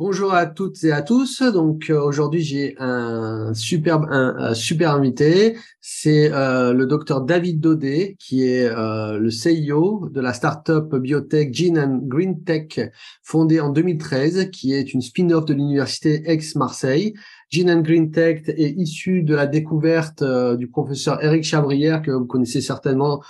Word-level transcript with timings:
Bonjour 0.00 0.32
à 0.32 0.46
toutes 0.46 0.82
et 0.84 0.92
à 0.92 1.02
tous. 1.02 1.42
Donc 1.42 1.90
euh, 1.90 2.00
aujourd'hui 2.00 2.40
j'ai 2.40 2.74
un 2.78 3.52
superbe 3.52 4.06
un, 4.08 4.54
super 4.54 4.92
invité, 4.92 5.58
c'est 5.82 6.32
euh, 6.32 6.72
le 6.72 6.86
docteur 6.86 7.20
David 7.20 7.60
Daudet 7.60 8.16
qui 8.18 8.46
est 8.46 8.64
euh, 8.64 9.18
le 9.18 9.28
CEO 9.28 10.08
de 10.08 10.22
la 10.22 10.32
startup 10.32 10.96
biotech 10.96 11.52
Gene 11.52 11.78
and 11.78 12.00
Green 12.04 12.42
Tech 12.44 12.80
fondée 13.22 13.60
en 13.60 13.68
2013 13.68 14.48
qui 14.50 14.72
est 14.72 14.94
une 14.94 15.02
spin-off 15.02 15.44
de 15.44 15.52
l'université 15.52 16.22
Aix-Marseille. 16.24 17.12
Gene 17.50 17.70
and 17.70 17.82
Green 17.82 18.10
Tech 18.10 18.44
est 18.46 18.70
issu 18.78 19.22
de 19.22 19.34
la 19.34 19.46
découverte 19.46 20.24
du 20.56 20.66
professeur 20.68 21.22
Eric 21.22 21.44
Chabrière 21.44 22.00
que 22.00 22.10
vous 22.10 22.24
connaissez 22.24 22.62
certainement 22.62 23.22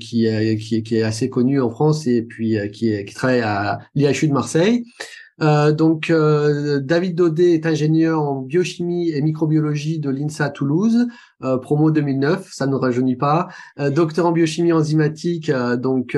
qui, 0.00 0.26
est, 0.26 0.58
qui, 0.58 0.82
qui, 0.82 0.96
est 0.96 1.02
assez 1.02 1.30
connu 1.30 1.62
en 1.62 1.70
France 1.70 2.06
et 2.06 2.20
puis 2.20 2.56
qui, 2.72 2.92
est, 2.92 3.06
qui 3.06 3.14
travaille 3.14 3.40
à 3.40 3.78
l'IHU 3.94 4.28
de 4.28 4.34
Marseille. 4.34 4.84
Euh, 5.42 5.72
donc, 5.72 6.10
euh, 6.10 6.80
David 6.80 7.14
Daudet 7.14 7.52
est 7.52 7.66
ingénieur 7.66 8.22
en 8.22 8.40
biochimie 8.40 9.10
et 9.10 9.20
microbiologie 9.20 9.98
de 9.98 10.08
l'INSA 10.08 10.50
Toulouse, 10.50 11.06
euh, 11.44 11.58
promo 11.58 11.90
2009, 11.90 12.48
ça 12.50 12.66
ne 12.66 12.74
rajeunit 12.74 13.16
pas. 13.16 13.48
docteur 13.90 14.26
en 14.26 14.32
biochimie 14.32 14.72
enzymatique, 14.72 15.50
donc 15.78 16.16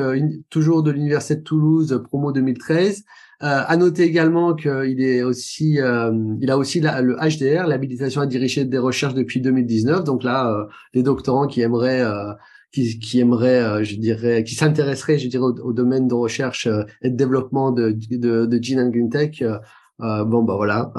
toujours 0.51 0.83
de 0.83 0.91
l'université 0.91 1.37
de 1.37 1.43
Toulouse, 1.43 2.03
promo 2.05 2.33
2013. 2.33 3.05
à 3.41 3.77
noter 3.77 4.03
également 4.03 4.55
qu'il 4.55 5.01
est 5.01 5.23
aussi, 5.23 5.79
il 6.41 6.51
a 6.51 6.59
aussi 6.59 6.81
le 6.81 7.17
HDR, 7.17 7.67
l'habilitation 7.67 8.21
à 8.21 8.27
diriger 8.27 8.65
des 8.65 8.79
recherches 8.79 9.15
depuis 9.15 9.41
2019. 9.41 10.05
Donc 10.05 10.23
là, 10.25 10.67
les 10.95 11.03
doctorants 11.03 11.47
qui 11.47 11.61
aimeraient 11.61 12.05
qui, 12.73 12.99
qui 12.99 13.21
aimerait, 13.21 13.63
euh, 13.63 13.85
je 13.85 13.97
dirais, 13.97 14.45
qui 14.45 14.55
s'intéresserait, 14.55 15.19
je 15.19 15.29
dirais, 15.29 15.45
au, 15.45 15.73
domaine 15.73 16.09
de 16.09 16.15
recherche 16.15 16.67
euh, 16.67 16.83
et 17.03 17.11
de 17.11 17.17
développement 17.17 17.71
de, 17.71 17.91
de, 17.93 18.47
de 18.47 18.63
Gene 18.63 18.81
and 18.81 18.91
Green 18.91 19.11
Tech. 19.11 19.43
Euh, 20.01 20.25
bon, 20.25 20.43
bah 20.45 20.55
voilà, 20.55 20.93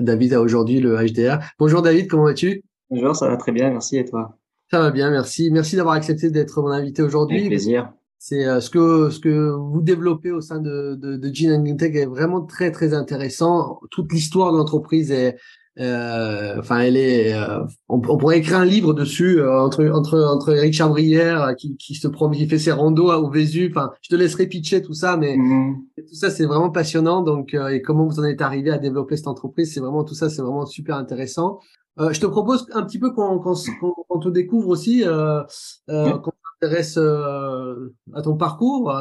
David 0.00 0.34
a 0.34 0.40
aujourd'hui 0.40 0.80
le 0.80 0.96
HDR. 0.96 1.38
Bonjour 1.58 1.82
David, 1.82 2.08
comment 2.08 2.24
vas-tu? 2.24 2.64
Bonjour, 2.90 3.14
ça 3.14 3.28
va 3.28 3.36
très 3.36 3.52
bien, 3.52 3.70
merci 3.70 3.96
et 3.96 4.04
toi? 4.04 4.36
Ça 4.72 4.80
va 4.80 4.90
bien, 4.90 5.10
merci. 5.10 5.50
Merci 5.52 5.76
d'avoir 5.76 5.94
accepté 5.94 6.30
d'être 6.30 6.60
mon 6.60 6.70
invité 6.70 7.02
aujourd'hui. 7.02 7.38
Avec 7.38 7.50
plaisir. 7.50 7.92
C'est 8.18 8.60
ce 8.60 8.70
que 8.70 9.10
ce 9.10 9.20
que 9.20 9.50
vous 9.50 9.80
développez 9.80 10.32
au 10.32 10.40
sein 10.40 10.58
de 10.58 10.96
de, 10.96 11.16
de 11.16 11.32
Gene 11.34 11.52
and 11.52 11.62
Green 11.62 11.76
Tech 11.76 11.94
est 11.94 12.06
vraiment 12.06 12.40
très 12.40 12.72
très 12.72 12.92
intéressant. 12.92 13.78
Toute 13.92 14.12
l'histoire 14.12 14.52
de 14.52 14.58
l'entreprise 14.58 15.12
est 15.12 15.36
euh, 15.36 15.38
enfin, 15.78 16.80
elle 16.80 16.96
est. 16.96 17.34
Euh, 17.34 17.64
on, 17.88 18.00
pourrait 18.00 18.38
écrire 18.38 18.58
un 18.58 18.64
livre 18.64 18.94
dessus 18.94 19.40
euh, 19.40 19.60
entre 19.60 19.86
entre 19.88 20.18
entre 20.18 20.54
Eric 20.56 20.74
Chabrière 20.74 21.54
qui 21.56 21.76
qui 21.76 21.94
se 21.94 22.08
promène, 22.08 22.38
qui 22.38 22.48
fait 22.48 22.58
ses 22.58 22.72
randos 22.72 23.12
au 23.12 23.30
Vésu. 23.30 23.70
Enfin, 23.70 23.92
je 24.02 24.08
te 24.08 24.16
laisserai 24.16 24.46
pitcher 24.46 24.82
tout 24.82 24.94
ça, 24.94 25.16
mais 25.16 25.36
mhm. 25.36 25.76
tout 25.96 26.14
ça 26.14 26.30
c'est 26.30 26.46
vraiment 26.46 26.70
passionnant. 26.70 27.22
Donc, 27.22 27.54
et 27.54 27.80
comment 27.80 28.06
vous 28.06 28.18
en 28.18 28.24
êtes 28.24 28.42
arrivé 28.42 28.70
à 28.70 28.78
développer 28.78 29.16
cette 29.16 29.28
entreprise, 29.28 29.72
c'est 29.72 29.80
vraiment 29.80 30.04
tout 30.04 30.14
ça, 30.14 30.28
c'est 30.30 30.42
vraiment 30.42 30.66
super 30.66 30.96
intéressant. 30.96 31.60
je 31.98 32.20
te 32.20 32.26
propose 32.26 32.66
un 32.72 32.82
petit 32.82 32.98
peu 32.98 33.12
qu'on 33.12 33.38
qu'on 33.38 34.18
te 34.18 34.28
découvre 34.28 34.68
aussi, 34.68 35.04
euh, 35.04 35.44
qu'on 35.86 36.32
s'intéresse 36.60 36.98
à 36.98 38.22
ton 38.22 38.36
parcours. 38.36 38.92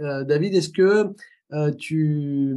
David, 0.00 0.54
est-ce 0.54 0.70
que 0.70 1.12
tu 1.76 2.54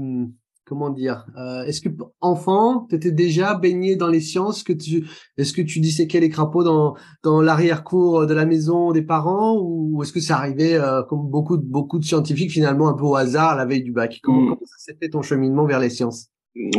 comment 0.68 0.90
dire 0.90 1.26
euh, 1.38 1.64
Est-ce 1.64 1.82
que 1.82 1.90
enfant, 2.22 2.86
tu 2.90 2.96
étais 2.96 3.12
déjà 3.12 3.56
baigné 3.56 3.96
dans 3.96 4.08
les 4.08 4.20
sciences 4.20 4.64
que 4.64 4.74
tu 4.74 5.08
Est-ce 5.38 5.54
que 5.54 5.62
tu 5.62 5.80
disséquais 5.80 6.20
les 6.20 6.30
crapauds 6.30 6.64
dans 6.64 6.96
dans 7.24 7.42
l'arrière-cour 7.42 8.28
de 8.28 8.34
la 8.34 8.46
maison 8.46 8.92
des 8.92 9.02
parents 9.02 9.58
ou 9.60 10.02
est-ce 10.04 10.14
que 10.14 10.20
ça 10.20 10.38
arrivait 10.38 10.76
euh, 10.76 11.04
comme 11.04 11.30
beaucoup 11.30 11.58
de 11.58 11.66
beaucoup 11.66 12.00
de 12.00 12.04
scientifiques 12.04 12.52
finalement 12.52 12.90
un 12.90 12.94
peu 12.94 13.06
au 13.06 13.16
hasard 13.16 13.56
la 13.56 13.66
veille 13.66 13.84
du 13.84 13.94
bac? 13.94 14.20
Comment, 14.22 14.42
mmh. 14.42 14.48
comment 14.48 14.66
ça 14.66 14.78
s'est 14.78 14.98
fait 15.02 15.10
ton 15.10 15.22
cheminement 15.22 15.66
vers 15.66 15.80
les 15.80 15.90
sciences? 15.90 16.30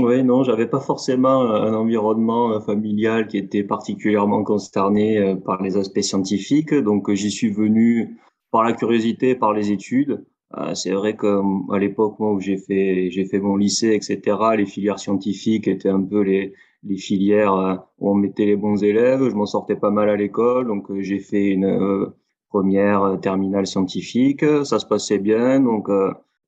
Oui, 0.00 0.24
non, 0.24 0.42
j'avais 0.42 0.66
pas 0.66 0.80
forcément 0.80 1.42
un 1.42 1.72
environnement 1.72 2.52
euh, 2.52 2.60
familial 2.60 3.28
qui 3.28 3.38
était 3.38 3.62
particulièrement 3.62 4.42
consterné 4.42 5.36
par 5.44 5.62
les 5.62 5.76
aspects 5.76 6.00
scientifiques, 6.00 6.74
donc 6.74 7.12
j'y 7.12 7.30
suis 7.30 7.50
venu 7.50 8.18
par 8.50 8.64
la 8.64 8.72
curiosité, 8.72 9.34
par 9.34 9.52
les 9.52 9.70
études. 9.70 10.24
Euh, 10.56 10.74
c'est 10.74 10.92
vrai 10.92 11.14
que 11.14 11.42
à 11.74 11.78
l'époque 11.78 12.18
moi 12.18 12.32
où 12.32 12.40
j'ai 12.40 12.56
fait 12.56 13.10
j'ai 13.10 13.26
fait 13.26 13.38
mon 13.38 13.56
lycée 13.56 13.88
etc 13.92 14.38
les 14.56 14.64
filières 14.64 14.98
scientifiques 14.98 15.68
étaient 15.68 15.90
un 15.90 16.02
peu 16.02 16.22
les 16.22 16.54
les 16.84 16.96
filières 16.96 17.52
euh, 17.54 17.74
où 17.98 18.10
on 18.12 18.14
mettait 18.14 18.46
les 18.46 18.56
bons 18.56 18.82
élèves. 18.82 19.28
Je 19.28 19.34
m'en 19.34 19.44
sortais 19.44 19.76
pas 19.76 19.90
mal 19.90 20.08
à 20.08 20.16
l'école 20.16 20.66
donc 20.66 20.90
euh, 20.90 21.02
j'ai 21.02 21.18
fait 21.18 21.48
une 21.48 22.12
première 22.48 23.18
terminale 23.20 23.66
scientifique. 23.66 24.42
Ça 24.64 24.78
se 24.78 24.86
passait 24.86 25.18
bien 25.18 25.60
donc 25.60 25.90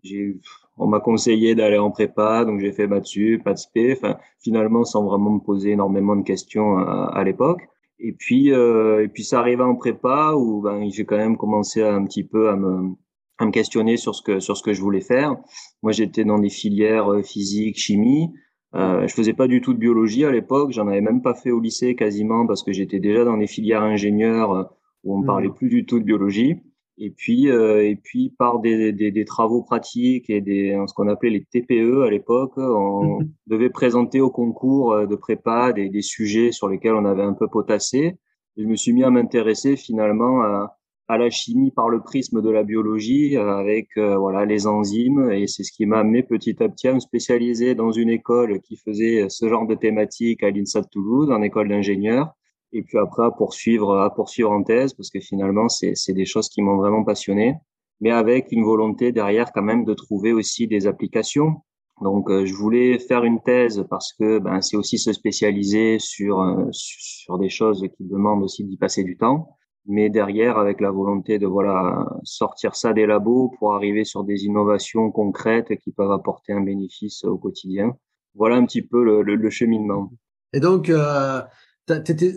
j'ai 0.03 0.41
on 0.78 0.87
m'a 0.87 1.00
conseillé 1.00 1.55
d'aller 1.55 1.77
en 1.78 1.91
prépa 1.91 2.47
donc 2.47 2.61
j'ai 2.61 2.72
fait 2.72 2.87
maths 2.87 3.05
sup 3.05 3.44
maths 3.44 3.59
spé 3.59 3.93
enfin 3.93 4.17
finalement 4.43 4.84
sans 4.84 5.05
vraiment 5.05 5.32
me 5.32 5.41
poser 5.41 5.72
énormément 5.72 6.17
de 6.17 6.22
questions 6.22 6.78
à, 6.78 7.22
l'époque. 7.25 7.69
Et 7.99 8.12
puis 8.12 8.49
et 8.49 9.09
puis 9.12 9.25
ça 9.25 9.41
arrivait 9.41 9.62
en 9.62 9.77
prépa 9.77 10.32
où 10.37 10.62
ben 10.62 10.88
j'ai 10.91 11.05
quand 11.05 11.19
même 11.19 11.37
commencé 11.37 11.82
un 11.82 12.03
petit 12.05 12.25
peu 12.25 12.49
à 12.49 12.56
me 12.56 12.94
à 13.42 13.46
me 13.46 13.50
questionner 13.50 13.96
sur 13.96 14.14
ce 14.14 14.22
que 14.22 14.40
sur 14.40 14.56
ce 14.56 14.62
que 14.62 14.72
je 14.72 14.80
voulais 14.80 15.00
faire. 15.00 15.36
Moi, 15.82 15.92
j'étais 15.92 16.24
dans 16.24 16.38
des 16.38 16.50
filières 16.50 17.12
euh, 17.12 17.22
physique, 17.22 17.78
chimie. 17.78 18.30
Euh, 18.74 19.06
je 19.06 19.14
faisais 19.14 19.32
pas 19.32 19.48
du 19.48 19.60
tout 19.60 19.74
de 19.74 19.78
biologie 19.78 20.24
à 20.24 20.30
l'époque. 20.30 20.70
J'en 20.70 20.86
avais 20.86 21.00
même 21.00 21.22
pas 21.22 21.34
fait 21.34 21.50
au 21.50 21.60
lycée 21.60 21.96
quasiment 21.96 22.46
parce 22.46 22.62
que 22.62 22.72
j'étais 22.72 23.00
déjà 23.00 23.24
dans 23.24 23.36
des 23.36 23.48
filières 23.48 23.82
ingénieurs 23.82 24.52
euh, 24.52 24.64
où 25.02 25.16
on 25.16 25.22
mmh. 25.22 25.26
parlait 25.26 25.48
plus 25.48 25.68
du 25.68 25.84
tout 25.86 25.98
de 25.98 26.04
biologie. 26.04 26.56
Et 26.98 27.10
puis 27.10 27.50
euh, 27.50 27.82
et 27.82 27.96
puis 27.96 28.34
par 28.38 28.60
des, 28.60 28.92
des, 28.92 29.10
des, 29.10 29.24
travaux 29.24 29.62
pratiques 29.62 30.28
et 30.28 30.42
des 30.42 30.78
ce 30.86 30.92
qu'on 30.92 31.08
appelait 31.08 31.30
les 31.30 31.44
TPE 31.44 32.02
à 32.02 32.10
l'époque, 32.10 32.52
on 32.58 33.20
mmh. 33.20 33.28
devait 33.46 33.70
présenter 33.70 34.20
au 34.20 34.30
concours 34.30 35.06
de 35.06 35.16
prépa 35.16 35.72
des, 35.72 35.88
des 35.88 36.02
sujets 36.02 36.52
sur 36.52 36.68
lesquels 36.68 36.94
on 36.94 37.06
avait 37.06 37.22
un 37.22 37.32
peu 37.32 37.48
potassé. 37.48 38.18
Et 38.56 38.62
je 38.62 38.68
me 38.68 38.76
suis 38.76 38.92
mis 38.92 39.02
à 39.02 39.10
m'intéresser 39.10 39.76
finalement 39.76 40.42
à 40.42 40.76
à 41.10 41.19
la 41.19 41.28
chimie 41.28 41.72
par 41.72 41.88
le 41.88 42.00
prisme 42.00 42.41
de 42.41 42.50
la 42.50 42.62
biologie 42.62 43.37
euh, 43.37 43.56
avec 43.56 43.88
euh, 43.97 44.16
voilà 44.16 44.44
les 44.44 44.69
enzymes. 44.69 45.32
Et 45.32 45.48
c'est 45.48 45.65
ce 45.65 45.72
qui 45.72 45.84
m'a 45.84 45.98
amené 45.98 46.22
petit 46.22 46.62
à 46.62 46.69
petit 46.69 46.87
à 46.87 46.94
me 46.94 47.00
spécialiser 47.00 47.75
dans 47.75 47.91
une 47.91 48.10
école 48.10 48.60
qui 48.60 48.76
faisait 48.76 49.26
ce 49.28 49.49
genre 49.49 49.66
de 49.66 49.75
thématique 49.75 50.44
à 50.44 50.50
l'INSA 50.50 50.82
de 50.82 50.87
Toulouse 50.87 51.32
en 51.32 51.43
école 51.43 51.69
d'ingénieur. 51.69 52.32
Et 52.72 52.82
puis 52.82 52.97
après 52.97 53.25
à 53.25 53.32
poursuivre 53.32 53.99
à 53.99 54.15
poursuivre 54.15 54.53
en 54.53 54.62
thèse 54.62 54.94
parce 54.94 55.10
que 55.10 55.19
finalement 55.19 55.69
c'est 55.69 55.97
c'est 55.97 56.12
des 56.12 56.26
choses 56.26 56.49
qui 56.49 56.62
m'ont 56.62 56.76
vraiment 56.76 57.03
passionné. 57.03 57.56
Mais 58.00 58.12
avec 58.12 58.53
une 58.53 58.65
volonté 58.65 59.10
derrière 59.10 59.50
quand 59.53 59.62
même 59.62 59.84
de 59.84 59.94
trouver 59.94 60.32
aussi 60.32 60.69
des 60.69 60.87
applications. 60.87 61.56
Donc 62.00 62.31
euh, 62.31 62.47
je 62.47 62.54
voulais 62.54 63.00
faire 63.00 63.25
une 63.25 63.41
thèse 63.43 63.84
parce 63.91 64.12
que 64.12 64.38
ben 64.38 64.60
c'est 64.60 64.76
aussi 64.76 64.97
se 64.97 65.12
spécialiser 65.12 65.99
sur 65.99 66.37
sur 66.70 67.37
des 67.38 67.49
choses 67.49 67.84
qui 67.97 68.04
demandent 68.04 68.44
aussi 68.44 68.65
d'y 68.65 68.76
passer 68.76 69.03
du 69.03 69.16
temps 69.16 69.56
mais 69.86 70.10
derrière 70.10 70.58
avec 70.58 70.80
la 70.80 70.91
volonté 70.91 71.38
de 71.38 71.46
voilà 71.46 72.06
sortir 72.22 72.76
ça 72.76 72.92
des 72.92 73.06
labos 73.06 73.52
pour 73.58 73.74
arriver 73.74 74.04
sur 74.04 74.24
des 74.24 74.44
innovations 74.44 75.10
concrètes 75.10 75.76
qui 75.82 75.91
peuvent 75.92 76.12
apporter 76.12 76.52
un 76.52 76.60
bénéfice 76.60 77.24
au 77.24 77.38
quotidien. 77.38 77.96
Voilà 78.34 78.56
un 78.56 78.64
petit 78.64 78.82
peu 78.82 79.02
le, 79.02 79.22
le, 79.22 79.50
cheminement. 79.50 80.12
Et 80.52 80.60
donc, 80.60 80.88
euh, 80.88 81.40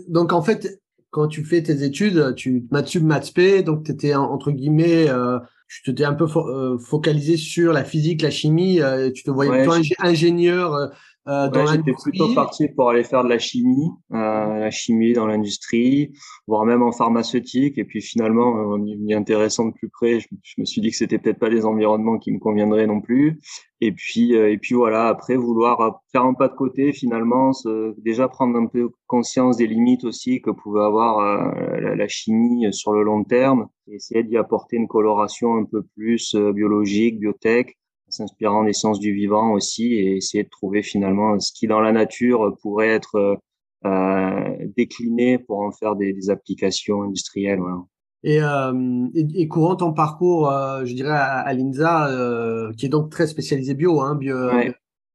donc 0.08 0.34
en 0.34 0.42
fait, 0.42 0.82
quand 1.14 1.28
tu 1.28 1.44
fais 1.46 1.62
tes 1.62 1.84
études, 1.84 2.34
tu 2.36 2.66
maths 2.72 2.88
sup, 2.88 3.04
maths 3.04 3.34
p, 3.34 3.62
donc 3.62 3.84
tu 3.86 3.92
étais 3.92 4.16
entre 4.16 4.52
guillemets, 4.52 5.08
euh, 5.10 5.38
tu 5.68 5.84
t'étais 5.84 6.06
un 6.06 6.14
peu 6.14 6.26
euh, 6.36 6.80
focalisé 6.80 7.38
sur 7.38 7.72
la 7.72 7.84
physique, 7.84 8.24
la 8.24 8.32
chimie, 8.32 8.82
euh, 8.82 9.12
tu 9.12 9.24
te 9.24 9.30
voyais 9.30 9.52
plutôt 9.52 9.76
ingénieur 10.00 10.92
euh, 11.28 11.50
euh, 11.50 11.66
ouais, 11.66 11.72
J'étais 11.72 11.94
plutôt 11.94 12.34
parti 12.34 12.68
pour 12.68 12.90
aller 12.90 13.04
faire 13.04 13.24
de 13.24 13.30
la 13.30 13.40
chimie, 13.40 13.90
euh, 14.12 14.60
la 14.60 14.72
chimie 14.72 15.14
dans 15.14 15.26
l'industrie, 15.26 16.12
voire 16.48 16.66
même 16.66 16.84
en 16.84 16.92
pharmaceutique. 16.92 17.78
Et 17.78 17.86
puis 17.86 18.02
finalement, 18.02 18.50
en 18.50 18.86
y 18.86 19.14
intéressant 19.14 19.68
de 19.68 19.74
plus 19.74 19.90
près, 19.90 20.20
je, 20.20 20.28
me 20.58 20.66
suis 20.66 20.82
dit 20.82 20.90
que 20.90 20.98
c'était 20.98 21.20
peut-être 21.20 21.40
pas 21.40 21.50
les 21.50 21.66
environnements 21.66 22.18
qui 22.18 22.32
me 22.32 22.40
conviendraient 22.40 22.88
non 22.88 23.00
plus. 23.00 23.40
Et 23.80 23.94
puis, 23.94 24.36
euh, 24.36 24.52
et 24.52 24.58
puis 24.58 24.76
voilà, 24.76 25.08
après 25.08 25.36
vouloir 25.36 26.02
faire 26.12 26.24
un 26.24 26.34
pas 26.34 26.50
de 26.50 26.56
côté, 26.56 26.92
finalement, 26.92 27.54
se, 27.54 27.94
déjà 28.02 28.28
prendre 28.28 28.58
un 28.58 28.68
peu 28.68 28.90
conscience 29.08 29.58
des 29.58 29.68
limites 29.68 30.04
aussi 30.04 30.42
que 30.42 30.52
pouvait 30.52 30.84
avoir 30.84 31.20
euh, 31.20 31.80
la, 31.80 31.96
la, 31.96 32.08
chimie 32.10 32.72
sur 32.74 32.94
le 32.94 33.04
long 33.04 33.24
terme, 33.24 33.68
et 33.88 33.96
essayer 33.96 34.24
d'y 34.24 34.38
apporter 34.38 34.76
une 34.78 34.88
coloration 34.88 35.56
un 35.56 35.64
peu 35.64 35.84
plus 35.96 36.36
biologique, 36.36 37.20
biotech 37.20 37.78
s'inspirant 38.14 38.64
des 38.64 38.74
sciences 38.74 39.00
du 39.00 39.14
vivant 39.14 39.52
aussi 39.52 39.94
et 39.94 40.18
essayer 40.18 40.44
de 40.44 40.50
trouver 40.50 40.84
finalement 40.84 41.40
ce 41.40 41.52
qui 41.52 41.68
dans 41.68 41.80
la 41.80 41.92
nature 41.92 42.56
pourrait 42.62 42.90
être 42.90 43.40
euh, 43.86 44.58
décliné 44.78 45.38
pour 45.40 45.60
en 45.60 45.72
faire 45.72 45.96
des, 45.96 46.14
des 46.14 46.30
applications 46.30 47.04
industrielles. 47.04 47.60
Voilà. 47.60 47.80
Et, 48.24 48.42
euh, 48.42 49.08
et, 49.14 49.48
courant 49.50 49.76
ton 49.76 49.92
parcours, 49.92 50.50
euh, 50.50 50.86
je 50.86 50.94
dirais 50.94 51.12
à, 51.12 51.40
à 51.40 51.54
l'INSA, 51.54 52.08
euh, 52.08 52.72
qui 52.78 52.86
est 52.86 52.90
donc 52.90 53.10
très 53.10 53.28
spécialisé 53.28 53.74
bio, 53.74 54.00
hein, 54.00 54.16
bio 54.16 54.38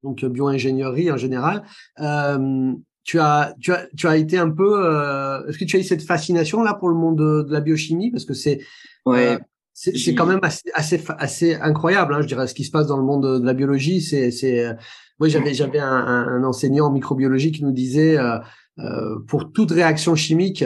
donc 0.03 0.23
bio-ingénierie 0.23 1.11
en 1.11 1.17
général. 1.17 1.63
Euh, 1.99 2.71
tu 3.03 3.19
as, 3.19 3.55
tu 3.59 3.73
as, 3.73 3.87
tu 3.97 4.07
as 4.07 4.17
été 4.17 4.37
un 4.37 4.51
peu. 4.51 5.43
Est-ce 5.49 5.57
que 5.57 5.65
tu 5.65 5.77
as 5.77 5.79
eu 5.79 5.83
cette 5.83 6.03
fascination 6.03 6.61
là 6.61 6.75
pour 6.75 6.89
le 6.89 6.95
monde 6.95 7.17
de, 7.17 7.41
de 7.41 7.51
la 7.51 7.61
biochimie? 7.61 8.11
Parce 8.11 8.25
que 8.25 8.35
c'est 8.35 8.59
ouais 9.05 9.39
c'est 9.81 10.13
quand 10.13 10.25
même 10.25 10.41
assez, 10.41 10.69
assez, 10.73 11.01
assez 11.19 11.55
incroyable, 11.55 12.13
hein, 12.13 12.21
je 12.21 12.27
dirais, 12.27 12.47
ce 12.47 12.53
qui 12.53 12.65
se 12.65 12.71
passe 12.71 12.87
dans 12.87 12.97
le 12.97 13.03
monde 13.03 13.39
de 13.39 13.45
la 13.45 13.53
biologie. 13.53 14.01
C'est, 14.01 14.29
c'est, 14.29 14.75
moi, 15.19 15.29
j'avais, 15.29 15.53
j'avais 15.53 15.79
un, 15.79 15.87
un, 15.87 16.43
enseignant 16.43 16.87
en 16.87 16.91
microbiologie 16.91 17.53
qui 17.53 17.63
nous 17.63 17.71
disait, 17.71 18.17
euh, 18.17 18.39
euh, 18.79 19.19
pour 19.27 19.53
toute 19.53 19.71
réaction 19.71 20.15
chimique, 20.15 20.65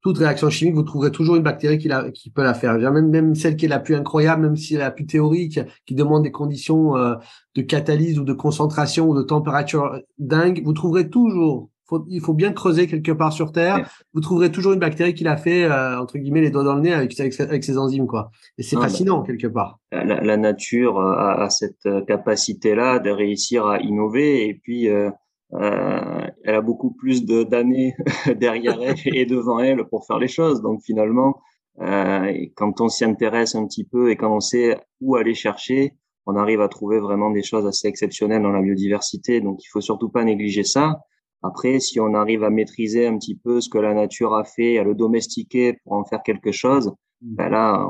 toute 0.00 0.18
réaction 0.18 0.48
chimique, 0.48 0.74
vous 0.74 0.84
trouverez 0.84 1.10
toujours 1.10 1.34
une 1.34 1.42
bactérie 1.42 1.78
qui, 1.78 1.88
la, 1.88 2.12
qui 2.12 2.30
peut 2.30 2.44
la 2.44 2.54
faire. 2.54 2.78
Même, 2.78 3.08
même 3.08 3.34
celle 3.34 3.56
qui 3.56 3.64
est 3.64 3.68
la 3.68 3.80
plus 3.80 3.96
incroyable, 3.96 4.42
même 4.42 4.56
si 4.56 4.74
elle 4.74 4.80
est 4.80 4.84
la 4.84 4.90
plus 4.92 5.06
théorique, 5.06 5.58
qui 5.84 5.96
demande 5.96 6.22
des 6.22 6.30
conditions 6.30 6.96
euh, 6.96 7.16
de 7.56 7.62
catalyse 7.62 8.20
ou 8.20 8.24
de 8.24 8.32
concentration 8.32 9.08
ou 9.08 9.16
de 9.16 9.22
température 9.22 9.98
dingue, 10.18 10.62
vous 10.64 10.72
trouverez 10.72 11.10
toujours 11.10 11.71
il 12.08 12.20
faut 12.20 12.34
bien 12.34 12.52
creuser 12.52 12.86
quelque 12.86 13.12
part 13.12 13.32
sur 13.32 13.52
Terre. 13.52 13.88
Vous 14.14 14.20
trouverez 14.20 14.50
toujours 14.50 14.72
une 14.72 14.78
bactérie 14.78 15.14
qui 15.14 15.24
l'a 15.24 15.36
fait, 15.36 15.64
euh, 15.64 16.00
entre 16.00 16.18
guillemets, 16.18 16.40
les 16.40 16.50
doigts 16.50 16.64
dans 16.64 16.74
le 16.74 16.80
nez 16.80 16.92
avec, 16.92 17.18
avec, 17.18 17.64
ses 17.64 17.78
enzymes, 17.78 18.06
quoi. 18.06 18.30
Et 18.58 18.62
c'est 18.62 18.76
ah, 18.76 18.80
bah, 18.80 18.88
fascinant, 18.88 19.22
quelque 19.22 19.46
part. 19.46 19.78
La, 19.90 20.36
nature 20.36 21.00
a, 21.00 21.48
cette 21.50 21.86
euh, 21.86 22.02
capacité-là 22.02 22.98
de 22.98 23.10
réussir 23.10 23.66
à 23.66 23.80
innover 23.80 24.48
et 24.48 24.54
puis 24.54 24.88
euh, 24.88 25.10
elle 25.52 26.54
a 26.54 26.60
beaucoup 26.62 26.92
plus 26.92 27.24
d'années 27.24 27.94
derrière 28.36 28.78
elle 28.80 28.96
et 29.14 29.26
devant 29.26 29.58
elle 29.58 29.84
pour 29.84 30.06
faire 30.06 30.18
les 30.18 30.28
choses. 30.28 30.62
Donc 30.62 30.80
finalement, 30.82 31.40
quand 31.78 32.80
on 32.80 32.88
s'y 32.88 33.04
intéresse 33.04 33.54
un 33.54 33.66
petit 33.66 33.84
peu 33.84 34.10
et 34.10 34.16
quand 34.16 34.34
on 34.34 34.40
sait 34.40 34.78
où 35.00 35.16
aller 35.16 35.34
chercher, 35.34 35.94
on 36.26 36.36
arrive 36.36 36.60
à 36.60 36.68
trouver 36.68 37.00
vraiment 37.00 37.30
des 37.30 37.42
choses 37.42 37.66
assez 37.66 37.88
exceptionnelles 37.88 38.42
dans 38.42 38.52
la 38.52 38.62
biodiversité. 38.62 39.40
Donc 39.40 39.62
il 39.62 39.68
faut 39.68 39.80
surtout 39.80 40.08
pas 40.08 40.24
négliger 40.24 40.64
ça. 40.64 41.00
Après, 41.42 41.80
si 41.80 41.98
on 42.00 42.14
arrive 42.14 42.44
à 42.44 42.50
maîtriser 42.50 43.06
un 43.06 43.18
petit 43.18 43.34
peu 43.34 43.60
ce 43.60 43.68
que 43.68 43.78
la 43.78 43.94
nature 43.94 44.34
a 44.34 44.44
fait, 44.44 44.78
à 44.78 44.84
le 44.84 44.94
domestiquer 44.94 45.78
pour 45.84 45.94
en 45.94 46.04
faire 46.04 46.22
quelque 46.22 46.52
chose, 46.52 46.88
mmh. 47.20 47.34
ben 47.34 47.48
là, 47.48 47.86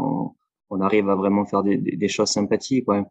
on, 0.70 0.80
arrive 0.80 1.10
à 1.10 1.16
vraiment 1.16 1.44
faire 1.44 1.62
des, 1.62 1.76
des, 1.76 2.08
choses 2.08 2.30
sympathiques. 2.30 2.88
Ouais. 2.88 3.02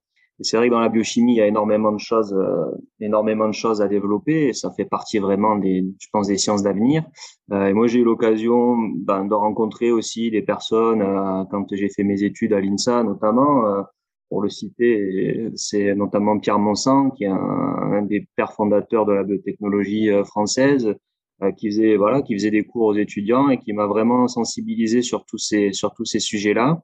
c'est 0.41 0.57
vrai 0.57 0.67
que 0.67 0.73
dans 0.73 0.79
la 0.79 0.89
biochimie, 0.89 1.33
il 1.33 1.37
y 1.37 1.41
a 1.41 1.45
énormément 1.45 1.91
de 1.91 1.99
choses, 1.99 2.33
euh, 2.33 2.71
énormément 2.99 3.47
de 3.47 3.53
choses 3.53 3.83
à 3.83 3.87
développer. 3.87 4.47
Et 4.47 4.53
ça 4.53 4.71
fait 4.71 4.85
partie 4.85 5.19
vraiment 5.19 5.57
des, 5.57 5.85
je 5.99 6.07
pense, 6.11 6.27
des 6.27 6.37
sciences 6.37 6.63
d'avenir. 6.63 7.03
Euh, 7.51 7.67
et 7.67 7.73
moi, 7.73 7.85
j'ai 7.85 7.99
eu 7.99 8.03
l'occasion 8.03 8.77
ben, 8.95 9.25
de 9.25 9.33
rencontrer 9.35 9.91
aussi 9.91 10.31
des 10.31 10.41
personnes 10.41 11.03
euh, 11.03 11.43
quand 11.51 11.67
j'ai 11.71 11.89
fait 11.89 12.03
mes 12.03 12.23
études 12.23 12.53
à 12.53 12.59
l'INSA, 12.59 13.03
notamment 13.03 13.67
euh, 13.67 13.83
pour 14.31 14.41
le 14.41 14.47
citer, 14.47 15.49
c'est 15.55 15.93
notamment 15.93 16.39
Pierre 16.39 16.57
Monsan, 16.57 17.11
qui 17.11 17.25
est 17.25 17.27
un, 17.27 18.01
des 18.03 18.29
pères 18.37 18.53
fondateurs 18.53 19.05
de 19.05 19.11
la 19.11 19.23
biotechnologie 19.23 20.09
euh, 20.09 20.23
française, 20.23 20.95
euh, 21.43 21.51
qui 21.51 21.69
faisait 21.69 21.97
voilà, 21.97 22.21
qui 22.21 22.35
faisait 22.35 22.49
des 22.49 22.63
cours 22.63 22.85
aux 22.85 22.95
étudiants 22.95 23.49
et 23.49 23.57
qui 23.57 23.73
m'a 23.73 23.87
vraiment 23.87 24.29
sensibilisé 24.29 25.01
sur 25.01 25.25
tous 25.25 25.37
ces 25.37 25.73
sur 25.73 25.93
tous 25.93 26.05
ces 26.05 26.21
sujets-là, 26.21 26.81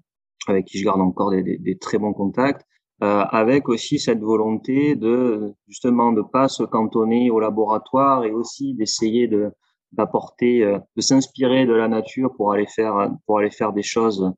avec 0.49 0.65
qui 0.65 0.77
je 0.77 0.83
garde 0.83 0.99
encore 0.99 1.31
des, 1.31 1.57
des, 1.57 1.77
très 1.77 1.97
bons 1.97 2.11
contacts. 2.11 2.65
Euh, 3.01 3.23
avec 3.29 3.69
aussi 3.69 3.97
cette 3.97 4.19
volonté 4.19 4.95
de 4.95 5.53
justement 5.69 6.11
de 6.11 6.23
pas 6.23 6.49
se 6.49 6.63
cantonner 6.63 7.31
au 7.31 7.39
laboratoire 7.39 8.25
et 8.25 8.31
aussi 8.31 8.73
d'essayer 8.73 9.29
de 9.29 9.51
d'apporter, 9.93 10.79
de 10.97 11.01
s'inspirer 11.01 11.65
de 11.65 11.73
la 11.73 11.87
nature 11.87 12.35
pour 12.35 12.51
aller 12.51 12.67
faire 12.67 13.09
pour 13.25 13.39
aller 13.39 13.51
faire 13.51 13.71
des 13.71 13.83
choses 13.83 14.33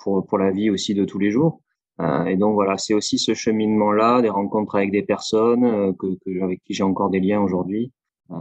pour 0.00 0.24
pour 0.24 0.38
la 0.38 0.52
vie 0.52 0.70
aussi 0.70 0.94
de 0.94 1.04
tous 1.04 1.18
les 1.18 1.32
jours. 1.32 1.62
Euh, 2.00 2.24
et 2.26 2.36
donc 2.36 2.54
voilà, 2.54 2.78
c'est 2.78 2.94
aussi 2.94 3.18
ce 3.18 3.34
cheminement-là, 3.34 4.22
des 4.22 4.28
rencontres 4.28 4.76
avec 4.76 4.92
des 4.92 5.02
personnes 5.02 5.64
euh, 5.64 5.92
que, 5.92 6.06
que, 6.24 6.42
avec 6.42 6.62
qui 6.64 6.74
j'ai 6.74 6.84
encore 6.84 7.10
des 7.10 7.20
liens 7.20 7.40
aujourd'hui. 7.40 7.92
Euh, 8.30 8.36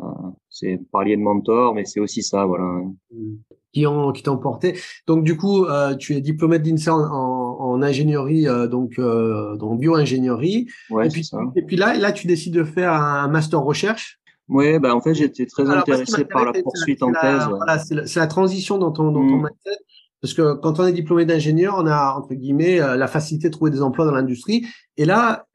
c'est 0.50 0.80
parler 0.92 1.16
de 1.16 1.22
mentor, 1.22 1.74
mais 1.74 1.86
c'est 1.86 2.00
aussi 2.00 2.22
ça, 2.22 2.46
voilà. 2.46 2.82
Qui 3.72 3.88
ont 3.88 4.12
qui 4.12 4.24
t'ont 4.24 4.38
porté. 4.38 4.78
Donc 5.06 5.24
du 5.24 5.38
coup, 5.38 5.66
euh, 5.66 5.96
tu 5.96 6.16
es 6.16 6.22
diplômé 6.22 6.60
d'INSA 6.60 6.94
en, 6.94 7.58
en, 7.60 7.82
ingénierie, 7.82 8.48
euh, 8.48 8.68
donc 8.68 9.00
donc 9.00 9.80
bio-ingénierie. 9.80 10.68
Ouais, 10.90 11.08
et 11.08 11.10
puis 11.10 11.24
ça. 11.24 11.40
et 11.56 11.62
puis 11.62 11.78
là, 11.78 11.96
là, 11.96 12.12
tu 12.12 12.28
décides 12.28 12.54
de 12.54 12.64
faire 12.64 12.92
un 12.92 13.28
master 13.30 13.62
recherche. 13.62 14.20
Oui, 14.50 14.80
bah 14.80 14.96
en 14.96 15.02
fait, 15.02 15.14
j'étais 15.14 15.46
très 15.46 15.70
intéressé 15.70 16.24
par 16.26 16.46
la 16.46 16.54
poursuite 16.54 17.04
en 17.04 17.12
thèse. 17.12 17.48
Voilà, 17.50 17.80
c'est 17.80 17.96
la, 17.96 18.04
la, 18.16 18.28
transition 18.28 18.78
dans 18.78 18.92
ton 18.92 19.12
dans 19.12 19.20
ton 19.20 19.38
mmh. 19.38 19.50
mindset. 19.50 19.84
Parce 20.22 20.34
que 20.34 20.56
quand 20.56 20.80
on 20.80 20.86
est 20.86 20.94
diplômé 20.94 21.26
d'ingénieur, 21.26 21.76
on 21.78 21.86
a, 21.86 22.16
entre 22.18 22.34
guillemets, 22.34 22.82
euh, 22.82 22.98
la 22.98 23.08
facilité 23.08 23.50
de 23.50 23.54
trouver 23.54 23.72
des 23.72 23.82
emplois 23.82 24.06
dans 24.06 24.14
l'industrie. 24.14 24.66
Et 24.98 25.06
là, 25.06 25.46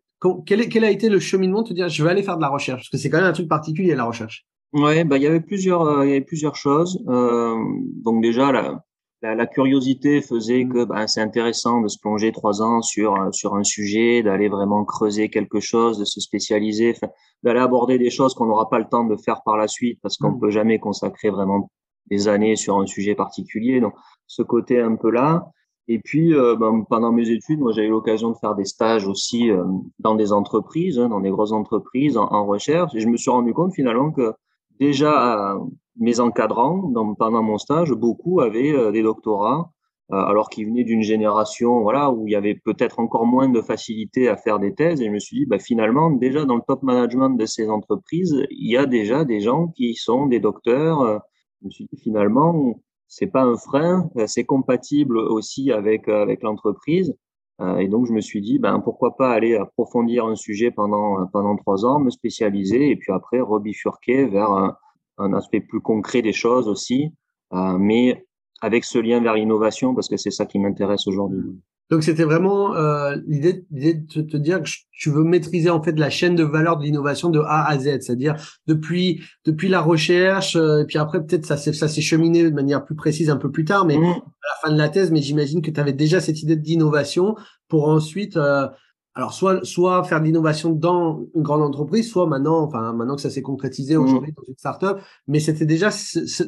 quel, 0.47 0.69
quel, 0.69 0.85
a 0.85 0.91
été 0.91 1.09
le 1.09 1.19
cheminement 1.19 1.63
de 1.63 1.69
te 1.69 1.75
dire, 1.75 1.89
je 1.89 2.05
vais 2.05 2.11
aller 2.11 2.23
faire 2.23 2.37
de 2.37 2.43
la 2.43 2.49
recherche? 2.49 2.83
Parce 2.83 2.91
que 2.91 2.99
c'est 2.99 3.11
quand 3.11 3.19
même 3.19 3.27
un 3.27 3.33
truc 3.33 3.49
particulier, 3.49 3.95
la 3.95 4.05
recherche. 4.05 4.47
Ouais, 4.73 5.05
bah, 5.05 5.17
il 5.17 5.25
y 5.25 5.27
avait 5.27 5.41
plusieurs, 5.41 5.83
euh, 5.83 6.07
il 6.07 6.09
y 6.09 6.13
avait 6.13 6.25
plusieurs 6.25 6.57
choses. 6.57 7.03
Euh, 7.09 7.57
donc 8.05 8.23
déjà, 8.23 8.53
la, 8.53 8.83
la, 9.21 9.35
la, 9.35 9.47
curiosité 9.47 10.23
faisait 10.23 10.65
que 10.65 10.85
bah, 10.85 11.07
c'est 11.09 11.21
intéressant 11.21 11.81
de 11.81 11.89
se 11.89 11.99
plonger 11.99 12.33
trois 12.33 12.63
ans 12.63 12.81
sur, 12.83 13.15
sur 13.33 13.55
un 13.57 13.65
sujet, 13.65 14.23
d'aller 14.23 14.49
vraiment 14.49 14.85
creuser 14.85 15.29
quelque 15.29 15.61
chose, 15.61 15.99
de 15.99 16.05
se 16.05 16.21
spécialiser, 16.21 16.95
d'aller 17.43 17.61
aborder 17.61 17.99
des 17.99 18.11
choses 18.11 18.35
qu'on 18.35 18.47
n'aura 18.47 18.71
pas 18.71 18.79
le 18.79 18.89
temps 18.89 19.05
de 19.05 19.17
faire 19.17 19.43
par 19.45 19.57
la 19.57 19.69
suite 19.69 19.99
parce 20.03 20.17
qu'on 20.17 20.31
ne 20.31 20.37
mmh. 20.37 20.41
peut 20.41 20.51
jamais 20.51 20.79
consacrer 20.79 21.31
vraiment 21.31 21.71
des 22.07 22.29
années 22.29 22.57
sur 22.57 22.79
un 22.79 22.87
sujet 22.87 23.15
particulier. 23.15 23.81
Donc, 23.81 23.95
ce 24.27 24.43
côté 24.43 24.81
un 24.81 24.97
peu 24.97 25.11
là. 25.11 25.51
Et 25.89 25.99
puis, 25.99 26.35
euh, 26.35 26.57
ben, 26.57 26.85
pendant 26.89 27.13
mes 27.13 27.29
études, 27.31 27.59
moi, 27.59 27.73
j'ai 27.73 27.85
eu 27.85 27.91
l'occasion 27.91 28.31
de 28.31 28.37
faire 28.37 28.55
des 28.55 28.65
stages 28.65 29.07
aussi 29.07 29.51
euh, 29.51 29.65
dans 29.99 30.15
des 30.15 30.33
entreprises, 30.33 30.99
hein, 30.99 31.09
dans 31.09 31.21
des 31.21 31.31
grosses 31.31 31.53
entreprises 31.53 32.17
en, 32.17 32.47
recherche. 32.47 32.95
Et 32.95 33.01
je 33.01 33.09
me 33.09 33.17
suis 33.17 33.31
rendu 33.31 33.53
compte 33.53 33.75
finalement 33.75 34.13
que 34.13 34.33
déjà 34.79 35.57
mes 35.99 36.21
encadrants, 36.21 36.89
dans, 36.89 37.15
pendant 37.15 37.43
mon 37.43 37.59
stage, 37.59 37.93
beaucoup 37.93 38.41
avaient 38.41 38.73
euh, 38.73 38.93
des 38.93 39.03
doctorats, 39.03 39.71
alors 40.11 40.51
qu'ils 40.51 40.67
venaient 40.67 40.85
d'une 40.85 41.03
génération, 41.03 41.81
voilà, 41.81 42.11
où 42.11 42.29
il 42.29 42.33
y 42.33 42.37
avait 42.37 42.55
peut-être 42.55 43.01
encore 43.01 43.25
moins 43.25 43.49
de 43.49 43.63
facilité 43.63 44.29
à 44.29 44.37
faire 44.37 44.59
des 44.59 44.75
thèses. 44.75 45.01
Et 45.01 45.07
je 45.07 45.11
me 45.11 45.19
suis 45.19 45.39
dit, 45.39 45.47
bah, 45.47 45.59
finalement, 45.59 46.11
déjà 46.11 46.45
dans 46.45 46.57
le 46.57 46.63
top 46.69 46.83
management 46.83 47.31
de 47.31 47.47
ces 47.47 47.71
entreprises, 47.71 48.45
il 48.51 48.71
y 48.71 48.77
a 48.77 48.85
déjà 48.85 49.25
des 49.25 49.41
gens 49.41 49.69
qui 49.69 49.95
sont 49.95 50.27
des 50.27 50.39
docteurs. 50.39 51.23
Je 51.63 51.67
me 51.67 51.71
suis 51.71 51.85
dit, 51.85 51.97
finalement, 52.01 52.81
c'est 53.09 53.27
pas 53.27 53.43
un 53.43 53.57
frein, 53.57 54.11
euh, 54.17 54.27
c'est 54.27 54.45
compatible 54.45 55.19
aussi 55.19 55.71
avec 55.71 56.09
euh, 56.09 56.23
avec 56.23 56.43
l'entreprise. 56.43 57.15
Euh, 57.61 57.77
et 57.77 57.89
donc 57.89 58.07
je 58.07 58.13
me 58.13 58.21
suis 58.21 58.41
dit, 58.41 58.59
ben 58.59 58.81
pourquoi 58.81 59.17
pas 59.17 59.31
aller 59.31 59.55
approfondir 59.55 60.25
un 60.27 60.35
sujet 60.35 60.71
pendant 60.71 61.27
pendant 61.33 61.55
trois 61.57 61.85
ans, 61.85 62.01
me 62.01 62.11
spécialiser 62.11 62.91
et 62.91 62.97
puis 62.97 63.13
après 63.13 63.41
rebifurquer 63.41 64.27
vers 64.27 64.51
un, 64.51 64.77
un 65.19 65.35
aspect 65.35 65.61
plus 65.61 65.81
concret 65.81 66.23
des 66.23 66.33
choses 66.33 66.69
aussi, 66.69 67.13
mais 67.53 68.25
avec 68.63 68.85
ce 68.85 68.99
lien 68.99 69.21
vers 69.21 69.35
l'innovation 69.35 69.95
parce 69.95 70.09
que 70.09 70.17
c'est 70.17 70.31
ça 70.31 70.47
qui 70.47 70.59
m'intéresse 70.59 71.07
aujourd'hui. 71.07 71.61
Donc 71.93 72.05
c'était 72.05 72.25
vraiment 72.25 72.75
euh, 72.75 73.19
l'idée 73.27 73.67
de 73.71 74.23
te 74.23 74.37
dire 74.39 74.63
que 74.63 74.71
tu 74.93 75.11
veux 75.11 75.25
maîtriser 75.25 75.69
en 75.69 75.83
fait 75.83 75.93
la 75.93 76.09
chaîne 76.09 76.35
de 76.35 76.43
valeur 76.43 76.79
de 76.79 76.85
l'innovation 76.85 77.29
de 77.29 77.39
A 77.41 77.69
à 77.69 77.79
Z, 77.79 78.01
c'est-à-dire 78.01 78.35
depuis 78.67 79.21
depuis 79.45 79.69
la 79.69 79.83
recherche 79.83 80.57
euh, 80.57 80.79
et 80.79 80.87
puis 80.87 80.97
après 80.97 81.23
peut-être 81.23 81.45
ça 81.45 81.59
ça 81.59 81.89
s'est 81.89 82.01
cheminé 82.01 82.45
de 82.45 82.55
manière 82.55 82.87
plus 82.87 82.95
précise 82.95 83.29
un 83.29 83.37
peu 83.37 83.51
plus 83.51 83.67
tard, 83.67 83.85
mais 83.85 83.99
mmh. 83.99 84.05
à 84.05 84.07
la 84.07 84.57
fin 84.63 84.73
de 84.73 84.79
la 84.79 84.89
thèse. 84.89 85.11
Mais 85.11 85.21
j'imagine 85.21 85.61
que 85.61 85.71
tu 85.71 85.79
avais 85.79 85.93
déjà 85.93 86.23
cette 86.23 86.41
idée 86.43 86.57
d'innovation 86.57 87.37
pour 87.69 87.89
ensuite 87.89 88.39
euh, 88.39 88.69
alors 89.15 89.35
soit 89.35 89.63
soit 89.63 90.03
faire 90.05 90.21
de 90.21 90.25
l'innovation 90.25 90.71
dans 90.71 91.27
une 91.35 91.43
grande 91.43 91.61
entreprise, 91.61 92.11
soit 92.11 92.27
maintenant 92.27 92.63
enfin 92.63 92.95
maintenant 92.95 93.17
que 93.17 93.23
ça 93.23 93.29
s'est 93.29 93.43
concrétisé 93.43 93.99
mmh. 93.99 94.01
aujourd'hui 94.03 94.33
dans 94.35 94.45
une 94.49 94.57
startup, 94.57 94.97
mais 95.29 95.41
c'était 95.41 95.67
déjà 95.67 95.91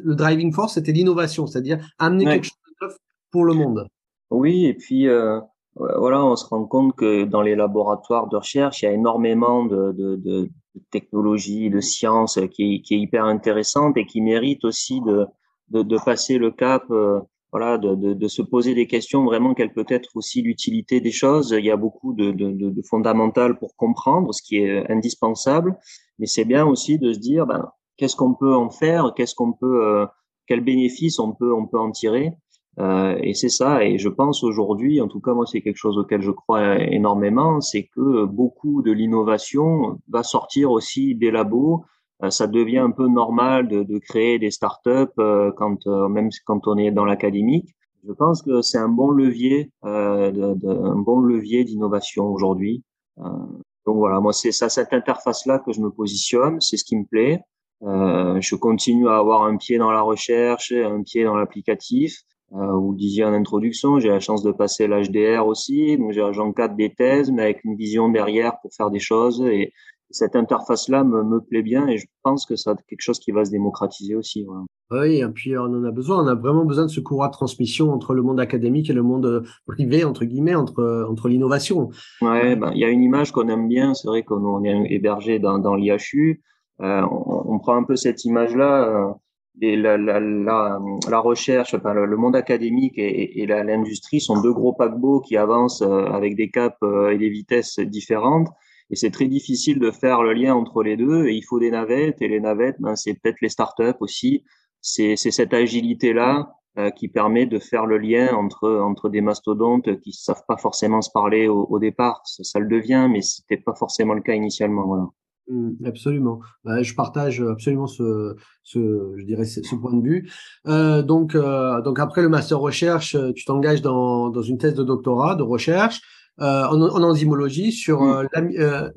le 0.03 0.15
driving 0.15 0.51
force, 0.51 0.73
c'était 0.73 0.91
l'innovation, 0.91 1.45
c'est-à-dire 1.45 1.87
amener 1.99 2.25
quelque 2.25 2.45
chose 2.45 2.57
de 2.81 2.87
neuf 2.87 2.97
pour 3.29 3.45
le 3.45 3.53
monde. 3.53 3.87
Oui, 4.35 4.65
et 4.65 4.73
puis 4.73 5.07
euh, 5.07 5.39
voilà, 5.75 6.23
on 6.25 6.35
se 6.35 6.45
rend 6.45 6.65
compte 6.65 6.95
que 6.95 7.23
dans 7.23 7.41
les 7.41 7.55
laboratoires 7.55 8.27
de 8.27 8.35
recherche, 8.35 8.81
il 8.81 8.85
y 8.85 8.87
a 8.89 8.91
énormément 8.91 9.65
de, 9.65 9.93
de, 9.93 10.15
de, 10.17 10.49
technologies, 10.91 11.69
de 11.69 11.79
sciences 11.79 12.37
qui, 12.51 12.81
qui 12.81 12.95
est 12.95 12.99
hyper 12.99 13.23
intéressante 13.23 13.95
et 13.95 14.05
qui 14.05 14.21
mérite 14.21 14.65
aussi 14.65 14.99
de, 15.01 15.25
de, 15.69 15.83
de 15.83 15.97
passer 16.03 16.37
le 16.37 16.51
cap, 16.51 16.83
euh, 16.91 17.21
voilà, 17.51 17.77
de, 17.77 17.95
de, 17.95 18.27
se 18.27 18.41
poser 18.41 18.73
des 18.75 18.87
questions 18.87 19.23
vraiment 19.23 19.53
quelle 19.53 19.71
peut 19.71 19.85
être 19.87 20.09
aussi 20.15 20.41
l'utilité 20.41 20.99
des 20.99 21.11
choses. 21.11 21.55
Il 21.57 21.63
y 21.63 21.71
a 21.71 21.77
beaucoup 21.77 22.13
de, 22.13 22.31
de, 22.31 22.81
fondamentales 22.89 23.57
pour 23.57 23.77
comprendre 23.77 24.33
ce 24.33 24.41
qui 24.43 24.57
est 24.57 24.91
indispensable, 24.91 25.77
mais 26.19 26.25
c'est 26.25 26.43
bien 26.43 26.65
aussi 26.65 26.99
de 26.99 27.13
se 27.13 27.19
dire 27.19 27.45
ben, 27.45 27.69
qu'est-ce 27.95 28.17
qu'on 28.17 28.33
peut 28.33 28.53
en 28.53 28.69
faire, 28.69 29.13
qu'est-ce 29.15 29.35
qu'on 29.35 29.53
peut, 29.53 29.85
euh, 29.85 30.05
quel 30.47 30.61
bénéfice 30.61 31.19
on 31.19 31.31
peut 31.31 31.53
on 31.53 31.65
peut 31.65 31.79
en 31.79 31.91
tirer. 31.91 32.33
Euh, 32.79 33.17
et 33.21 33.33
c'est 33.33 33.49
ça, 33.49 33.85
et 33.85 33.97
je 33.97 34.09
pense 34.09 34.43
aujourd'hui, 34.43 34.99
en 34.99 35.07
tout 35.07 35.21
cas 35.21 35.33
moi 35.33 35.45
c'est 35.45 35.61
quelque 35.61 35.77
chose 35.77 35.97
auquel 35.97 36.21
je 36.21 36.31
crois 36.31 36.77
énormément, 36.81 37.61
c'est 37.61 37.83
que 37.83 38.25
beaucoup 38.25 38.81
de 38.81 38.91
l'innovation 38.91 39.99
va 40.09 40.23
sortir 40.23 40.71
aussi 40.71 41.15
des 41.15 41.31
labos. 41.31 41.85
Euh, 42.23 42.29
ça 42.29 42.47
devient 42.47 42.79
un 42.79 42.91
peu 42.91 43.07
normal 43.07 43.67
de, 43.69 43.83
de 43.83 43.97
créer 43.97 44.39
des 44.39 44.51
startups 44.51 45.07
euh, 45.19 45.51
quand 45.55 45.85
même 46.09 46.29
quand 46.45 46.67
on 46.67 46.77
est 46.77 46.91
dans 46.91 47.05
l'académique. 47.05 47.75
Je 48.05 48.11
pense 48.11 48.41
que 48.41 48.61
c'est 48.61 48.77
un 48.77 48.89
bon 48.89 49.09
levier, 49.09 49.71
de, 49.83 50.53
de, 50.53 50.69
un 50.69 50.95
bon 50.97 51.21
levier 51.21 51.63
d'innovation 51.63 52.25
aujourd'hui. 52.27 52.83
donc 53.17 53.97
voilà, 53.97 54.19
moi 54.19 54.31
c'est 54.31 54.51
ça 54.51 54.69
cette 54.69 54.93
interface 54.93 55.45
là 55.47 55.57
que 55.59 55.71
je 55.71 55.81
me 55.81 55.89
positionne, 55.89 56.61
c'est 56.61 56.77
ce 56.77 56.83
qui 56.83 56.97
me 56.97 57.05
plaît. 57.05 57.39
je 57.81 58.55
continue 58.55 59.09
à 59.09 59.17
avoir 59.17 59.45
un 59.45 59.57
pied 59.57 59.79
dans 59.79 59.91
la 59.91 60.01
recherche, 60.01 60.71
un 60.71 61.01
pied 61.01 61.23
dans 61.23 61.35
l'applicatif 61.35 62.21
euh, 62.53 62.71
vous 62.73 62.91
le 62.91 62.97
disiez 62.97 63.25
en 63.25 63.33
introduction, 63.33 63.99
j'ai 63.99 64.09
la 64.09 64.19
chance 64.19 64.43
de 64.43 64.51
passer 64.51 64.87
l'HDR 64.87 65.45
aussi, 65.45 65.97
donc 65.97 66.11
j'encadre 66.11 66.75
des 66.75 66.93
thèses, 66.93 67.31
mais 67.31 67.43
avec 67.43 67.63
une 67.63 67.75
vision 67.75 68.09
derrière 68.09 68.59
pour 68.61 68.71
faire 68.73 68.91
des 68.91 68.99
choses. 68.99 69.41
Et 69.41 69.73
cette 70.11 70.35
interface-là 70.35 71.03
me, 71.03 71.23
me, 71.23 71.41
plaît 71.41 71.63
bien 71.63 71.87
et 71.87 71.97
je 71.97 72.05
pense 72.23 72.45
que 72.45 72.55
c'est 72.55 72.71
quelque 72.87 73.01
chose 73.01 73.19
qui 73.19 73.31
va 73.31 73.43
se 73.43 73.51
démocratiser 73.51 74.15
aussi. 74.15 74.45
Voilà. 74.45 74.63
Oui, 74.91 75.19
et 75.19 75.27
puis 75.27 75.57
on 75.57 75.63
en 75.63 75.83
a 75.83 75.91
besoin. 75.91 76.23
On 76.23 76.27
a 76.27 76.35
vraiment 76.35 76.63
besoin 76.63 76.85
de 76.85 76.91
ce 76.91 76.99
courant 76.99 77.27
de 77.27 77.31
transmission 77.31 77.91
entre 77.91 78.13
le 78.13 78.21
monde 78.21 78.39
académique 78.39 78.89
et 78.89 78.93
le 78.93 79.01
monde 79.01 79.43
privé, 79.65 80.03
entre 80.03 80.25
guillemets, 80.25 80.53
entre, 80.53 81.07
entre 81.09 81.27
l'innovation. 81.27 81.89
Ouais, 82.21 82.55
ben, 82.55 82.71
il 82.73 82.79
y 82.79 82.85
a 82.85 82.89
une 82.89 83.01
image 83.01 83.31
qu'on 83.31 83.49
aime 83.49 83.67
bien. 83.67 83.95
C'est 83.95 84.07
vrai 84.07 84.21
qu'on 84.21 84.63
est 84.63 84.91
hébergé 84.91 85.39
dans, 85.39 85.57
dans 85.57 85.73
l'IHU. 85.73 86.43
Euh, 86.81 87.01
on, 87.09 87.53
on, 87.53 87.59
prend 87.59 87.75
un 87.75 87.83
peu 87.83 87.95
cette 87.95 88.25
image-là. 88.25 88.89
Euh, 88.89 89.13
et 89.61 89.75
la, 89.75 89.97
la, 89.97 90.19
la, 90.19 90.79
la, 91.09 91.19
recherche, 91.19 91.73
enfin, 91.73 91.93
le, 91.93 92.17
monde 92.17 92.35
académique 92.35 92.97
et, 92.97 93.41
et 93.41 93.45
l'industrie 93.45 94.19
sont 94.19 94.41
deux 94.41 94.53
gros 94.53 94.73
paquebots 94.73 95.21
qui 95.21 95.37
avancent 95.37 95.81
euh, 95.81 96.05
avec 96.07 96.35
des 96.35 96.49
caps 96.49 96.75
euh, 96.83 97.11
et 97.11 97.17
des 97.17 97.29
vitesses 97.29 97.79
différentes. 97.79 98.49
Et 98.89 98.95
c'est 98.95 99.11
très 99.11 99.27
difficile 99.27 99.79
de 99.79 99.91
faire 99.91 100.21
le 100.21 100.33
lien 100.33 100.53
entre 100.53 100.83
les 100.83 100.97
deux. 100.97 101.25
Et 101.27 101.33
il 101.33 101.43
faut 101.43 101.59
des 101.59 101.71
navettes. 101.71 102.21
Et 102.21 102.27
les 102.27 102.39
navettes, 102.39 102.75
ben, 102.79 102.95
c'est 102.95 103.15
peut-être 103.15 103.41
les 103.41 103.49
startups 103.49 103.97
aussi. 103.99 104.43
C'est 104.81 105.15
cette 105.15 105.53
agilité-là 105.53 106.53
euh, 106.77 106.91
qui 106.91 107.07
permet 107.07 107.47
de 107.47 107.57
faire 107.57 107.87
le 107.87 107.97
lien 107.97 108.35
entre, 108.35 108.69
entre 108.69 109.09
des 109.09 109.21
mastodontes 109.21 109.99
qui 110.01 110.11
savent 110.11 110.43
pas 110.47 110.57
forcément 110.57 111.01
se 111.01 111.09
parler 111.11 111.47
au, 111.47 111.65
au 111.65 111.79
départ. 111.79 112.21
Ça, 112.25 112.43
ça, 112.43 112.59
le 112.59 112.67
devient, 112.67 113.07
mais 113.09 113.21
c'était 113.21 113.57
pas 113.57 113.73
forcément 113.73 114.13
le 114.13 114.21
cas 114.21 114.33
initialement. 114.33 114.85
Voilà. 114.85 115.05
Mmh, 115.47 115.85
absolument. 115.85 116.39
Bah, 116.63 116.81
je 116.81 116.93
partage 116.95 117.41
absolument 117.41 117.87
ce, 117.87 118.35
ce, 118.63 119.13
je 119.17 119.23
dirais, 119.25 119.45
ce, 119.45 119.61
point 119.75 119.93
de 119.93 120.01
vue. 120.01 120.31
Euh, 120.67 121.03
donc, 121.03 121.35
euh, 121.35 121.81
donc 121.81 121.99
après 121.99 122.21
le 122.21 122.29
master 122.29 122.59
recherche, 122.59 123.15
tu 123.35 123.45
t'engages 123.45 123.81
dans, 123.81 124.29
dans 124.29 124.41
une 124.41 124.57
thèse 124.57 124.73
de 124.73 124.83
doctorat 124.83 125.35
de 125.35 125.43
recherche 125.43 126.01
euh, 126.41 126.65
en, 126.65 126.81
en, 126.81 127.03
enzymologie 127.03 127.71
sur 127.71 128.03
euh, 128.03 128.89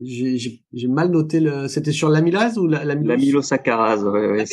j'ai 0.00 0.88
mal 0.88 1.10
noté 1.10 1.40
le. 1.40 1.66
C'était 1.68 1.92
sur 1.92 2.08
l'amylase 2.08 2.58
ou 2.58 2.68
l'amylosaccharase 2.68 4.04
Ouais, 4.04 4.30
ouais, 4.30 4.44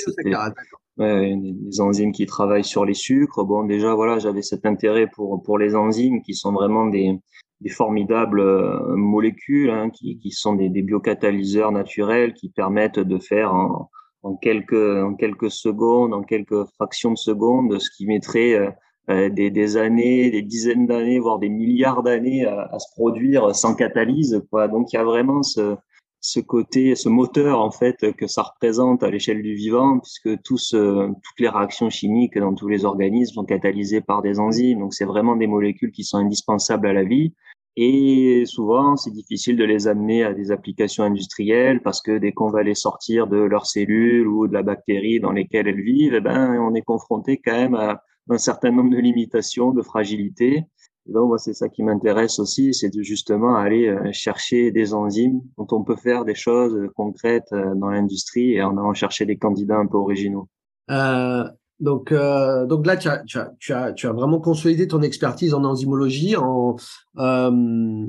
ouais, 0.97 1.35
les 1.35 1.81
enzymes 1.81 2.11
qui 2.11 2.25
travaillent 2.25 2.63
sur 2.63 2.85
les 2.85 2.93
sucres. 2.93 3.43
Bon, 3.45 3.65
déjà 3.65 3.93
voilà, 3.93 4.17
j'avais 4.17 4.41
cet 4.41 4.65
intérêt 4.65 5.07
pour 5.13 5.43
pour 5.43 5.57
les 5.57 5.75
enzymes 5.75 6.21
qui 6.21 6.33
sont 6.33 6.53
vraiment 6.53 6.87
des 6.87 7.19
des 7.63 7.69
formidables 7.69 8.41
euh, 8.41 8.95
molécules 8.95 9.69
hein, 9.69 9.89
qui, 9.89 10.17
qui, 10.19 10.31
sont 10.31 10.53
des, 10.53 10.69
des, 10.69 10.81
biocatalyseurs 10.81 11.71
naturels 11.71 12.33
qui 12.33 12.49
permettent 12.49 12.99
de 12.99 13.17
faire 13.17 13.53
en, 13.53 13.89
en, 14.21 14.35
quelques, 14.35 14.73
en 14.73 15.15
quelques 15.15 15.49
secondes, 15.49 16.13
en 16.13 16.23
quelques 16.23 16.65
fractions 16.75 17.11
de 17.11 17.17
secondes, 17.17 17.79
ce 17.79 17.89
qui 17.89 18.05
mettrait 18.05 18.53
euh, 18.53 18.69
euh, 19.09 19.29
des, 19.29 19.49
des, 19.49 19.77
années, 19.77 20.29
des 20.29 20.41
dizaines 20.41 20.87
d'années, 20.87 21.19
voire 21.19 21.39
des 21.39 21.49
milliards 21.49 22.03
d'années 22.03 22.45
à, 22.45 22.69
à, 22.71 22.79
se 22.79 22.91
produire 22.95 23.55
sans 23.55 23.75
catalyse. 23.75 24.43
Quoi. 24.49 24.67
Donc 24.67 24.91
il 24.91 24.97
y 24.97 24.99
a 24.99 25.03
vraiment 25.05 25.41
ce, 25.41 25.75
ce 26.19 26.41
côté, 26.41 26.95
ce 26.95 27.07
moteur 27.07 27.61
en 27.61 27.71
fait 27.71 28.11
que 28.13 28.27
ça 28.27 28.43
représente 28.43 29.03
à 29.03 29.09
l'échelle 29.09 29.41
du 29.41 29.55
vivant, 29.55 29.99
puisque 29.99 30.41
tous, 30.43 30.73
toutes 30.73 31.39
les 31.39 31.49
réactions 31.49 31.89
chimiques 31.89 32.37
dans 32.37 32.55
tous 32.55 32.67
les 32.67 32.85
organismes 32.85 33.35
sont 33.35 33.45
catalysées 33.45 34.01
par 34.01 34.21
des 34.21 34.39
enzymes. 34.39 34.79
Donc 34.79 34.93
c'est 34.93 35.05
vraiment 35.05 35.35
des 35.35 35.47
molécules 35.47 35.91
qui 35.91 36.05
sont 36.05 36.17
indispensables 36.17 36.87
à 36.87 36.93
la 36.93 37.03
vie. 37.03 37.33
Et 37.75 38.43
souvent, 38.45 38.95
c'est 38.95 39.11
difficile 39.11 39.57
de 39.57 39.63
les 39.63 39.87
amener 39.87 40.23
à 40.23 40.33
des 40.33 40.51
applications 40.51 41.03
industrielles 41.03 41.81
parce 41.81 42.01
que 42.01 42.19
dès 42.19 42.31
qu'on 42.31 42.51
va 42.51 42.61
les 42.61 42.75
sortir 42.75 43.27
de 43.27 43.37
leurs 43.37 43.65
cellules 43.65 44.27
ou 44.27 44.47
de 44.47 44.53
la 44.53 44.61
bactérie 44.61 45.19
dans 45.19 45.31
lesquelles 45.31 45.67
elles 45.67 45.81
vivent, 45.81 46.13
eh 46.13 46.21
ben, 46.21 46.59
on 46.59 46.75
est 46.75 46.83
confronté 46.83 47.41
quand 47.43 47.53
même 47.53 47.75
à 47.75 48.03
un 48.29 48.37
certain 48.37 48.71
nombre 48.71 48.91
de 48.91 48.97
limitations, 48.97 49.71
de 49.71 49.81
fragilités. 49.81 50.65
Donc, 51.07 51.27
moi, 51.27 51.37
c'est 51.37 51.53
ça 51.53 51.67
qui 51.67 51.83
m'intéresse 51.83 52.39
aussi, 52.39 52.73
c'est 52.73 52.93
de 52.93 53.01
justement 53.01 53.57
aller 53.57 53.87
euh, 53.87 54.11
chercher 54.13 54.71
des 54.71 54.93
enzymes 54.93 55.41
dont 55.57 55.67
on 55.71 55.83
peut 55.83 55.97
faire 55.97 56.23
des 56.23 56.35
choses 56.35 56.89
concrètes 56.95 57.51
euh, 57.51 57.75
dans 57.75 57.89
l'industrie 57.89 58.53
et 58.53 58.63
en 58.63 58.77
allant 58.77 58.93
chercher 58.93 59.25
des 59.25 59.37
candidats 59.37 59.77
un 59.77 59.87
peu 59.87 59.97
originaux. 59.97 60.47
Euh, 60.89 61.43
donc, 61.79 62.11
euh, 62.11 62.65
donc 62.65 62.85
là, 62.85 62.97
tu 62.97 63.07
as, 63.07 63.19
tu, 63.19 63.37
as, 63.37 63.51
tu, 63.59 63.73
as, 63.73 63.93
tu 63.93 64.07
as 64.07 64.11
vraiment 64.11 64.39
consolidé 64.39 64.87
ton 64.87 65.01
expertise 65.01 65.53
en 65.53 65.63
enzymologie. 65.63 66.35
En, 66.35 66.75
euh, 67.17 68.05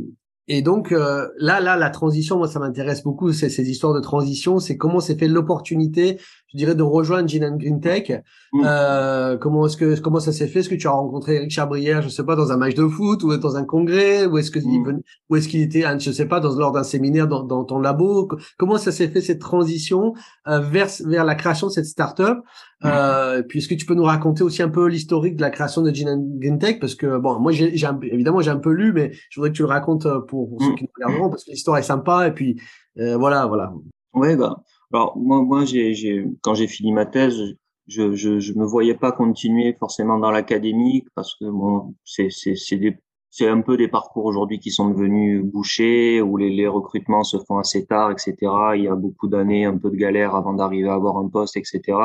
et 0.46 0.60
donc 0.60 0.92
euh, 0.92 1.28
là, 1.38 1.60
là, 1.60 1.76
la 1.76 1.88
transition, 1.88 2.36
moi, 2.36 2.48
ça 2.48 2.58
m'intéresse 2.58 3.02
beaucoup, 3.02 3.32
c'est 3.32 3.48
ces 3.48 3.70
histoires 3.70 3.94
de 3.94 4.00
transition. 4.00 4.58
C'est 4.58 4.76
comment 4.76 5.00
s'est 5.00 5.16
fait 5.16 5.28
l'opportunité, 5.28 6.18
je 6.52 6.58
dirais, 6.58 6.74
de 6.74 6.82
rejoindre 6.82 7.28
Gene 7.28 7.56
Green 7.56 7.80
Tech. 7.80 8.10
Mmh. 8.52 8.62
Euh, 8.66 9.38
comment 9.38 9.66
est-ce 9.66 9.78
que 9.78 9.98
comment 9.98 10.20
ça 10.20 10.32
s'est 10.32 10.46
fait? 10.46 10.58
Est-ce 10.58 10.68
que 10.68 10.74
tu 10.74 10.86
as 10.86 10.90
rencontré 10.90 11.36
Eric 11.36 11.50
Chabrière, 11.50 12.02
je 12.02 12.10
sais 12.10 12.24
pas, 12.24 12.36
dans 12.36 12.52
un 12.52 12.58
match 12.58 12.74
de 12.74 12.86
foot 12.86 13.22
ou 13.22 13.34
dans 13.38 13.56
un 13.56 13.64
congrès, 13.64 14.26
ou 14.26 14.36
est-ce 14.36 14.50
que 14.50 14.58
mmh. 14.58 15.00
ou 15.30 15.36
est-ce 15.36 15.48
qu'il 15.48 15.62
était, 15.62 15.84
je 15.98 16.12
sais 16.12 16.26
pas, 16.26 16.40
dans 16.40 16.54
lors 16.58 16.72
d'un 16.72 16.84
séminaire 16.84 17.26
dans, 17.26 17.42
dans, 17.42 17.64
ton 17.64 17.78
labo? 17.78 18.28
Comment 18.58 18.76
ça 18.76 18.92
s'est 18.92 19.08
fait 19.08 19.22
cette 19.22 19.40
transition 19.40 20.12
euh, 20.46 20.60
vers 20.60 20.88
vers 21.06 21.24
la 21.24 21.36
création 21.36 21.68
de 21.68 21.72
cette 21.72 21.86
startup? 21.86 22.36
Euh, 22.84 23.42
puis 23.42 23.58
est-ce 23.58 23.68
que 23.68 23.74
tu 23.74 23.86
peux 23.86 23.94
nous 23.94 24.04
raconter 24.04 24.42
aussi 24.42 24.62
un 24.62 24.68
peu 24.68 24.86
l'historique 24.86 25.36
de 25.36 25.42
la 25.42 25.50
création 25.50 25.82
de 25.82 25.92
Gene 25.92 26.38
Green 26.38 26.58
Tech? 26.58 26.78
Parce 26.80 26.94
que 26.94 27.18
bon 27.18 27.38
moi 27.38 27.52
j'ai 27.52 27.74
évidemment 27.74 28.40
j'ai 28.40 28.50
un 28.50 28.58
peu 28.58 28.72
lu 28.72 28.92
mais 28.92 29.12
je 29.30 29.40
voudrais 29.40 29.50
que 29.50 29.56
tu 29.56 29.62
le 29.62 29.68
racontes 29.68 30.06
euh, 30.06 30.20
pour, 30.20 30.50
pour 30.50 30.62
ceux 30.62 30.72
mm. 30.72 30.74
qui 30.76 30.84
nous 30.84 30.90
regarderont 30.94 31.30
parce 31.30 31.44
que 31.44 31.50
l'histoire 31.50 31.78
est 31.78 31.82
sympa 31.82 32.28
et 32.28 32.32
puis 32.32 32.60
euh, 32.98 33.16
voilà 33.16 33.46
voilà. 33.46 33.72
Ouais 34.12 34.36
bah 34.36 34.62
alors 34.92 35.16
moi 35.16 35.42
moi 35.42 35.64
j'ai 35.64 35.94
j'ai 35.94 36.26
quand 36.42 36.54
j'ai 36.54 36.68
fini 36.68 36.92
ma 36.92 37.06
thèse 37.06 37.38
je 37.86 38.14
je 38.14 38.38
je 38.38 38.52
me 38.54 38.64
voyais 38.64 38.94
pas 38.94 39.12
continuer 39.12 39.74
forcément 39.78 40.18
dans 40.18 40.30
l'académique 40.30 41.06
parce 41.14 41.34
que 41.36 41.46
bon 41.46 41.94
c'est 42.04 42.28
c'est 42.30 42.54
c'est 42.54 42.76
des 42.76 42.98
c'est 43.36 43.48
un 43.48 43.62
peu 43.62 43.76
des 43.76 43.88
parcours 43.88 44.26
aujourd'hui 44.26 44.60
qui 44.60 44.70
sont 44.70 44.90
devenus 44.90 45.42
bouchés, 45.44 46.20
où 46.22 46.36
les, 46.36 46.50
les, 46.50 46.68
recrutements 46.68 47.24
se 47.24 47.36
font 47.48 47.58
assez 47.58 47.84
tard, 47.84 48.12
etc. 48.12 48.36
Il 48.76 48.84
y 48.84 48.88
a 48.88 48.94
beaucoup 48.94 49.26
d'années, 49.26 49.64
un 49.64 49.76
peu 49.76 49.90
de 49.90 49.96
galère 49.96 50.36
avant 50.36 50.52
d'arriver 50.52 50.88
à 50.88 50.94
avoir 50.94 51.16
un 51.16 51.28
poste, 51.28 51.56
etc. 51.56 51.98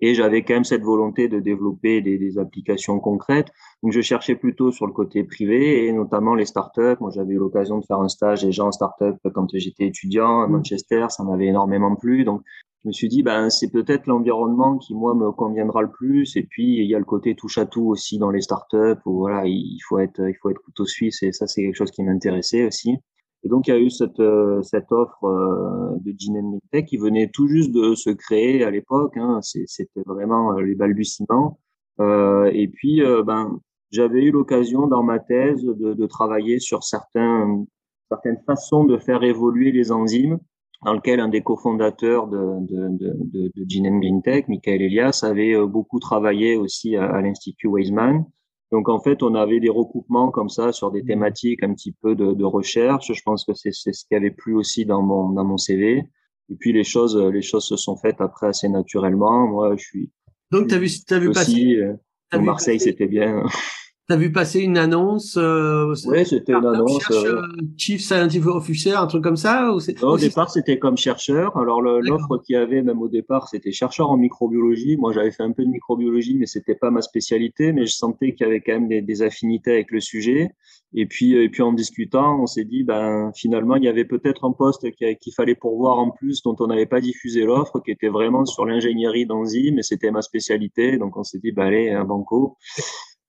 Et 0.00 0.14
j'avais 0.14 0.42
quand 0.42 0.54
même 0.54 0.64
cette 0.64 0.82
volonté 0.82 1.28
de 1.28 1.40
développer 1.40 2.00
des, 2.00 2.18
des, 2.18 2.38
applications 2.38 3.00
concrètes. 3.00 3.48
Donc, 3.82 3.92
je 3.92 4.00
cherchais 4.00 4.36
plutôt 4.36 4.70
sur 4.70 4.86
le 4.86 4.92
côté 4.92 5.24
privé 5.24 5.86
et 5.86 5.92
notamment 5.92 6.34
les 6.34 6.46
startups. 6.46 6.96
Moi, 7.00 7.10
j'avais 7.14 7.34
eu 7.34 7.38
l'occasion 7.38 7.78
de 7.78 7.84
faire 7.84 7.98
un 7.98 8.08
stage 8.08 8.44
déjà 8.44 8.64
en 8.64 8.72
startup 8.72 9.16
quand 9.34 9.46
j'étais 9.54 9.86
étudiant 9.86 10.42
à 10.42 10.46
mmh. 10.46 10.52
Manchester. 10.52 11.06
Ça 11.08 11.24
m'avait 11.24 11.46
énormément 11.46 11.96
plu. 11.96 12.24
Donc, 12.24 12.42
je 12.84 12.88
me 12.88 12.92
suis 12.92 13.08
dit, 13.08 13.24
ben, 13.24 13.50
c'est 13.50 13.70
peut-être 13.70 14.06
l'environnement 14.06 14.78
qui, 14.78 14.94
moi, 14.94 15.14
me 15.14 15.32
conviendra 15.32 15.82
le 15.82 15.90
plus. 15.90 16.36
Et 16.36 16.44
puis, 16.44 16.76
il 16.76 16.88
y 16.88 16.94
a 16.94 16.98
le 16.98 17.04
côté 17.04 17.34
touche 17.34 17.58
à 17.58 17.66
tout 17.66 17.86
aussi 17.88 18.18
dans 18.18 18.30
les 18.30 18.40
startups 18.40 19.00
où, 19.04 19.18
voilà, 19.18 19.42
il 19.46 19.80
faut 19.88 19.98
être, 19.98 20.20
il 20.28 20.34
faut 20.40 20.50
être 20.50 20.62
couteau 20.62 20.86
suisse. 20.86 21.22
Et 21.24 21.32
ça, 21.32 21.48
c'est 21.48 21.62
quelque 21.62 21.74
chose 21.74 21.90
qui 21.90 22.04
m'intéressait 22.04 22.66
aussi. 22.66 22.96
Et 23.44 23.48
donc, 23.48 23.68
il 23.68 23.70
y 23.70 23.74
a 23.74 23.78
eu 23.78 23.90
cette, 23.90 24.18
euh, 24.20 24.62
cette 24.62 24.90
offre 24.90 25.24
euh, 25.24 25.96
de 26.00 26.12
Gene 26.18 26.58
Tech 26.72 26.86
qui 26.86 26.96
venait 26.96 27.28
tout 27.28 27.46
juste 27.46 27.70
de 27.72 27.94
se 27.94 28.10
créer 28.10 28.64
à 28.64 28.70
l'époque. 28.70 29.16
Hein. 29.16 29.40
C'était 29.42 30.02
vraiment 30.06 30.54
euh, 30.54 30.62
les 30.62 30.74
balbutiements. 30.74 31.58
et 32.00 32.68
puis, 32.68 33.02
ben, 33.26 33.58
j'avais 33.90 34.24
eu 34.24 34.30
l'occasion 34.30 34.86
dans 34.86 35.02
ma 35.02 35.18
thèse 35.18 35.64
de, 35.64 35.94
de, 35.94 36.06
travailler 36.06 36.58
sur 36.60 36.82
certains, 36.84 37.64
certaines 38.08 38.40
façons 38.46 38.84
de 38.84 38.98
faire 38.98 39.22
évoluer 39.22 39.72
les 39.72 39.90
enzymes, 39.90 40.38
dans 40.84 40.94
lequel 40.94 41.18
un 41.18 41.28
des 41.28 41.42
cofondateurs 41.42 42.28
de, 42.28 42.38
de, 42.60 42.88
de, 43.00 43.52
de 43.54 43.64
Gene 43.68 43.98
Green 43.98 44.22
Tech, 44.22 44.44
Michael 44.48 44.82
Elias, 44.82 45.24
avait 45.24 45.56
beaucoup 45.66 45.98
travaillé 45.98 46.56
aussi 46.56 46.94
à, 46.96 47.06
à 47.06 47.20
l'Institut 47.20 47.68
Weizmann. 47.68 48.24
Donc 48.70 48.88
en 48.88 49.00
fait, 49.00 49.22
on 49.22 49.34
avait 49.34 49.60
des 49.60 49.70
recoupements 49.70 50.30
comme 50.30 50.48
ça 50.48 50.72
sur 50.72 50.90
des 50.90 51.02
mmh. 51.02 51.06
thématiques 51.06 51.62
un 51.62 51.72
petit 51.72 51.92
peu 51.92 52.14
de, 52.14 52.32
de 52.32 52.44
recherche. 52.44 53.12
Je 53.12 53.22
pense 53.24 53.44
que 53.44 53.54
c'est 53.54 53.72
ce 53.72 54.04
qui 54.06 54.14
avait 54.14 54.30
plu 54.30 54.54
aussi 54.54 54.84
dans 54.84 55.02
mon 55.02 55.30
dans 55.30 55.44
mon 55.44 55.56
CV. 55.56 56.02
Et 56.50 56.56
puis 56.58 56.72
les 56.72 56.84
choses 56.84 57.16
les 57.16 57.42
choses 57.42 57.66
se 57.66 57.76
sont 57.76 57.96
faites 57.96 58.20
après 58.20 58.48
assez 58.48 58.68
naturellement. 58.68 59.46
Moi, 59.48 59.76
je 59.76 59.84
suis 59.84 60.10
donc 60.50 60.68
tu 60.68 60.74
as 60.74 60.78
vu 60.78 60.88
as 61.10 61.18
vu 61.18 61.28
aussi, 61.28 61.76
passer 61.76 61.76
euh, 62.34 62.40
Marseille, 62.40 62.80
c'était 62.80 63.06
bien. 63.06 63.44
T'as 64.08 64.16
vu 64.16 64.32
passer 64.32 64.60
une 64.60 64.78
annonce 64.78 65.36
euh, 65.36 65.94
Oui, 66.06 66.24
c'était 66.24 66.52
une 66.54 66.64
annonce. 66.64 67.02
Cherche, 67.02 67.24
euh, 67.26 67.42
Chief 67.76 68.00
Scientific 68.00 68.46
Officer, 68.46 68.92
un 68.92 69.06
truc 69.06 69.22
comme 69.22 69.36
ça 69.36 69.70
ou 69.70 69.80
non, 70.00 70.12
Au 70.12 70.16
départ, 70.16 70.50
c'était 70.50 70.78
comme 70.78 70.96
chercheur. 70.96 71.54
Alors 71.58 71.82
l'offre 71.82 72.38
qu'il 72.38 72.54
y 72.54 72.56
avait 72.56 72.80
même 72.80 73.02
au 73.02 73.08
départ, 73.08 73.48
c'était 73.48 73.70
chercheur 73.70 74.10
en 74.10 74.16
microbiologie. 74.16 74.96
Moi, 74.96 75.12
j'avais 75.12 75.30
fait 75.30 75.42
un 75.42 75.52
peu 75.52 75.62
de 75.62 75.68
microbiologie, 75.68 76.38
mais 76.38 76.46
c'était 76.46 76.74
pas 76.74 76.90
ma 76.90 77.02
spécialité. 77.02 77.74
Mais 77.74 77.84
je 77.84 77.92
sentais 77.92 78.32
qu'il 78.32 78.46
y 78.46 78.48
avait 78.48 78.62
quand 78.62 78.72
même 78.72 78.88
des, 78.88 79.02
des, 79.02 79.20
affinités 79.20 79.72
avec 79.72 79.90
le 79.90 80.00
sujet. 80.00 80.52
Et 80.94 81.04
puis, 81.04 81.34
et 81.34 81.50
puis 81.50 81.62
en 81.62 81.74
discutant, 81.74 82.40
on 82.40 82.46
s'est 82.46 82.64
dit, 82.64 82.84
ben 82.84 83.30
finalement, 83.36 83.76
il 83.76 83.84
y 83.84 83.88
avait 83.88 84.06
peut-être 84.06 84.46
un 84.46 84.52
poste 84.52 84.90
qu'il 84.96 85.34
fallait 85.34 85.54
pourvoir 85.54 85.98
en 85.98 86.12
plus, 86.12 86.42
dont 86.42 86.56
on 86.60 86.68
n'avait 86.68 86.86
pas 86.86 87.02
diffusé 87.02 87.44
l'offre, 87.44 87.80
qui 87.84 87.90
était 87.90 88.08
vraiment 88.08 88.46
sur 88.46 88.64
l'ingénierie 88.64 89.26
d'enzymes, 89.26 89.80
et 89.80 89.82
c'était 89.82 90.10
ma 90.10 90.22
spécialité. 90.22 90.96
Donc 90.96 91.18
on 91.18 91.24
s'est 91.24 91.40
dit, 91.40 91.52
ben 91.52 91.66
allez, 91.66 91.90
un 91.90 92.04
banco 92.04 92.56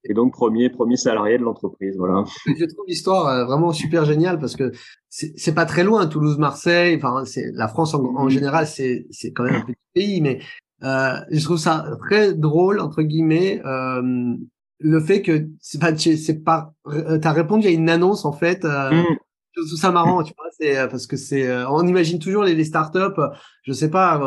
et 0.04 0.14
donc 0.14 0.34
premier 0.34 0.70
premier 0.70 0.96
salarié 0.96 1.38
de 1.38 1.44
l'entreprise 1.44 1.96
voilà 1.98 2.24
je 2.46 2.66
trouve 2.66 2.86
l'histoire 2.88 3.28
euh, 3.28 3.46
vraiment 3.46 3.74
super 3.74 4.06
géniale 4.06 4.40
parce 4.40 4.56
que 4.56 4.72
c'est 5.10 5.56
pas 5.56 5.66
très 5.66 5.84
loin 5.84 6.08
Toulouse 6.08 6.38
Marseille 6.38 6.96
enfin 6.96 7.26
c'est 7.26 7.52
la 7.54 7.68
France 7.68 7.94
en, 7.94 8.04
en 8.04 8.28
mm-hmm. 8.28 8.30
général 8.30 8.68
c'est 8.68 9.08
c'est 9.12 9.32
quand 9.32 9.44
même 9.44 9.56
un 9.56 9.62
petit 9.66 9.76
pays 9.94 10.22
mais 10.22 10.40
euh, 10.84 11.20
je 11.30 11.44
trouve 11.44 11.58
ça 11.58 11.86
très 12.08 12.34
drôle 12.34 12.80
entre 12.80 13.02
guillemets 13.02 13.62
euh, 13.66 14.36
le 14.80 15.00
fait 15.02 15.22
que 15.22 15.50
c'est 15.60 15.80
pas 15.80 15.96
c'est 15.98 16.44
pas 16.44 16.74
t'as 17.22 17.34
répondu 17.34 17.68
à 17.68 17.72
une 17.72 17.90
annonce 17.90 18.24
en 18.24 18.32
fait 18.32 18.64
euh, 18.64 18.92
mm. 18.92 19.18
je 19.58 19.62
trouve 19.62 19.78
ça 19.78 19.92
marrant 19.92 20.24
tu 20.24 20.34
vois 20.38 20.48
c'est 20.58 20.88
parce 20.90 21.06
que 21.06 21.18
c'est 21.18 21.54
on 21.66 21.86
imagine 21.86 22.20
toujours 22.20 22.44
les, 22.44 22.56
les 22.56 22.64
startups 22.64 23.20
je 23.64 23.74
sais 23.74 23.90
pas 23.90 24.20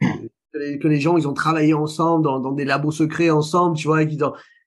que 0.00 0.58
les, 0.58 0.78
que, 0.78 0.88
les, 0.88 1.00
gens 1.00 1.18
ils 1.18 1.28
ont 1.28 1.34
travaillé 1.34 1.74
ensemble 1.74 2.24
dans, 2.24 2.40
dans 2.40 2.52
des 2.52 2.64
labos 2.64 2.90
secrets 2.90 3.28
ensemble 3.28 3.76
tu 3.76 3.88
vois 3.88 4.02
et, 4.02 4.08
qui, 4.08 4.16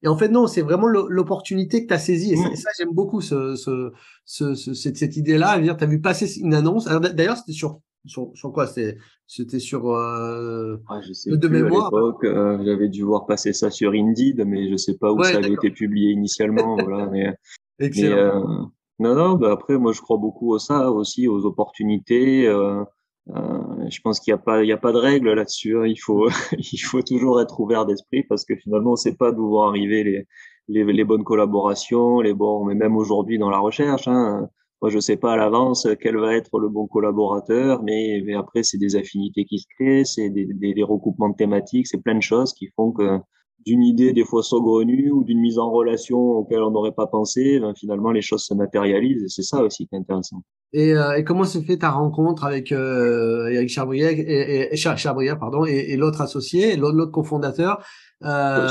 et 0.03 0.07
en 0.07 0.17
fait 0.17 0.29
non 0.29 0.47
c'est 0.47 0.61
vraiment 0.61 0.87
l'opportunité 0.87 1.83
que 1.83 1.87
tu 1.87 1.93
as 1.93 1.99
saisie 1.99 2.33
et 2.33 2.35
ça, 2.35 2.55
ça 2.55 2.69
j'aime 2.77 2.93
beaucoup 2.93 3.21
ce, 3.21 3.55
ce, 3.55 3.91
ce, 4.25 4.55
cette, 4.55 4.97
cette 4.97 5.17
idée 5.17 5.37
là 5.37 5.59
dire 5.59 5.77
tu 5.77 5.83
as 5.83 5.87
vu 5.87 6.01
passer 6.01 6.39
une 6.39 6.53
annonce 6.53 6.85
d'ailleurs 6.85 7.37
c'était 7.37 7.53
sur 7.53 7.81
sur, 8.05 8.31
sur 8.33 8.51
quoi? 8.51 8.67
C'était 8.67 9.59
sur 9.59 9.91
euh, 9.91 10.77
ouais, 10.89 11.01
je 11.07 11.13
sais 11.13 11.29
de 11.31 11.47
plus, 11.47 11.63
mémoire. 11.63 11.93
À 11.93 11.97
l'époque, 11.97 12.23
euh, 12.23 12.63
j'avais 12.63 12.89
dû 12.89 13.03
voir 13.03 13.25
passer 13.25 13.53
ça 13.53 13.69
sur 13.69 13.91
Indeed, 13.91 14.43
mais 14.45 14.69
je 14.69 14.75
sais 14.75 14.97
pas 14.97 15.11
où 15.11 15.23
ça 15.23 15.37
avait 15.37 15.53
été 15.53 15.71
publié 15.71 16.11
initialement. 16.11 16.75
voilà, 16.83 17.07
mais, 17.07 17.33
Excellent. 17.79 18.15
Mais, 18.15 18.21
euh, 18.21 18.65
non, 18.99 19.15
non. 19.15 19.35
Bah 19.35 19.51
après, 19.51 19.77
moi, 19.77 19.93
je 19.93 20.01
crois 20.01 20.17
beaucoup 20.17 20.55
à 20.55 20.59
ça 20.59 20.91
aussi, 20.91 21.27
aux 21.27 21.45
opportunités. 21.45 22.47
Euh, 22.47 22.83
euh, 23.29 23.89
je 23.89 24.01
pense 24.01 24.19
qu'il 24.19 24.33
n'y 24.33 24.39
a 24.39 24.41
pas, 24.41 24.63
il 24.63 24.67
y 24.67 24.71
a 24.71 24.77
pas 24.77 24.91
de 24.91 24.97
règle 24.97 25.33
là-dessus. 25.33 25.77
Hein. 25.77 25.85
Il 25.85 25.97
faut, 25.97 26.27
il 26.57 26.79
faut 26.79 27.01
toujours 27.01 27.41
être 27.41 27.59
ouvert 27.59 27.85
d'esprit 27.85 28.23
parce 28.23 28.45
que 28.45 28.55
finalement, 28.55 28.91
on 28.91 28.93
ne 28.93 28.97
sait 28.97 29.15
pas 29.15 29.31
d'où 29.31 29.49
vont 29.49 29.61
arriver 29.61 30.03
les, 30.03 30.83
les, 30.83 31.03
bonnes 31.03 31.23
collaborations, 31.23 32.21
les 32.21 32.33
bons, 32.33 32.65
mais 32.65 32.75
même 32.75 32.95
aujourd'hui 32.95 33.37
dans 33.37 33.49
la 33.49 33.59
recherche. 33.59 34.07
Hein, 34.07 34.49
moi, 34.81 34.89
je 34.89 34.99
sais 34.99 35.17
pas 35.17 35.33
à 35.33 35.37
l'avance 35.37 35.87
quel 36.01 36.17
va 36.17 36.35
être 36.35 36.59
le 36.59 36.67
bon 36.67 36.87
collaborateur, 36.87 37.83
mais, 37.83 38.23
mais 38.25 38.33
après, 38.33 38.63
c'est 38.63 38.79
des 38.79 38.95
affinités 38.95 39.45
qui 39.45 39.59
se 39.59 39.67
créent, 39.75 40.05
c'est 40.05 40.29
des, 40.29 40.45
des, 40.45 40.73
des, 40.73 40.83
recoupements 40.83 41.29
de 41.29 41.35
thématiques, 41.35 41.87
c'est 41.87 42.01
plein 42.01 42.15
de 42.15 42.23
choses 42.23 42.53
qui 42.53 42.67
font 42.75 42.91
que 42.91 43.19
d'une 43.65 43.83
idée 43.83 44.13
des 44.13 44.25
fois 44.25 44.43
saugrenue 44.43 45.11
ou 45.11 45.23
d'une 45.23 45.39
mise 45.39 45.59
en 45.59 45.71
relation 45.71 46.17
auquel 46.17 46.61
on 46.63 46.71
n'aurait 46.71 46.93
pas 46.93 47.07
pensé, 47.07 47.59
ben, 47.59 47.73
finalement, 47.75 48.11
les 48.11 48.21
choses 48.21 48.43
se 48.43 48.53
matérialisent 48.53 49.23
et 49.23 49.29
c'est 49.29 49.43
ça 49.43 49.63
aussi 49.63 49.87
qui 49.87 49.95
est 49.95 49.99
intéressant. 49.99 50.41
Et, 50.73 50.93
euh, 50.93 51.17
et 51.17 51.23
comment 51.25 51.43
s'est 51.43 51.63
fait 51.63 51.77
ta 51.77 51.89
rencontre 51.89 52.45
avec 52.45 52.71
euh, 52.71 53.49
Eric 53.49 53.77
et, 53.77 54.73
et, 54.73 55.35
pardon, 55.37 55.65
et, 55.65 55.71
et 55.71 55.97
l'autre 55.97 56.21
associé, 56.21 56.77
l'autre 56.77 57.11
cofondateur 57.11 57.83
euh, 58.23 58.67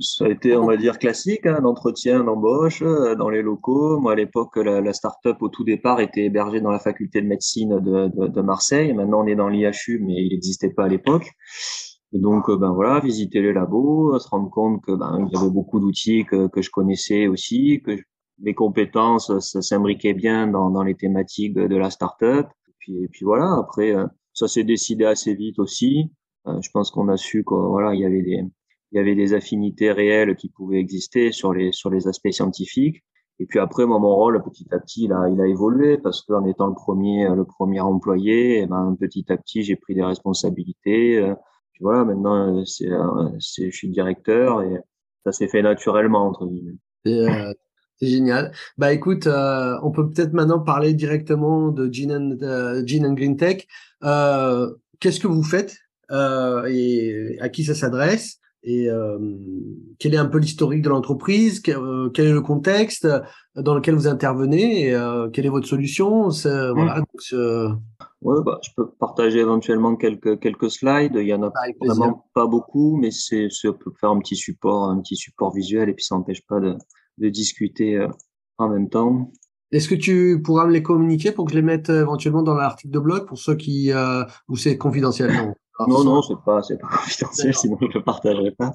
ça 0.00 0.24
a 0.24 0.28
été, 0.28 0.56
on 0.56 0.66
va 0.66 0.76
dire, 0.76 0.98
classique, 0.98 1.44
hein, 1.44 1.60
d'entretien, 1.60 2.24
d'embauche 2.24 2.82
euh, 2.82 3.14
dans 3.14 3.28
les 3.28 3.42
locaux. 3.42 4.00
Moi, 4.00 4.12
à 4.12 4.14
l'époque, 4.14 4.56
la, 4.56 4.80
la 4.80 4.92
start-up, 4.94 5.36
au 5.40 5.48
tout 5.48 5.64
départ, 5.64 6.00
était 6.00 6.24
hébergée 6.24 6.60
dans 6.60 6.70
la 6.70 6.78
faculté 6.78 7.20
de 7.20 7.26
médecine 7.26 7.78
de, 7.80 8.08
de, 8.08 8.26
de 8.28 8.40
Marseille. 8.40 8.94
Maintenant, 8.94 9.22
on 9.22 9.26
est 9.26 9.34
dans 9.34 9.48
l'IHU, 9.48 10.00
mais 10.02 10.14
il 10.14 10.30
n'existait 10.30 10.70
pas 10.70 10.84
à 10.84 10.88
l'époque. 10.88 11.30
Et 12.12 12.18
donc, 12.18 12.48
euh, 12.48 12.56
ben 12.56 12.72
voilà, 12.72 13.00
visiter 13.00 13.40
les 13.42 13.52
labos, 13.52 14.18
se 14.18 14.28
rendre 14.28 14.50
compte 14.50 14.82
que 14.82 14.92
ben 14.92 15.26
il 15.26 15.34
y 15.34 15.40
avait 15.40 15.50
beaucoup 15.50 15.80
d'outils 15.80 16.24
que, 16.24 16.48
que 16.48 16.62
je 16.62 16.70
connaissais 16.70 17.26
aussi, 17.26 17.82
que 17.84 17.92
les 18.40 18.54
compétences, 18.54 19.36
ça 19.40 19.62
s'imbriquait 19.62 20.14
bien 20.14 20.46
dans, 20.46 20.70
dans 20.70 20.82
les 20.82 20.94
thématiques 20.94 21.54
de, 21.54 21.66
de 21.66 21.76
la 21.76 21.90
start-up. 21.90 22.46
Et 22.68 22.72
puis, 22.78 23.02
et 23.04 23.08
puis 23.08 23.24
voilà, 23.24 23.56
après, 23.58 23.94
ça 24.32 24.46
s'est 24.48 24.64
décidé 24.64 25.04
assez 25.04 25.34
vite 25.34 25.58
aussi. 25.58 26.10
je 26.46 26.68
pense 26.72 26.90
qu'on 26.90 27.08
a 27.08 27.16
su 27.16 27.44
que 27.44 27.54
voilà, 27.54 27.94
il 27.94 28.00
y 28.00 28.04
avait 28.06 28.22
des 28.22 28.44
il 28.92 28.96
y 28.96 29.00
avait 29.00 29.14
des 29.16 29.34
affinités 29.34 29.90
réelles 29.90 30.36
qui 30.36 30.48
pouvaient 30.48 30.78
exister 30.78 31.32
sur 31.32 31.52
les 31.52 31.72
sur 31.72 31.90
les 31.90 32.06
aspects 32.08 32.30
scientifiques. 32.30 33.02
Et 33.38 33.46
puis 33.46 33.58
après, 33.58 33.84
moi, 33.84 33.98
mon 33.98 34.14
rôle, 34.14 34.42
petit 34.42 34.66
à 34.70 34.78
petit, 34.78 35.04
il 35.04 35.12
a, 35.12 35.28
il 35.28 35.40
a 35.40 35.46
évolué 35.46 35.98
parce 35.98 36.22
qu'en 36.22 36.44
étant 36.46 36.68
le 36.68 36.74
premier, 36.74 37.28
le 37.34 37.44
premier 37.44 37.80
employé, 37.80 38.62
eh 38.62 38.66
ben, 38.66 38.96
petit 38.98 39.30
à 39.30 39.36
petit, 39.36 39.62
j'ai 39.62 39.76
pris 39.76 39.94
des 39.94 40.04
responsabilités. 40.04 41.18
Euh, 41.76 41.80
puis 41.80 41.82
voilà, 41.82 42.04
maintenant, 42.04 42.64
c'est, 42.64 42.88
c'est, 43.40 43.70
je 43.70 43.76
suis 43.76 43.88
directeur 43.88 44.62
et 44.62 44.78
ça 45.24 45.32
s'est 45.32 45.48
fait 45.48 45.62
naturellement, 45.62 46.26
entre 46.26 46.46
guillemets. 46.46 46.78
Euh, 47.06 47.52
c'est 47.98 48.08
génial. 48.08 48.52
Bah 48.78 48.92
écoute, 48.92 49.26
euh, 49.26 49.78
on 49.82 49.90
peut 49.90 50.10
peut-être 50.10 50.32
maintenant 50.32 50.60
parler 50.60 50.94
directement 50.94 51.70
de 51.70 51.92
Gene 51.92 52.12
and, 52.12 52.38
euh, 52.42 52.82
Gene 52.84 53.06
and 53.06 53.14
Green 53.14 53.36
Tech. 53.36 53.66
Euh, 54.04 54.74
qu'est-ce 55.00 55.20
que 55.20 55.28
vous 55.28 55.42
faites 55.42 55.76
et 56.10 57.36
à 57.40 57.48
qui 57.48 57.64
ça 57.64 57.74
s'adresse 57.74 58.40
et 58.66 58.90
euh, 58.90 59.18
quel 60.00 60.14
est 60.14 60.18
un 60.18 60.26
peu 60.26 60.38
l'historique 60.38 60.82
de 60.82 60.88
l'entreprise, 60.88 61.62
euh, 61.68 62.10
quel, 62.10 62.26
est 62.26 62.32
le 62.32 62.40
contexte 62.40 63.04
euh, 63.04 63.20
dans 63.54 63.74
lequel 63.74 63.94
vous 63.94 64.08
intervenez, 64.08 64.88
et, 64.88 65.00
quelle 65.32 65.46
est 65.46 65.50
votre 65.50 65.68
solution. 65.68 66.28
Mmh. 66.28 66.72
Voilà. 66.74 66.98
Donc, 66.98 68.05
ouais, 68.22 68.36
bah, 68.44 68.58
je 68.62 68.70
peux 68.76 68.90
partager 68.98 69.40
éventuellement 69.40 69.96
quelques 69.96 70.40
quelques 70.40 70.70
slides. 70.70 71.16
Il 71.16 71.26
y 71.26 71.34
en 71.34 71.42
a 71.42 71.52
vraiment 71.80 72.28
pas 72.34 72.46
beaucoup, 72.46 72.96
mais 72.96 73.10
c'est 73.10 73.48
peut 73.62 73.92
faire 74.00 74.10
un 74.10 74.18
petit 74.20 74.36
support, 74.36 74.90
un 74.90 75.00
petit 75.00 75.16
support 75.16 75.54
visuel, 75.54 75.88
et 75.88 75.94
puis 75.94 76.04
ça 76.04 76.16
n'empêche 76.16 76.46
pas 76.46 76.60
de, 76.60 76.76
de 77.18 77.28
discuter 77.28 78.06
en 78.58 78.68
même 78.68 78.88
temps. 78.88 79.30
Est-ce 79.72 79.88
que 79.88 79.94
tu 79.94 80.40
pourras 80.42 80.66
me 80.66 80.72
les 80.72 80.82
communiquer 80.82 81.32
pour 81.32 81.46
que 81.46 81.52
je 81.52 81.56
les 81.56 81.62
mette 81.62 81.88
éventuellement 81.88 82.42
dans 82.42 82.54
l'article 82.54 82.94
de 82.94 82.98
blog 83.00 83.26
pour 83.26 83.38
ceux 83.38 83.56
qui 83.56 83.92
euh, 83.92 84.24
où 84.48 84.56
c'est 84.56 84.78
confidentiel 84.78 85.54
non, 85.86 86.04
non, 86.04 86.22
c'est 86.22 86.38
pas, 86.44 86.62
c'est 86.62 86.78
pas 86.78 86.88
confidentiel, 86.96 87.54
sinon 87.54 87.76
je 87.80 87.98
le 87.98 88.02
partagerai 88.02 88.50
pas. 88.52 88.72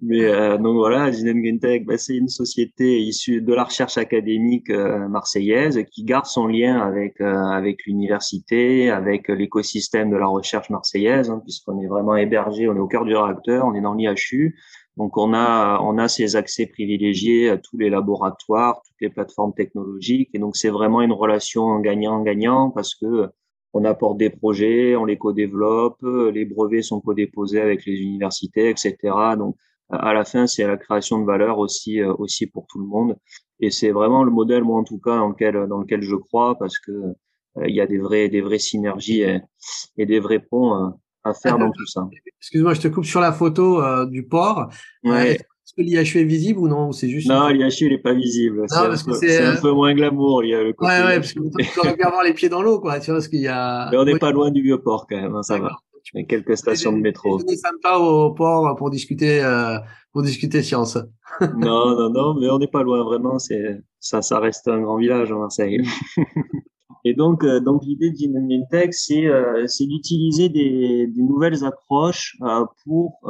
Mais 0.00 0.24
euh, 0.24 0.56
donc 0.56 0.76
voilà, 0.76 1.10
Gentech, 1.12 1.84
bah, 1.84 1.98
c'est 1.98 2.16
une 2.16 2.28
société 2.28 3.00
issue 3.00 3.42
de 3.42 3.52
la 3.52 3.64
recherche 3.64 3.98
académique 3.98 4.70
euh, 4.70 5.08
marseillaise 5.08 5.84
qui 5.90 6.04
garde 6.04 6.26
son 6.26 6.46
lien 6.46 6.78
avec 6.78 7.20
euh, 7.20 7.34
avec 7.34 7.84
l'université, 7.86 8.90
avec 8.90 9.28
l'écosystème 9.28 10.10
de 10.10 10.16
la 10.16 10.26
recherche 10.26 10.70
marseillaise, 10.70 11.28
hein, 11.28 11.40
puisqu'on 11.44 11.80
est 11.80 11.86
vraiment 11.86 12.16
hébergé, 12.16 12.68
on 12.68 12.76
est 12.76 12.80
au 12.80 12.88
cœur 12.88 13.04
du 13.04 13.14
réacteur, 13.14 13.66
on 13.66 13.74
est 13.74 13.82
dans 13.82 13.94
l'IHU. 13.94 14.56
Donc 14.96 15.16
on 15.16 15.34
a 15.34 15.80
on 15.82 15.98
a 15.98 16.08
ces 16.08 16.36
accès 16.36 16.66
privilégiés 16.66 17.50
à 17.50 17.58
tous 17.58 17.76
les 17.78 17.90
laboratoires, 17.90 18.80
toutes 18.86 19.00
les 19.00 19.10
plateformes 19.10 19.54
technologiques, 19.54 20.30
et 20.34 20.38
donc 20.38 20.56
c'est 20.56 20.70
vraiment 20.70 21.02
une 21.02 21.12
relation 21.12 21.78
gagnant-gagnant 21.80 22.70
parce 22.70 22.94
que 22.94 23.30
on 23.72 23.84
apporte 23.84 24.18
des 24.18 24.30
projets, 24.30 24.96
on 24.96 25.04
les 25.04 25.16
co-développe, 25.16 26.02
les 26.02 26.44
brevets 26.44 26.82
sont 26.82 27.00
co-déposés 27.00 27.60
avec 27.60 27.86
les 27.86 27.94
universités, 27.94 28.70
etc. 28.70 28.96
Donc, 29.38 29.56
à 29.92 30.14
la 30.14 30.24
fin, 30.24 30.46
c'est 30.46 30.66
la 30.66 30.76
création 30.76 31.20
de 31.20 31.26
valeur 31.26 31.58
aussi, 31.58 32.00
euh, 32.00 32.14
aussi 32.14 32.46
pour 32.46 32.66
tout 32.66 32.78
le 32.78 32.86
monde. 32.86 33.16
Et 33.60 33.70
c'est 33.70 33.90
vraiment 33.90 34.24
le 34.24 34.30
modèle, 34.30 34.64
moi 34.64 34.80
en 34.80 34.84
tout 34.84 34.98
cas, 34.98 35.16
dans 35.16 35.28
lequel, 35.28 35.66
dans 35.68 35.78
lequel 35.78 36.02
je 36.02 36.16
crois, 36.16 36.56
parce 36.58 36.78
que 36.78 36.92
euh, 36.92 37.68
il 37.68 37.74
y 37.74 37.80
a 37.80 37.86
des 37.86 37.98
vrais, 37.98 38.28
des 38.28 38.40
vraies 38.40 38.58
synergies 38.58 39.22
et, 39.22 40.06
des 40.06 40.18
vrais 40.18 40.40
ponts 40.40 40.74
euh, 40.74 40.90
à 41.24 41.34
faire 41.34 41.58
dans 41.58 41.70
tout 41.70 41.86
ça. 41.86 42.08
Excuse-moi, 42.40 42.74
je 42.74 42.80
te 42.80 42.88
coupe 42.88 43.04
sur 43.04 43.20
la 43.20 43.32
photo 43.32 43.80
du 44.06 44.26
port. 44.26 44.68
Ouais. 45.04 45.38
Est-ce 45.78 45.88
que 45.88 45.88
l'IHU 45.88 46.20
est 46.20 46.24
visible 46.24 46.60
ou 46.60 46.68
non 46.68 46.92
C'est 46.92 47.08
juste. 47.08 47.28
Non, 47.28 47.48
l'IHU 47.48 47.88
n'est 47.88 47.98
pas 47.98 48.12
visible. 48.12 48.64
C'est 48.68 48.76
un, 48.76 48.90
peu, 48.90 49.46
un 49.46 49.60
peu 49.60 49.72
moins 49.72 49.94
glamour. 49.94 50.44
Il 50.44 50.50
y 50.50 50.54
a 50.54 50.62
le 50.62 50.74
côté... 50.74 50.92
Ouais, 50.92 51.02
ouais, 51.02 51.14
parce 51.16 51.32
que 51.32 51.40
tu 51.40 51.80
aurais 51.80 51.96
pu 51.96 52.02
avoir 52.02 52.22
les 52.22 52.34
pieds 52.34 52.50
dans 52.50 52.60
l'eau, 52.60 52.78
quoi. 52.78 53.00
Tu 53.00 53.06
vois, 53.06 53.14
parce 53.14 53.28
qu'il 53.28 53.40
y 53.40 53.48
a. 53.48 53.88
Mais 53.90 53.96
on 53.96 54.04
n'est 54.04 54.18
pas 54.18 54.32
loin 54.32 54.50
du 54.50 54.60
vieux 54.60 54.82
port 54.82 55.06
quand 55.08 55.16
même. 55.16 55.34
Hein, 55.34 55.42
ça 55.42 55.58
va. 55.58 55.70
Il 56.14 56.20
y 56.20 56.24
a 56.24 56.26
quelques 56.26 56.58
stations 56.58 56.92
de 56.92 56.98
métro. 56.98 57.40
On 57.40 57.50
est 57.50 57.56
sympa 57.56 57.96
au 57.96 58.32
port 58.32 58.74
pour 58.76 58.90
discuter, 58.90 59.42
euh, 59.42 59.78
pour 60.12 60.22
discuter 60.22 60.62
science. 60.62 60.98
non, 61.40 61.96
non, 61.96 62.10
non, 62.10 62.34
mais 62.38 62.50
on 62.50 62.58
n'est 62.58 62.66
pas 62.66 62.82
loin 62.82 63.02
vraiment. 63.02 63.38
C'est 63.38 63.80
ça, 63.98 64.20
ça 64.20 64.40
reste 64.40 64.68
un 64.68 64.80
grand 64.80 64.98
village, 64.98 65.32
Marseille. 65.32 65.80
Et 67.04 67.14
donc, 67.14 67.44
euh, 67.44 67.60
donc 67.60 67.84
l'idée 67.84 68.10
de 68.10 68.68
Tech, 68.70 68.90
c'est 68.92 69.26
euh, 69.26 69.66
c'est 69.66 69.86
d'utiliser 69.86 70.48
des, 70.48 71.06
des, 71.06 71.22
nouvelles 71.22 71.64
approches 71.64 72.36
euh, 72.42 72.64
pour 72.84 73.20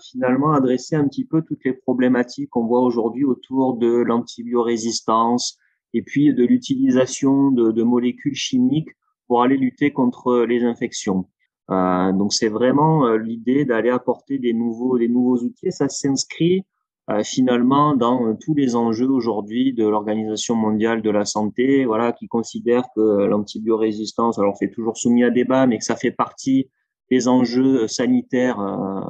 finalement 0.00 0.52
adresser 0.52 0.96
un 0.96 1.06
petit 1.06 1.24
peu 1.24 1.42
toutes 1.42 1.64
les 1.64 1.72
problématiques 1.72 2.50
qu'on 2.50 2.66
voit 2.66 2.80
aujourd'hui 2.80 3.24
autour 3.24 3.76
de 3.76 3.88
l'antibiorésistance 3.88 5.56
et 5.94 6.02
puis 6.02 6.32
de 6.34 6.44
l'utilisation 6.44 7.50
de, 7.50 7.72
de, 7.72 7.82
molécules 7.82 8.34
chimiques 8.34 8.90
pour 9.26 9.42
aller 9.42 9.56
lutter 9.56 9.92
contre 9.92 10.44
les 10.44 10.64
infections. 10.64 11.26
donc, 11.68 12.32
c'est 12.32 12.48
vraiment 12.48 13.14
l'idée 13.14 13.64
d'aller 13.64 13.90
apporter 13.90 14.38
des 14.38 14.52
nouveaux 14.52 14.98
des 14.98 15.08
nouveaux 15.08 15.38
outils. 15.38 15.72
ça 15.72 15.88
s'inscrit 15.88 16.64
euh, 17.10 17.22
finalement 17.24 17.94
dans 17.94 18.26
euh, 18.26 18.34
tous 18.40 18.54
les 18.54 18.76
enjeux 18.76 19.08
aujourd'hui 19.10 19.72
de 19.72 19.86
l'Organisation 19.86 20.54
mondiale 20.54 21.02
de 21.02 21.10
la 21.10 21.24
santé, 21.24 21.84
voilà, 21.84 22.12
qui 22.12 22.28
considère 22.28 22.84
que 22.94 23.00
l'antibiorésistance, 23.00 24.38
alors 24.38 24.56
c'est 24.56 24.70
toujours 24.70 24.96
soumis 24.96 25.24
à 25.24 25.30
débat, 25.30 25.66
mais 25.66 25.78
que 25.78 25.84
ça 25.84 25.96
fait 25.96 26.12
partie 26.12 26.70
des 27.10 27.26
enjeux 27.28 27.88
sanitaires 27.88 28.60
euh, 28.60 29.00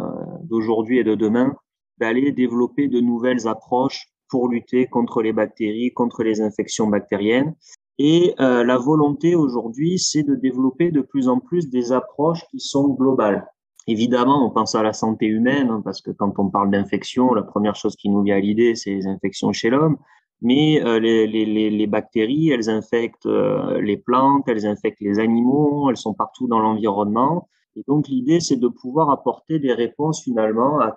d'aujourd'hui 0.45 0.99
et 0.99 1.05
de 1.05 1.15
demain, 1.15 1.55
d'aller 1.99 2.33
développer 2.33 2.89
de 2.89 3.01
nouvelles 3.01 3.47
approches 3.47 4.07
pour 4.29 4.49
lutter 4.49 4.87
contre 4.87 5.23
les 5.23 5.33
bactéries, 5.33 5.93
contre 5.93 6.23
les 6.23 6.41
infections 6.41 6.87
bactériennes. 6.87 7.55
Et 7.99 8.35
euh, 8.41 8.65
la 8.65 8.79
volonté 8.79 9.35
aujourd'hui, 9.35 9.99
c'est 9.99 10.23
de 10.23 10.35
développer 10.35 10.91
de 10.91 11.03
plus 11.03 11.29
en 11.29 11.39
plus 11.39 11.69
des 11.69 11.93
approches 11.93 12.43
qui 12.51 12.61
sont 12.61 12.89
globales. 12.89 13.47
Évidemment, 13.91 14.47
on 14.47 14.51
pense 14.51 14.77
à 14.77 14.85
la 14.85 14.93
santé 14.93 15.27
humaine, 15.27 15.69
hein, 15.69 15.83
parce 15.85 16.01
que 16.01 16.13
quand 16.13 16.39
on 16.39 16.49
parle 16.49 16.71
d'infection, 16.71 17.35
la 17.35 17.43
première 17.43 17.75
chose 17.75 17.97
qui 17.97 18.09
nous 18.09 18.23
vient 18.23 18.37
à 18.37 18.39
l'idée, 18.39 18.77
c'est 18.77 18.95
les 18.95 19.09
infections 19.09 19.53
chez 19.53 19.69
l'homme. 19.69 19.97
Mais 20.43 20.81
euh, 20.85 21.01
les, 21.01 21.87
bactéries, 21.89 22.51
elles 22.51 22.71
infectent 22.71 23.27
euh, 23.27 23.81
les 23.81 23.97
plantes, 23.97 24.45
elles 24.47 24.65
infectent 24.65 25.01
les 25.01 25.19
animaux, 25.19 25.91
elles 25.91 25.97
sont 25.97 26.15
partout 26.15 26.47
dans 26.47 26.61
l'environnement. 26.61 27.49
Et 27.75 27.83
donc 27.89 28.07
l'idée, 28.07 28.39
c'est 28.39 28.59
de 28.59 28.69
pouvoir 28.69 29.11
apporter 29.11 29.59
des 29.59 29.73
réponses 29.73 30.23
finalement 30.23 30.79
à 30.79 30.97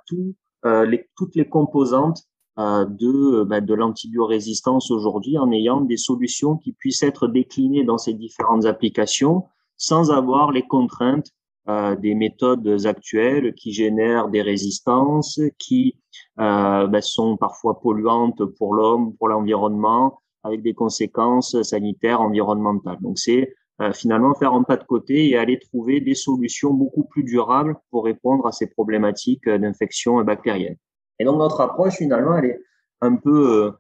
euh, 0.66 0.96
toutes 1.16 1.36
les 1.36 1.50
composantes 1.50 2.22
de, 2.56 3.44
ben, 3.46 3.66
de 3.66 3.74
l'antibiorésistance 3.74 4.92
aujourd'hui 4.92 5.40
en 5.40 5.52
ayant 5.52 5.82
des 5.82 5.98
solutions 5.98 6.58
qui 6.58 6.74
puissent 6.74 7.02
être 7.02 7.28
déclinées 7.28 7.86
dans 7.86 7.98
ces 7.98 8.14
différentes 8.14 8.66
applications 8.66 9.46
sans 9.78 10.12
avoir 10.12 10.52
les 10.52 10.62
contraintes 10.62 11.32
euh, 11.70 11.96
des 11.96 12.14
méthodes 12.14 12.86
actuelles 12.86 13.54
qui 13.54 13.72
génèrent 13.72 14.28
des 14.28 14.42
résistances, 14.42 15.40
qui 15.58 15.96
euh, 16.38 16.88
ben, 16.88 17.02
sont 17.02 17.38
parfois 17.38 17.80
polluantes 17.80 18.44
pour 18.58 18.74
l'homme, 18.74 19.16
pour 19.16 19.30
l'environnement, 19.30 20.20
avec 20.44 20.62
des 20.62 20.74
conséquences 20.74 21.62
sanitaires, 21.62 22.20
environnementales. 22.20 22.98
Donc 23.00 23.18
c'est 23.18 23.56
euh, 23.80 23.94
finalement 23.94 24.36
faire 24.36 24.52
un 24.52 24.64
pas 24.64 24.76
de 24.76 24.84
côté 24.84 25.30
et 25.30 25.38
aller 25.38 25.58
trouver 25.58 26.02
des 26.02 26.16
solutions 26.16 26.74
beaucoup 26.74 27.06
plus 27.06 27.24
durables 27.24 27.78
pour 27.92 28.04
répondre 28.04 28.46
à 28.46 28.52
ces 28.52 28.68
problématiques 28.68 29.48
d'infection 29.48 30.22
bactérienne. 30.22 30.76
Et 31.18 31.24
donc 31.24 31.38
notre 31.38 31.62
approche 31.62 31.96
finalement, 31.96 32.36
elle 32.36 32.46
est 32.46 32.60
un 33.00 33.16
peu 33.16 33.72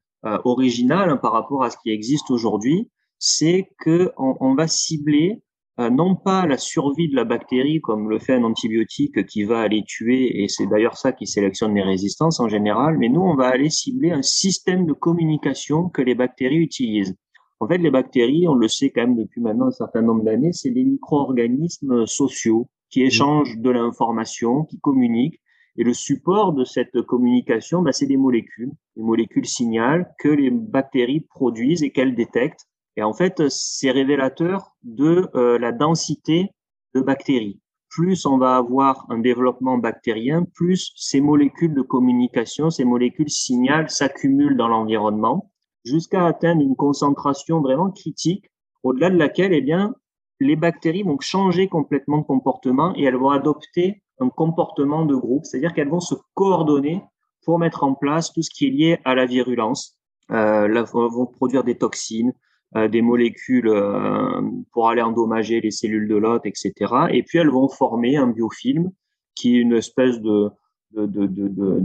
originale 0.46 1.19
par 1.19 1.34
rapport 1.34 1.65
à 1.65 1.69
ce 1.69 1.76
qui 1.84 1.91
existe 1.91 2.32
aujourd'hui, 2.32 2.89
c'est 3.19 3.67
que 3.80 4.13
on, 4.17 4.38
on 4.39 4.56
va 4.56 4.67
cibler 4.67 5.43
non 5.77 6.15
pas 6.15 6.45
la 6.45 6.57
survie 6.57 7.09
de 7.09 7.15
la 7.15 7.23
bactérie 7.23 7.81
comme 7.81 8.09
le 8.09 8.19
fait 8.19 8.33
un 8.33 8.43
antibiotique 8.43 9.25
qui 9.25 9.43
va 9.43 9.59
aller 9.59 9.83
tuer, 9.86 10.43
et 10.43 10.47
c'est 10.47 10.67
d'ailleurs 10.67 10.97
ça 10.97 11.12
qui 11.12 11.25
sélectionne 11.25 11.73
les 11.73 11.81
résistances 11.81 12.39
en 12.39 12.47
général, 12.47 12.97
mais 12.99 13.09
nous, 13.09 13.21
on 13.21 13.36
va 13.36 13.47
aller 13.47 13.69
cibler 13.69 14.12
un 14.12 14.21
système 14.21 14.86
de 14.86 14.93
communication 14.93 15.89
que 15.89 16.01
les 16.01 16.15
bactéries 16.15 16.57
utilisent. 16.57 17.15
En 17.59 17.67
fait, 17.67 17.77
les 17.77 17.91
bactéries, 17.91 18.47
on 18.47 18.55
le 18.55 18.67
sait 18.67 18.91
quand 18.91 19.01
même 19.01 19.15
depuis 19.15 19.41
maintenant 19.41 19.67
un 19.67 19.71
certain 19.71 20.01
nombre 20.01 20.23
d'années, 20.23 20.51
c'est 20.53 20.71
des 20.71 20.83
micro-organismes 20.83 22.05
sociaux 22.05 22.69
qui 22.89 23.01
mmh. 23.01 23.07
échangent 23.07 23.57
de 23.57 23.69
l'information, 23.69 24.65
qui 24.65 24.79
communiquent, 24.79 25.39
et 25.75 25.83
le 25.83 25.93
support 25.93 26.53
de 26.53 26.65
cette 26.65 27.01
communication, 27.01 27.81
bah, 27.81 27.91
c'est 27.91 28.05
des 28.05 28.17
molécules, 28.17 28.71
des 28.95 29.01
molécules 29.01 29.47
signales 29.47 30.13
que 30.19 30.29
les 30.29 30.51
bactéries 30.51 31.21
produisent 31.21 31.83
et 31.83 31.91
qu'elles 31.91 32.15
détectent 32.15 32.67
et 32.95 33.03
en 33.03 33.13
fait, 33.13 33.47
c'est 33.49 33.91
révélateur 33.91 34.75
de 34.84 35.29
euh, 35.36 35.58
la 35.58 35.71
densité 35.71 36.51
de 36.93 37.01
bactéries. 37.01 37.60
Plus 37.89 38.25
on 38.25 38.38
va 38.38 38.58
avoir 38.58 39.06
un 39.10 39.19
développement 39.19 39.77
bactérien, 39.77 40.45
plus 40.56 40.93
ces 40.95 41.21
molécules 41.21 41.73
de 41.73 41.82
communication, 41.82 42.69
ces 42.69 42.86
molécules 42.86 43.29
signales 43.29 43.89
s'accumulent 43.89 44.58
dans 44.58 44.67
l'environnement 44.67 45.51
jusqu'à 45.86 46.25
atteindre 46.25 46.62
une 46.62 46.75
concentration 46.75 47.62
vraiment 47.62 47.91
critique 47.91 48.49
au-delà 48.84 49.10
de 49.10 49.17
laquelle, 49.17 49.53
eh 49.53 49.62
bien, 49.62 49.95
les 50.39 50.56
bactéries 50.56 51.03
vont 51.03 51.19
changer 51.19 51.67
complètement 51.67 52.19
de 52.19 52.25
comportement 52.25 52.93
et 52.95 53.03
elles 53.03 53.15
vont 53.15 53.29
adopter 53.29 54.03
un 54.19 54.29
comportement 54.29 55.06
de 55.06 55.15
groupe, 55.15 55.45
c'est-à-dire 55.45 55.73
qu'elles 55.73 55.89
vont 55.89 55.99
se 55.99 56.15
coordonner 56.34 57.03
pour 57.45 57.60
mettre 57.60 57.84
en 57.84 57.93
place 57.93 58.32
tout 58.32 58.41
ce 58.41 58.49
qui 58.49 58.67
est 58.67 58.69
lié 58.69 58.99
à 59.06 59.15
la 59.15 59.25
virulence, 59.25 59.97
euh, 60.32 60.84
vont 60.93 61.25
produire 61.25 61.63
des 61.63 61.77
toxines, 61.77 62.34
des 62.75 63.01
molécules 63.01 63.67
euh, 63.67 64.41
pour 64.71 64.89
aller 64.89 65.01
endommager 65.01 65.62
les 65.62 65.71
cellules 65.71 66.07
de 66.07 66.15
l'hôte, 66.15 66.45
etc. 66.45 66.73
Et 67.12 67.23
puis 67.23 67.38
elles 67.38 67.49
vont 67.49 67.69
former 67.69 68.17
un 68.17 68.27
biofilm 68.27 68.91
qui 69.36 69.55
est 69.55 69.59
une 69.59 69.73
espèce 69.73 70.19
de, 70.21 70.49
de, 70.95 71.05
de, 71.05 71.27
de, 71.27 71.79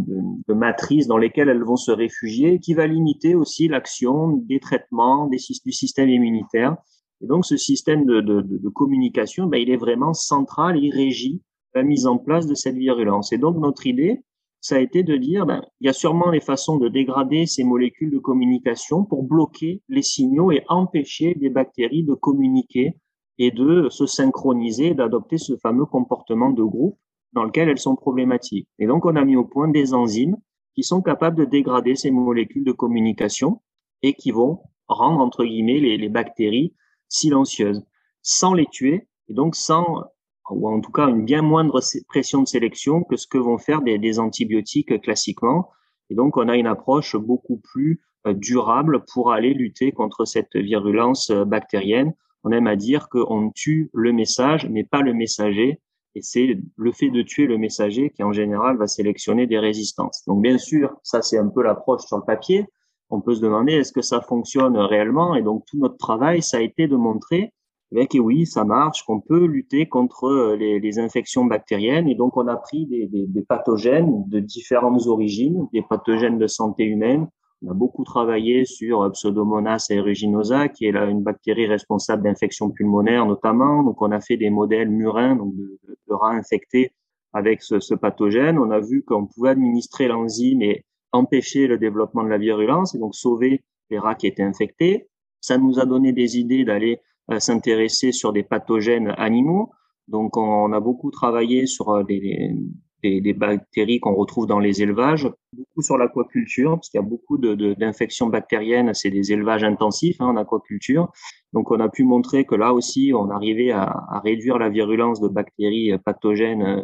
de 0.47 0.55
matrice 0.55 1.07
dans 1.07 1.19
lesquelles 1.19 1.49
elles 1.49 1.65
vont 1.65 1.77
se 1.77 1.91
réfugier, 1.91 2.59
qui 2.59 2.75
va 2.75 2.87
limiter 2.87 3.35
aussi 3.35 3.69
l'action 3.69 4.29
des 4.29 4.61
traitements 4.61 5.27
des, 5.27 5.39
du 5.65 5.73
système 5.73 6.09
immunitaire. 6.09 6.77
Et 7.21 7.27
donc 7.27 7.45
ce 7.45 7.57
système 7.57 8.05
de, 8.05 8.21
de, 8.21 8.69
communication, 8.69 9.47
ben, 9.47 9.61
il 9.61 9.71
est 9.71 9.77
vraiment 9.77 10.15
central, 10.15 10.79
il 10.79 10.91
régit 10.91 11.43
la 11.75 11.83
mise 11.83 12.07
en 12.07 12.19
place 12.19 12.47
de 12.47 12.55
cette 12.55 12.77
virulence. 12.77 13.33
Et 13.33 13.39
donc 13.39 13.57
notre 13.59 13.87
idée, 13.87 14.23
ça 14.61 14.77
a 14.77 14.81
été 14.81 15.03
de 15.03 15.17
dire, 15.17 15.47
ben, 15.47 15.63
il 15.81 15.87
y 15.87 15.91
a 15.91 15.93
sûrement 15.93 16.31
des 16.31 16.41
façons 16.41 16.77
de 16.77 16.89
dégrader 16.89 17.47
ces 17.47 17.65
molécules 17.65 18.11
de 18.11 18.19
communication 18.19 19.05
pour 19.05 19.23
bloquer 19.23 19.83
les 19.89 20.03
signaux 20.03 20.51
et 20.51 20.65
empêcher 20.69 21.37
les 21.41 21.51
bactéries 21.51 22.03
de 22.03 22.15
communiquer 22.15 22.97
et 23.39 23.51
de 23.51 23.89
se 23.89 24.07
synchroniser, 24.07 24.95
d'adopter 24.95 25.39
ce 25.39 25.57
fameux 25.57 25.87
comportement 25.87 26.51
de 26.51 26.63
groupe 26.63 26.99
dans 27.33 27.45
lequel 27.45 27.69
elles 27.69 27.79
sont 27.79 27.95
problématiques. 27.95 28.69
Et 28.79 28.87
donc, 28.87 29.05
on 29.05 29.15
a 29.15 29.25
mis 29.25 29.37
au 29.37 29.45
point 29.45 29.69
des 29.69 29.95
enzymes 29.95 30.37
qui 30.75 30.83
sont 30.83 31.03
capables 31.03 31.37
de 31.37 31.45
dégrader 31.45 31.95
ces 31.95 32.11
molécules 32.11 32.65
de 32.65 32.73
communication 32.73 33.61
et 34.03 34.15
qui 34.15 34.33
vont 34.33 34.61
rendre, 34.89 35.21
entre 35.21 35.45
guillemets, 35.45 35.81
les, 35.81 35.99
les 35.99 36.09
bactéries 36.09 36.75
silencieuses, 37.09 37.85
sans 38.23 38.55
les 38.55 38.67
tuer 38.67 39.07
et 39.29 39.35
donc 39.35 39.55
sans 39.55 40.05
ou 40.51 40.69
en 40.69 40.81
tout 40.81 40.93
cas 40.93 41.09
une 41.09 41.25
bien 41.25 41.43
moindre 41.43 41.81
pression 42.09 42.43
de 42.43 42.49
sélection 42.49 43.03
que 43.03 43.17
ce 43.17 43.27
que 43.27 43.39
vont 43.39 43.59
faire 43.59 43.83
des, 43.83 44.19
antibiotiques 44.19 45.01
classiquement. 45.01 45.71
Et 46.11 46.15
donc, 46.15 46.37
on 46.37 46.49
a 46.49 46.57
une 46.57 46.67
approche 46.67 47.17
beaucoup 47.17 47.59
plus 47.59 48.01
euh, 48.27 48.33
durable 48.33 49.05
pour 49.13 49.33
aller 49.33 49.55
lutter 49.55 49.93
contre 49.93 50.25
cette 50.25 50.57
virulence 50.57 51.31
euh, 51.31 51.45
bactérienne. 51.45 52.15
On 52.45 52.53
aime 52.53 52.67
à 52.67 52.77
dire 52.77 53.09
qu'on 53.09 53.51
tue 53.51 53.91
le 53.93 54.13
message, 54.13 54.69
mais 54.71 54.85
pas 54.85 55.03
le 55.03 55.13
messager. 55.13 55.81
Et 56.15 56.23
c'est 56.23 56.59
le 56.77 56.93
fait 56.93 57.11
de 57.11 57.23
tuer 57.23 57.47
le 57.47 57.59
messager 57.59 58.11
qui, 58.11 58.23
en 58.23 58.33
général, 58.33 58.77
va 58.79 58.87
sélectionner 58.87 59.47
des 59.47 59.59
résistances. 59.59 60.25
Donc, 60.27 60.41
bien 60.41 60.57
sûr, 60.57 60.97
ça, 61.03 61.21
c'est 61.21 61.39
un 61.39 61.49
peu 61.49 61.63
l'approche 61.63 62.07
sur 62.07 62.17
le 62.17 62.25
papier. 62.25 62.67
On 63.11 63.21
peut 63.21 63.35
se 63.35 63.41
demander, 63.41 63.75
est-ce 63.75 63.93
que 63.93 64.03
ça 64.03 64.21
fonctionne 64.21 64.77
réellement? 64.77 65.35
Et 65.35 65.43
donc, 65.43 65.65
tout 65.67 65.79
notre 65.79 65.97
travail, 65.97 66.43
ça 66.43 66.59
a 66.59 66.61
été 66.61 66.89
de 66.89 66.97
montrer 66.97 67.53
et 67.93 68.21
oui, 68.21 68.47
ça 68.47 68.65
marche, 68.65 69.05
qu'on 69.05 69.21
peut 69.21 69.47
lutter 69.47 69.87
contre 69.87 70.25
euh, 70.25 70.57
les, 70.57 70.99
infections 70.99 71.45
bactériennes. 71.45 72.09
Et 72.09 72.15
donc, 72.15 72.37
on 72.37 72.47
a 72.47 72.57
pris 72.57 72.87
des, 72.87 73.43
pathogènes 73.49 74.25
de 74.29 74.41
différentes 74.41 75.07
origines, 75.07 75.69
des 75.73 75.83
pathogènes 75.83 76.39
de 76.39 76.47
santé 76.47 76.85
humaine. 76.85 77.29
On 77.63 77.71
a 77.71 77.75
beaucoup 77.75 78.05
travaillé 78.05 78.65
sur 78.65 79.11
Pseudomonas 79.13 79.89
aeruginosa, 79.91 80.69
qui 80.69 80.87
est 80.87 80.93
là 80.93 81.07
une 81.07 81.23
bactérie 81.23 81.67
responsable 81.67 82.23
d'infections 82.23 82.71
pulmonaires 82.71 83.27
notamment. 83.27 83.83
Donc, 83.83 84.01
on 84.03 84.13
a 84.13 84.21
fait 84.21 84.37
des 84.37 84.51
modèles 84.51 84.91
murins, 84.91 85.37
donc 85.37 85.55
de, 85.57 85.79
rats 86.11 86.35
infectés 86.35 86.93
avec 87.33 87.63
ce 87.63 87.95
pathogène. 87.95 88.59
On 88.59 88.71
a 88.71 88.81
vu 88.81 89.03
qu'on 89.03 89.27
pouvait 89.27 89.51
administrer 89.51 90.09
l'enzyme 90.09 90.63
et 90.63 90.85
empêcher 91.13 91.67
le 91.67 91.79
développement 91.79 92.23
de 92.23 92.29
la 92.29 92.39
virulence 92.39 92.95
et 92.95 92.99
donc 92.99 93.15
sauver 93.15 93.63
les 93.91 93.99
rats 93.99 94.15
qui 94.15 94.27
étaient 94.27 94.43
infectés. 94.43 95.09
Ça 95.41 95.59
nous 95.59 95.79
a 95.79 95.87
donné 95.87 96.13
des 96.13 96.39
idées 96.39 96.65
d'aller 96.65 97.01
s'intéresser 97.39 98.13
sur 98.13 98.33
des 98.33 98.43
pathogènes 98.43 99.15
animaux. 99.19 99.71
Donc, 100.09 100.37
on 100.37 100.73
a 100.73 100.81
beaucoup 100.81 101.11
travaillé 101.11 101.67
sur 101.67 101.91
euh, 101.91 102.03
des, 102.03 102.55
des, 103.03 103.33
bactéries 103.33 104.01
qu'on 104.01 104.15
retrouve 104.15 104.47
dans 104.47 104.59
les 104.59 104.83
élevages, 104.83 105.31
beaucoup 105.53 105.83
sur 105.83 105.99
l'aquaculture, 105.99 106.73
parce 106.73 106.89
qu'il 106.89 107.01
y 107.01 107.05
a 107.05 107.07
beaucoup 107.07 107.39
d'infections 107.39 108.27
de, 108.27 108.33
bactériennes, 108.33 108.93
c'est 108.95 109.11
des 109.11 109.33
élevages 109.33 109.65
intensifs 109.65 110.21
hein, 110.21 110.27
en 110.27 110.37
aquaculture. 110.37 111.11
Donc, 111.53 111.71
on 111.71 111.79
a 111.81 111.89
pu 111.89 112.05
montrer 112.05 112.45
que 112.45 112.55
là 112.55 112.73
aussi, 112.73 113.13
on 113.15 113.31
arrivait 113.31 113.71
à, 113.71 114.21
réduire 114.25 114.59
la 114.59 114.69
virulence 114.71 115.21
de 115.21 115.29
bactéries 115.29 115.97
pathogènes 116.05 116.63
euh, 116.63 116.83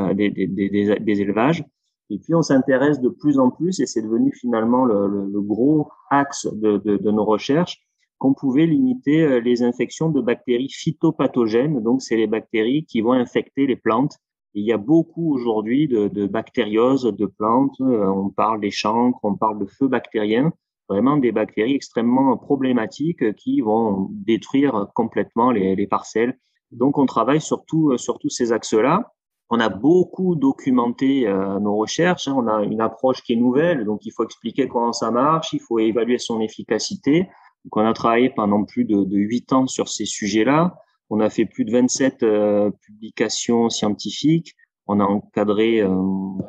euh 0.00 0.14
des, 0.14 0.30
des, 0.30 1.20
élevages. 1.20 1.64
Et 2.10 2.18
puis, 2.18 2.34
on 2.34 2.42
s'intéresse 2.42 3.00
de 3.00 3.08
plus 3.08 3.38
en 3.38 3.50
plus, 3.50 3.80
et 3.80 3.86
c'est 3.86 4.02
devenu 4.02 4.32
finalement 4.32 4.84
le, 4.84 5.08
le, 5.08 5.26
le 5.32 5.40
gros 5.40 5.88
axe 6.10 6.46
de, 6.46 6.76
de, 6.76 7.10
nos 7.10 7.24
recherches, 7.24 7.85
qu'on 8.26 8.34
pouvait 8.34 8.66
limiter 8.66 9.22
euh, 9.22 9.40
les 9.40 9.62
infections 9.62 10.10
de 10.10 10.20
bactéries 10.20 10.68
phytopathogènes. 10.68 11.80
Donc, 11.80 12.02
c'est 12.02 12.16
les 12.16 12.26
bactéries 12.26 12.84
qui 12.84 13.00
vont 13.00 13.12
infecter 13.12 13.68
les 13.68 13.76
plantes. 13.76 14.16
il 14.54 14.64
y 14.64 14.72
a 14.72 14.78
beaucoup 14.78 15.32
aujourd'hui 15.32 15.86
de, 15.86 16.26
bactérioses 16.26 17.04
de 17.04 17.26
plantes. 17.26 17.80
Euh, 17.80 18.04
on 18.08 18.30
parle 18.30 18.60
des 18.60 18.72
chancres, 18.72 19.20
on 19.22 19.36
parle 19.36 19.60
de 19.60 19.66
feux 19.66 19.86
bactériens, 19.86 20.52
vraiment 20.88 21.18
des 21.18 21.30
bactéries 21.30 21.74
extrêmement 21.74 22.36
problématiques 22.36 23.34
qui 23.36 23.60
vont 23.60 24.08
détruire 24.10 24.88
complètement 24.94 25.52
les, 25.52 25.76
les 25.76 25.86
parcelles. 25.86 26.36
Donc, 26.72 26.98
on 26.98 27.06
travaille 27.06 27.40
surtout 27.40 27.90
euh, 27.90 27.96
sur 27.96 28.18
tous 28.18 28.30
ces 28.30 28.50
axes-là. 28.50 29.12
On 29.50 29.60
a 29.60 29.68
beaucoup 29.68 30.34
documenté 30.34 31.32
nos 31.60 31.76
recherches. 31.76 32.26
Hein. 32.26 32.34
On 32.36 32.48
a 32.48 32.64
une 32.64 32.80
approche 32.80 33.22
qui 33.22 33.34
est 33.34 33.36
nouvelle, 33.36 33.84
donc 33.84 34.04
il 34.04 34.10
faut 34.10 34.24
expliquer 34.24 34.66
comment 34.66 34.92
ça 34.92 35.12
marche, 35.12 35.52
il 35.52 35.60
faut 35.60 35.78
évaluer 35.78 36.18
son 36.18 36.40
efficacité. 36.40 37.28
Donc, 37.66 37.78
on 37.78 37.84
a 37.84 37.92
travaillé 37.92 38.30
pendant 38.30 38.62
plus 38.62 38.84
de, 38.84 39.02
de 39.02 39.54
ans 39.54 39.66
sur 39.66 39.88
ces 39.88 40.04
sujets-là. 40.04 40.76
On 41.10 41.18
a 41.18 41.28
fait 41.30 41.46
plus 41.46 41.64
de 41.64 41.72
27 41.72 42.22
euh, 42.22 42.70
publications 42.82 43.70
scientifiques. 43.70 44.54
On 44.86 45.00
a 45.00 45.04
encadré, 45.04 45.80
euh, 45.80 45.90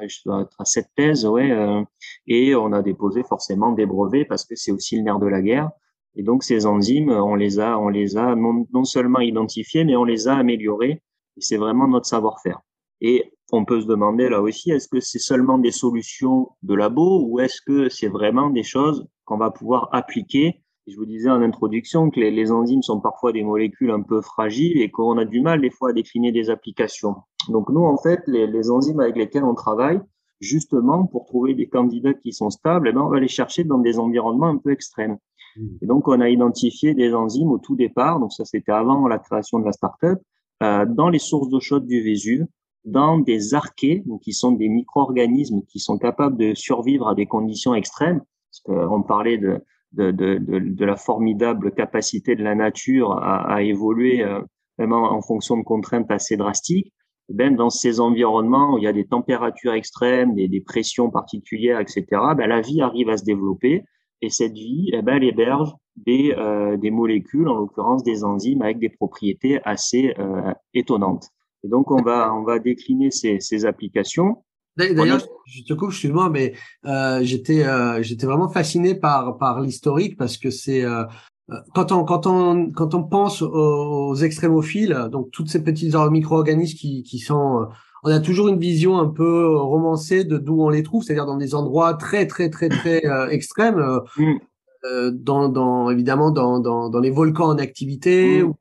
je 0.08 0.42
être 0.42 0.56
à 0.60 0.66
sept 0.66 0.90
thèses, 0.96 1.26
ouais, 1.26 1.50
euh, 1.50 1.82
et 2.28 2.54
on 2.54 2.72
a 2.72 2.84
déposé 2.84 3.24
forcément 3.24 3.72
des 3.72 3.88
brevets 3.88 4.26
parce 4.26 4.46
que 4.46 4.56
c'est 4.56 4.72
aussi 4.72 4.96
le 4.96 5.02
nerf 5.02 5.18
de 5.18 5.26
la 5.26 5.42
guerre. 5.42 5.72
Et 6.16 6.22
donc 6.22 6.44
ces 6.44 6.68
enzymes, 6.68 7.10
on 7.10 7.34
les 7.34 7.60
a, 7.60 7.80
on 7.80 7.90
les 7.90 8.16
a 8.16 8.36
non, 8.36 8.68
non 8.72 8.84
seulement 8.84 9.22
identifiées, 9.22 9.86
mais 9.86 9.96
on 9.96 10.04
les 10.04 10.28
a 10.28 10.36
améliorées. 10.36 11.02
Et 11.36 11.42
c'est 11.42 11.58
vraiment 11.58 11.88
notre 11.88 12.06
savoir-faire. 12.06 12.60
Et 13.02 13.34
on 13.52 13.66
peut 13.66 13.82
se 13.82 13.88
demander 13.88 14.30
là 14.30 14.42
aussi, 14.42 14.70
est-ce 14.70 14.88
que 14.88 15.00
c'est 15.00 15.20
seulement 15.20 15.58
des 15.58 15.72
solutions 15.72 16.50
de 16.62 16.76
labo 16.76 17.24
ou 17.26 17.40
est-ce 17.40 17.60
que 17.66 17.90
c'est 17.90 18.08
vraiment 18.08 18.52
des 18.52 18.64
choses 18.64 19.08
qu'on 19.26 19.38
va 19.38 19.50
pouvoir 19.50 19.90
appliquer 19.94 20.62
je 20.88 20.96
vous 20.96 21.06
disais 21.06 21.30
en 21.30 21.42
introduction 21.42 22.10
que 22.10 22.20
les, 22.20 22.32
les, 22.32 22.52
enzymes 22.52 22.82
sont 22.82 23.02
parfois 23.02 23.34
des 23.34 23.44
molécules 23.44 23.92
un 23.92 24.02
peu 24.02 24.22
fragiles 24.22 24.82
et 24.82 24.90
qu'on 24.90 25.18
a 25.18 25.26
du 25.26 25.42
mal 25.42 25.62
des 25.62 25.70
fois 25.70 25.90
à 25.90 25.94
décliner 25.94 26.32
des 26.32 26.50
applications. 26.50 27.16
Donc 27.50 27.70
nous, 27.70 27.84
en 27.84 27.98
fait, 27.98 28.22
les, 28.28 28.48
les, 28.48 28.72
enzymes 28.72 29.00
avec 29.00 29.18
lesquelles 29.18 29.44
on 29.44 29.54
travaille, 29.54 30.00
justement 30.40 31.06
pour 31.06 31.26
trouver 31.26 31.56
des 31.56 31.68
candidats 31.68 32.14
qui 32.14 32.32
sont 32.32 32.50
stables, 32.50 32.88
eh 32.88 32.94
ben, 32.94 33.02
on 33.02 33.10
va 33.10 33.20
les 33.20 33.28
chercher 33.28 33.64
dans 33.64 33.80
des 33.80 34.00
environnements 34.00 34.48
un 34.48 34.58
peu 34.58 34.72
extrêmes. 34.72 35.18
Mmh. 35.58 35.68
Et 35.82 35.86
donc 35.88 36.08
on 36.08 36.22
a 36.22 36.30
identifié 36.30 36.94
des 36.94 37.14
enzymes 37.14 37.52
au 37.52 37.58
tout 37.58 37.76
départ, 37.76 38.20
donc 38.20 38.32
ça 38.32 38.46
c'était 38.46 38.72
avant 38.72 39.08
la 39.08 39.20
création 39.20 39.60
de 39.60 39.66
la 39.66 39.74
startup, 39.74 40.20
euh, 40.64 40.86
dans 40.86 41.10
les 41.10 41.20
sources 41.20 41.50
d'eau 41.50 41.60
chaude 41.60 41.86
du 41.86 42.02
Vésuve, 42.02 42.46
dans 42.86 43.20
des 43.20 43.54
archées, 43.54 44.04
donc 44.06 44.22
qui 44.22 44.32
sont 44.32 44.54
des 44.54 44.70
micro-organismes 44.70 45.62
qui 45.68 45.80
sont 45.80 45.98
capables 45.98 46.38
de 46.38 46.54
survivre 46.54 47.10
à 47.10 47.16
des 47.16 47.26
conditions 47.26 47.76
extrêmes. 47.76 48.22
Parce 48.50 48.88
qu'on 48.88 49.04
parlait 49.04 49.38
de, 49.38 49.62
de, 49.94 50.12
de, 50.12 50.38
de, 50.38 50.86
la 50.86 50.96
formidable 50.96 51.72
capacité 51.72 52.36
de 52.36 52.44
la 52.44 52.56
nature 52.56 53.14
à, 53.14 53.54
à 53.54 53.62
évoluer 53.62 54.24
euh, 54.24 54.42
vraiment 54.78 55.12
en 55.12 55.22
fonction 55.22 55.58
de 55.58 55.64
contraintes 55.64 56.12
assez 56.12 56.38
drastiques. 56.38 56.94
Et 57.30 57.34
ben, 57.34 57.56
dans 57.56 57.70
ces 57.70 58.00
environnements 58.00 58.74
où 58.74 58.78
il 58.78 58.84
y 58.84 58.88
a 58.88 58.94
des 58.94 59.08
températures 59.08 59.74
extrêmes, 59.74 60.34
des, 60.36 60.48
des 60.48 60.62
pressions 60.62 61.10
particulières, 61.10 61.80
etc., 61.80 62.06
ben, 62.38 62.48
la 62.48 62.62
vie 62.62 62.82
arrive 62.82 63.10
à 63.10 63.18
se 63.18 63.26
développer. 63.26 63.84
Et 64.22 64.30
cette 64.30 64.54
vie, 64.54 64.90
eh 64.94 65.02
ben, 65.02 65.18
elle 65.18 65.26
héberge 65.26 65.74
des, 65.96 66.34
euh, 66.38 66.78
des 66.78 66.92
molécules, 66.92 67.48
en 67.48 67.56
l'occurrence 67.56 68.04
des 68.04 68.24
enzymes, 68.24 68.62
avec 68.62 68.80
des 68.80 68.90
propriétés 68.90 69.60
assez 69.64 70.14
euh, 70.20 70.54
étonnantes. 70.74 71.30
Et 71.64 71.68
donc, 71.68 71.92
on 71.92 72.02
va, 72.02 72.34
on 72.34 72.44
va 72.44 72.60
décliner 72.60 73.12
ces, 73.12 73.40
ces 73.40 73.66
applications. 73.66 74.44
D'ailleurs, 74.78 75.22
je 75.46 75.64
te 75.64 75.74
coupe, 75.74 75.90
excuse-moi, 75.90 76.30
mais 76.30 76.54
euh, 76.86 77.20
j'étais 77.24 77.66
euh, 77.66 78.02
j'étais 78.04 78.26
vraiment 78.26 78.50
fasciné 78.50 78.96
par 78.96 79.38
par 79.38 79.62
l'historique 79.62 80.18
parce 80.18 80.38
que 80.38 80.52
c'est 80.52 80.84
euh, 80.84 81.04
euh, 81.50 81.56
quand 81.74 81.92
on 81.92 82.04
quand 82.04 82.28
on 82.28 82.72
quand 82.72 82.94
on 82.94 83.04
pense 83.04 83.42
aux, 83.42 84.16
extrémophiles, 84.16 85.08
donc 85.12 85.32
toutes 85.32 85.50
ces 85.50 85.64
petits 85.64 85.92
micro-organismes 86.12 86.78
qui 86.78 87.04
qui 87.04 87.20
sont, 87.20 87.62
euh, 87.62 87.66
on 88.04 88.12
a 88.12 88.20
toujours 88.20 88.50
une 88.50 88.60
vision 88.60 89.00
un 89.00 89.08
peu 89.08 89.58
romancée 89.58 90.26
de 90.26 90.38
d'où 90.38 90.62
on 90.62 90.70
les 90.70 90.84
trouve, 90.84 91.04
c'est-à-dire 91.04 91.26
dans 91.26 91.38
des 91.38 91.56
endroits 91.56 91.94
très 91.94 92.28
très 92.28 92.50
très 92.50 92.70
très 92.70 93.02
extrêmes. 93.32 94.00
Mm. 94.18 94.38
Euh, 94.86 95.12
dans, 95.12 95.50
dans, 95.50 95.90
évidemment 95.90 96.30
dans, 96.30 96.60
dans, 96.60 96.90
dans, 96.90 97.00
les 97.00 97.10
volcans 97.10 97.50
en 97.50 97.58
activité. 97.58 98.44
Mmh. 98.44 98.46
Ou 98.46 98.56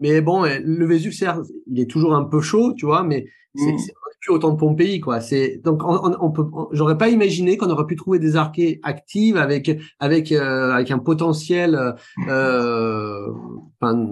mais 0.00 0.22
bon, 0.22 0.44
le 0.44 0.86
Vésuve, 0.86 1.14
il 1.66 1.80
est 1.80 1.88
toujours 1.88 2.14
un 2.14 2.24
peu 2.24 2.40
chaud, 2.40 2.72
tu 2.72 2.86
vois, 2.86 3.02
mais 3.02 3.26
c'est 3.54 3.72
mmh. 3.72 3.78
Plus 4.20 4.32
autant 4.32 4.50
de 4.50 4.56
Pompéi, 4.56 5.00
quoi. 5.00 5.20
C'est 5.20 5.60
donc 5.64 5.82
on, 5.84 6.14
on, 6.20 6.30
peut, 6.30 6.44
j'aurais 6.72 6.98
pas 6.98 7.08
imaginé 7.08 7.56
qu'on 7.56 7.70
aurait 7.70 7.86
pu 7.86 7.96
trouver 7.96 8.18
des 8.18 8.36
archées 8.36 8.80
actives 8.82 9.36
avec 9.36 9.70
avec 9.98 10.32
euh, 10.32 10.72
avec 10.72 10.90
un 10.90 10.98
potentiel, 10.98 11.94
euh, 12.28 13.26
enfin, 13.80 14.06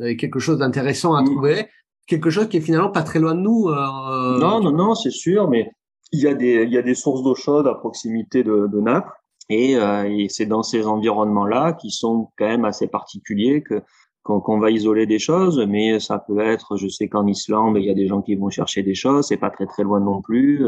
avec 0.00 0.18
quelque 0.18 0.38
chose 0.38 0.58
d'intéressant 0.58 1.14
à 1.14 1.22
mmh. 1.22 1.26
trouver, 1.26 1.66
quelque 2.06 2.30
chose 2.30 2.48
qui 2.48 2.56
est 2.56 2.60
finalement 2.62 2.90
pas 2.90 3.02
très 3.02 3.18
loin 3.18 3.34
de 3.34 3.40
nous. 3.40 3.68
Euh, 3.68 4.38
non, 4.38 4.60
non, 4.60 4.72
non, 4.72 4.94
c'est 4.94 5.10
sûr, 5.10 5.48
mais 5.48 5.70
il 6.12 6.20
y 6.20 6.26
a 6.26 6.34
des 6.34 6.64
il 6.64 6.72
y 6.72 6.78
a 6.78 6.82
des 6.82 6.94
sources 6.94 7.22
d'eau 7.22 7.34
chaude 7.34 7.66
à 7.66 7.74
proximité 7.74 8.42
de, 8.42 8.66
de 8.66 8.80
Naples. 8.80 9.12
Et, 9.48 9.76
euh, 9.76 10.04
et 10.10 10.26
c'est 10.28 10.46
dans 10.46 10.62
ces 10.62 10.86
environnements-là 10.86 11.74
qui 11.74 11.90
sont 11.90 12.30
quand 12.36 12.48
même 12.48 12.64
assez 12.64 12.88
particuliers 12.88 13.62
que 13.62 13.82
qu'on 14.26 14.58
va 14.58 14.70
isoler 14.70 15.06
des 15.06 15.18
choses, 15.18 15.64
mais 15.68 16.00
ça 16.00 16.18
peut 16.18 16.40
être, 16.40 16.76
je 16.76 16.88
sais 16.88 17.08
qu'en 17.08 17.26
Islande, 17.26 17.76
il 17.78 17.84
y 17.84 17.90
a 17.90 17.94
des 17.94 18.08
gens 18.08 18.22
qui 18.22 18.34
vont 18.34 18.50
chercher 18.50 18.82
des 18.82 18.94
choses, 18.94 19.26
c'est 19.28 19.36
pas 19.36 19.50
très 19.50 19.66
très 19.66 19.84
loin 19.84 20.00
non 20.00 20.20
plus. 20.20 20.64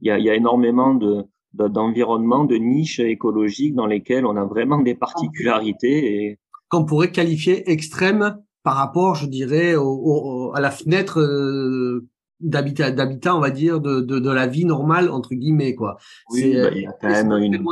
Il 0.00 0.08
y 0.08 0.10
a, 0.10 0.18
il 0.18 0.24
y 0.24 0.30
a 0.30 0.34
énormément 0.34 0.94
de 0.94 1.24
d'environnements, 1.52 2.44
de, 2.44 2.56
niches 2.56 3.00
écologiques 3.00 3.74
dans 3.74 3.86
lesquelles 3.86 4.26
on 4.26 4.36
a 4.36 4.44
vraiment 4.44 4.78
des 4.78 4.94
particularités 4.94 6.24
et 6.24 6.38
qu'on 6.68 6.84
pourrait 6.84 7.12
qualifier 7.12 7.70
extrêmes 7.70 8.36
par 8.62 8.74
rapport, 8.74 9.14
je 9.14 9.26
dirais, 9.26 9.74
au, 9.74 10.52
à 10.54 10.60
la 10.60 10.70
fenêtre 10.70 11.20
euh, 11.20 12.06
d'habitat 12.40 12.90
d'habitat 12.90 13.34
on 13.34 13.40
va 13.40 13.50
dire 13.50 13.80
de, 13.80 14.00
de, 14.00 14.18
de 14.18 14.30
la 14.30 14.46
vie 14.46 14.66
normale 14.66 15.08
entre 15.10 15.34
guillemets 15.34 15.74
quoi 15.74 15.96
oui, 16.30 16.54
bah, 16.54 16.68
il 16.74 16.82
y 16.82 16.86
a 16.86 16.92
quand 17.00 17.08
même 17.08 17.32
une 17.32 17.64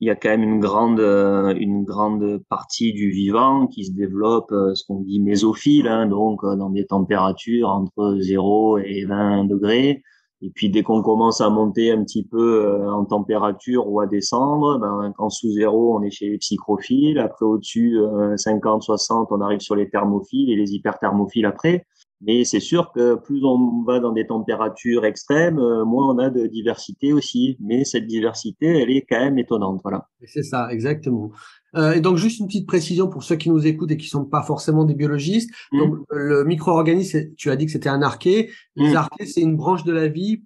il 0.00 0.08
y 0.08 0.10
a 0.10 0.16
quand 0.16 0.30
même 0.30 0.42
une 0.42 0.60
grande 0.60 1.00
euh, 1.00 1.54
une 1.56 1.84
grande 1.84 2.42
partie 2.48 2.92
du 2.92 3.10
vivant 3.10 3.66
qui 3.66 3.84
se 3.84 3.92
développe 3.92 4.50
euh, 4.52 4.74
ce 4.74 4.84
qu'on 4.86 5.00
dit 5.00 5.20
mésophile 5.20 5.88
hein, 5.88 6.06
donc 6.06 6.42
euh, 6.44 6.56
dans 6.56 6.70
des 6.70 6.86
températures 6.86 7.68
entre 7.68 8.18
0 8.20 8.78
et 8.78 9.04
20 9.04 9.44
degrés 9.44 10.02
et 10.42 10.50
puis 10.50 10.68
dès 10.68 10.82
qu'on 10.82 11.00
commence 11.00 11.40
à 11.40 11.48
monter 11.48 11.90
un 11.90 12.02
petit 12.02 12.24
peu 12.24 12.86
en 12.86 13.06
température 13.06 13.88
ou 13.88 14.00
à 14.00 14.06
descendre, 14.06 14.78
ben, 14.78 15.14
en 15.16 15.30
sous 15.30 15.50
zéro, 15.52 15.96
on 15.96 16.02
est 16.02 16.10
chez 16.10 16.28
les 16.28 16.36
psychrophiles. 16.36 17.18
Après 17.18 17.46
au-dessus, 17.46 17.98
50, 18.36 18.82
60, 18.82 19.28
on 19.30 19.40
arrive 19.40 19.60
sur 19.60 19.74
les 19.74 19.88
thermophiles 19.88 20.50
et 20.50 20.56
les 20.56 20.74
hyperthermophiles 20.74 21.46
après. 21.46 21.86
Mais 22.26 22.44
c'est 22.44 22.60
sûr 22.60 22.90
que 22.92 23.16
plus 23.16 23.44
on 23.44 23.82
va 23.86 24.00
dans 24.00 24.12
des 24.12 24.26
températures 24.26 25.04
extrêmes, 25.04 25.58
euh, 25.58 25.84
moins 25.84 26.14
on 26.14 26.18
a 26.18 26.30
de 26.30 26.46
diversité 26.46 27.12
aussi. 27.12 27.56
Mais 27.60 27.84
cette 27.84 28.06
diversité, 28.06 28.66
elle 28.66 28.90
est 28.90 29.04
quand 29.08 29.20
même 29.20 29.38
étonnante. 29.38 29.80
Voilà. 29.82 30.08
C'est 30.24 30.42
ça, 30.42 30.68
exactement. 30.70 31.30
Euh, 31.76 31.92
et 31.92 32.00
donc 32.00 32.16
juste 32.16 32.40
une 32.40 32.46
petite 32.46 32.66
précision 32.66 33.08
pour 33.08 33.24
ceux 33.24 33.36
qui 33.36 33.50
nous 33.50 33.66
écoutent 33.66 33.90
et 33.90 33.96
qui 33.96 34.08
sont 34.08 34.24
pas 34.24 34.42
forcément 34.42 34.84
des 34.84 34.94
biologistes. 34.94 35.50
Mmh. 35.72 35.78
Donc 35.78 35.98
le 36.10 36.44
micro-organisme, 36.44 37.34
tu 37.36 37.50
as 37.50 37.56
dit 37.56 37.66
que 37.66 37.72
c'était 37.72 37.88
un 37.88 38.02
arché. 38.02 38.50
Les 38.76 38.92
mmh. 38.92 38.96
archées, 38.96 39.26
c'est 39.26 39.42
une 39.42 39.56
branche 39.56 39.84
de 39.84 39.92
la 39.92 40.08
vie 40.08 40.42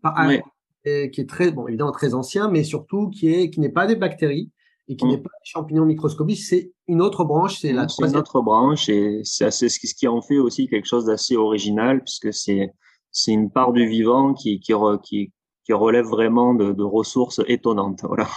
qui 0.84 1.20
est 1.20 1.28
très, 1.28 1.52
bon, 1.52 1.68
évidemment 1.68 1.92
très 1.92 2.14
ancien, 2.14 2.50
mais 2.50 2.64
surtout 2.64 3.10
qui 3.10 3.28
est 3.32 3.50
qui 3.50 3.60
n'est 3.60 3.68
pas 3.68 3.86
des 3.86 3.96
bactéries 3.96 4.50
et 4.88 4.96
qui 4.96 5.04
n'est 5.04 5.18
mm. 5.18 5.22
pas 5.22 5.30
un 5.30 5.44
champignon 5.44 5.84
microscopique, 5.84 6.38
c'est 6.38 6.72
une 6.86 7.02
autre 7.02 7.24
branche, 7.24 7.60
c'est 7.60 7.72
la 7.72 7.86
une 8.00 8.16
autre 8.16 8.40
branche 8.40 8.88
et 8.88 9.20
c'est 9.22 9.50
ce 9.50 9.94
qui 9.94 10.08
en 10.08 10.22
fait 10.22 10.38
aussi 10.38 10.66
quelque 10.66 10.86
chose 10.86 11.04
d'assez 11.04 11.36
original 11.36 12.02
puisque 12.02 12.32
c'est 12.32 12.72
c'est 13.10 13.32
une 13.32 13.50
part 13.50 13.72
du 13.72 13.86
vivant 13.86 14.34
qui 14.34 14.60
qui, 14.60 14.72
qui, 15.02 15.32
qui 15.64 15.72
relève 15.72 16.06
vraiment 16.06 16.54
de, 16.54 16.72
de, 16.72 16.82
ressources 16.82 17.40
étonnantes. 17.46 18.00
Voilà. 18.02 18.28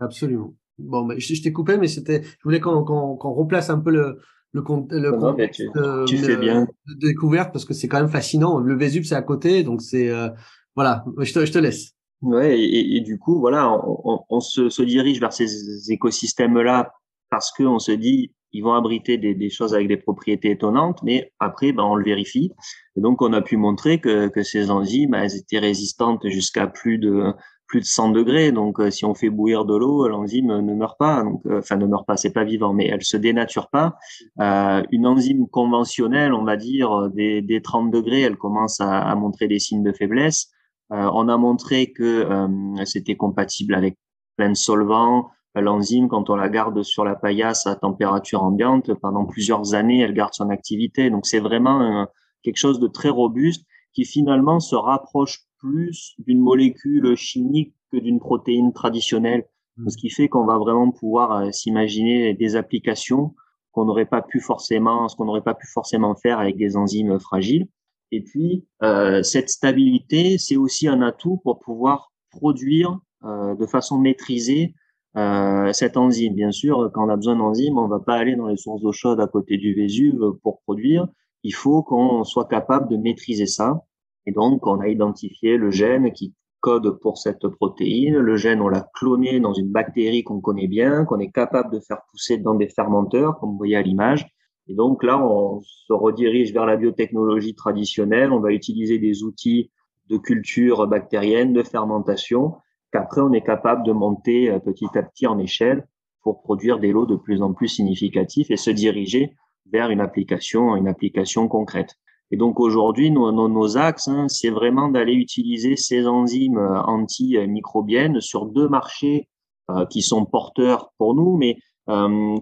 Absolument. 0.00 0.54
Bon, 0.78 1.04
mais 1.04 1.18
je, 1.18 1.42
t'ai 1.42 1.52
coupé, 1.52 1.78
mais 1.78 1.88
c'était, 1.88 2.22
je 2.22 2.42
voulais 2.44 2.60
qu'on 2.60 2.84
qu'on 2.84 3.32
replace 3.32 3.70
un 3.70 3.80
peu 3.80 3.90
le 3.90 4.20
le, 4.52 4.62
le 4.90 5.12
contexte 5.18 5.62
tu, 6.06 6.18
fais 6.18 6.36
bien. 6.36 6.66
de 6.86 7.06
découverte 7.06 7.52
parce 7.52 7.64
que 7.64 7.74
c'est 7.74 7.88
quand 7.88 7.98
même 7.98 8.08
fascinant. 8.08 8.58
Le 8.58 8.76
Vésuve 8.76 9.04
c'est 9.04 9.14
à 9.14 9.22
côté, 9.22 9.62
donc 9.62 9.82
c'est 9.82 10.08
euh, 10.08 10.28
voilà. 10.74 11.04
Je 11.18 11.32
te, 11.32 11.44
je 11.44 11.52
te 11.52 11.58
laisse. 11.58 11.95
Ouais, 12.22 12.58
et, 12.58 13.00
du 13.00 13.18
coup, 13.18 13.38
voilà, 13.40 13.78
on, 13.84 14.40
se, 14.40 14.82
dirige 14.82 15.20
vers 15.20 15.32
ces 15.32 15.92
écosystèmes-là 15.92 16.92
parce 17.30 17.52
qu'on 17.52 17.78
se 17.78 17.92
dit 17.92 18.32
ils 18.52 18.62
vont 18.62 18.72
abriter 18.72 19.18
des, 19.18 19.50
choses 19.50 19.74
avec 19.74 19.86
des 19.88 19.98
propriétés 19.98 20.52
étonnantes, 20.52 21.02
mais 21.02 21.30
après, 21.40 21.72
ben, 21.72 21.82
on 21.82 21.94
le 21.94 22.04
vérifie. 22.04 22.50
Et 22.96 23.00
donc, 23.00 23.20
on 23.20 23.34
a 23.34 23.42
pu 23.42 23.58
montrer 23.58 24.00
que, 24.00 24.28
que 24.28 24.42
ces 24.42 24.70
enzymes, 24.70 25.12
elles 25.12 25.36
étaient 25.36 25.58
résistantes 25.58 26.26
jusqu'à 26.26 26.66
plus 26.66 26.98
de 26.98 27.34
plus 27.66 27.80
de 27.80 27.84
100 27.84 28.10
degrés. 28.10 28.52
Donc, 28.52 28.80
euh, 28.80 28.90
si 28.90 29.04
on 29.04 29.14
fait 29.14 29.28
bouillir 29.28 29.64
de 29.64 29.76
l'eau, 29.76 30.08
l'enzyme 30.08 30.60
ne 30.60 30.74
meurt 30.74 30.98
pas. 30.98 31.22
Donc, 31.22 31.44
euh, 31.46 31.58
enfin, 31.58 31.76
ne 31.76 31.86
meurt 31.86 32.06
pas, 32.06 32.16
c'est 32.16 32.32
pas 32.32 32.44
vivant, 32.44 32.72
mais 32.72 32.86
elle 32.86 33.02
se 33.02 33.16
dénature 33.16 33.68
pas. 33.68 33.96
Euh, 34.40 34.82
une 34.92 35.06
enzyme 35.06 35.48
conventionnelle, 35.48 36.32
on 36.32 36.44
va 36.44 36.56
dire, 36.56 37.10
des, 37.10 37.42
des 37.42 37.60
30 37.60 37.90
degrés, 37.90 38.22
elle 38.22 38.36
commence 38.36 38.80
à 38.80 39.14
montrer 39.16 39.48
des 39.48 39.58
signes 39.58 39.82
de 39.82 39.92
faiblesse. 39.92 40.50
Euh, 40.92 41.10
on 41.14 41.28
a 41.28 41.36
montré 41.36 41.92
que 41.92 42.02
euh, 42.02 42.84
c'était 42.84 43.16
compatible 43.16 43.74
avec 43.74 43.96
plein 44.36 44.50
de 44.50 44.54
solvants. 44.54 45.30
L'enzyme, 45.54 46.08
quand 46.08 46.28
on 46.28 46.36
la 46.36 46.50
garde 46.50 46.82
sur 46.82 47.04
la 47.04 47.14
paillasse 47.14 47.66
à 47.66 47.76
température 47.76 48.42
ambiante, 48.42 48.92
pendant 49.00 49.24
plusieurs 49.24 49.74
années, 49.74 50.00
elle 50.00 50.12
garde 50.12 50.34
son 50.34 50.50
activité. 50.50 51.08
Donc 51.08 51.24
c'est 51.24 51.40
vraiment 51.40 52.06
quelque 52.42 52.58
chose 52.58 52.78
de 52.78 52.88
très 52.88 53.08
robuste 53.08 53.64
qui 53.94 54.04
finalement 54.04 54.60
se 54.60 54.76
rapproche 54.76 55.40
plus 55.58 56.14
d'une 56.18 56.40
molécule 56.40 57.16
chimique 57.16 57.74
que 57.90 57.96
d'une 57.96 58.20
protéine 58.20 58.72
traditionnelle. 58.72 59.46
Mmh. 59.76 59.88
Ce 59.88 59.96
qui 59.96 60.10
fait 60.10 60.28
qu'on 60.28 60.44
va 60.44 60.58
vraiment 60.58 60.90
pouvoir 60.90 61.32
euh, 61.32 61.50
s'imaginer 61.50 62.34
des 62.34 62.56
applications 62.56 63.34
qu'on 63.72 63.84
n'aurait 63.84 64.06
pas 64.06 64.22
pu 64.22 64.40
forcément, 64.40 65.08
ce 65.08 65.16
qu'on 65.16 65.26
n'aurait 65.26 65.42
pas 65.42 65.54
pu 65.54 65.66
forcément 65.66 66.14
faire 66.14 66.38
avec 66.38 66.56
des 66.56 66.76
enzymes 66.76 67.18
fragiles. 67.18 67.68
Et 68.12 68.22
puis, 68.22 68.66
euh, 68.82 69.22
cette 69.22 69.48
stabilité, 69.48 70.38
c'est 70.38 70.56
aussi 70.56 70.88
un 70.88 71.02
atout 71.02 71.40
pour 71.42 71.58
pouvoir 71.60 72.12
produire 72.30 72.98
euh, 73.24 73.54
de 73.56 73.66
façon 73.66 73.98
maîtrisée 73.98 74.74
euh, 75.16 75.72
cette 75.72 75.96
enzyme. 75.96 76.34
Bien 76.34 76.52
sûr, 76.52 76.90
quand 76.94 77.06
on 77.06 77.08
a 77.08 77.16
besoin 77.16 77.36
d'enzymes, 77.36 77.78
on 77.78 77.88
va 77.88 78.00
pas 78.00 78.14
aller 78.14 78.36
dans 78.36 78.48
les 78.48 78.56
sources 78.56 78.82
d'eau 78.82 78.92
chaude 78.92 79.20
à 79.20 79.26
côté 79.26 79.56
du 79.56 79.74
Vésuve 79.74 80.32
pour 80.42 80.60
produire. 80.62 81.06
Il 81.42 81.54
faut 81.54 81.82
qu'on 81.82 82.24
soit 82.24 82.48
capable 82.48 82.88
de 82.88 82.96
maîtriser 82.96 83.46
ça. 83.46 83.84
Et 84.26 84.32
donc, 84.32 84.66
on 84.66 84.80
a 84.80 84.88
identifié 84.88 85.56
le 85.56 85.70
gène 85.70 86.12
qui 86.12 86.34
code 86.60 86.98
pour 87.00 87.18
cette 87.18 87.46
protéine. 87.46 88.16
Le 88.16 88.36
gène, 88.36 88.60
on 88.60 88.68
l'a 88.68 88.88
cloné 88.94 89.40
dans 89.40 89.52
une 89.52 89.70
bactérie 89.70 90.24
qu'on 90.24 90.40
connaît 90.40 90.66
bien, 90.66 91.04
qu'on 91.04 91.20
est 91.20 91.30
capable 91.30 91.72
de 91.72 91.80
faire 91.80 92.00
pousser 92.10 92.38
dans 92.38 92.54
des 92.54 92.68
fermenteurs, 92.68 93.38
comme 93.38 93.50
vous 93.50 93.56
voyez 93.56 93.76
à 93.76 93.82
l'image. 93.82 94.26
Et 94.68 94.74
donc 94.74 95.02
là, 95.04 95.22
on 95.22 95.60
se 95.62 95.92
redirige 95.92 96.52
vers 96.52 96.66
la 96.66 96.76
biotechnologie 96.76 97.54
traditionnelle. 97.54 98.32
On 98.32 98.40
va 98.40 98.52
utiliser 98.52 98.98
des 98.98 99.22
outils 99.22 99.70
de 100.08 100.16
culture 100.16 100.86
bactérienne, 100.86 101.52
de 101.52 101.62
fermentation, 101.62 102.54
qu'après 102.92 103.20
on 103.20 103.32
est 103.32 103.44
capable 103.44 103.84
de 103.84 103.92
monter 103.92 104.50
euh, 104.50 104.58
petit 104.58 104.86
à 104.94 105.02
petit 105.02 105.26
en 105.26 105.38
échelle 105.38 105.86
pour 106.22 106.42
produire 106.42 106.78
des 106.78 106.92
lots 106.92 107.06
de 107.06 107.16
plus 107.16 107.42
en 107.42 107.52
plus 107.52 107.68
significatifs 107.68 108.50
et 108.50 108.56
se 108.56 108.70
diriger 108.70 109.34
vers 109.72 109.90
une 109.90 110.00
application, 110.00 110.76
une 110.76 110.88
application 110.88 111.48
concrète. 111.48 111.96
Et 112.32 112.36
donc 112.36 112.58
aujourd'hui, 112.58 113.10
nos, 113.10 113.30
nos, 113.30 113.76
axes, 113.76 114.08
hein, 114.08 114.26
c'est 114.28 114.50
vraiment 114.50 114.88
d'aller 114.88 115.14
utiliser 115.14 115.76
ces 115.76 116.06
enzymes 116.06 116.58
euh, 116.58 116.82
antimicrobiennes 116.82 118.20
sur 118.20 118.46
deux 118.46 118.68
marchés 118.68 119.28
euh, 119.70 119.86
qui 119.86 120.02
sont 120.02 120.24
porteurs 120.24 120.92
pour 120.98 121.14
nous, 121.14 121.36
mais 121.36 121.56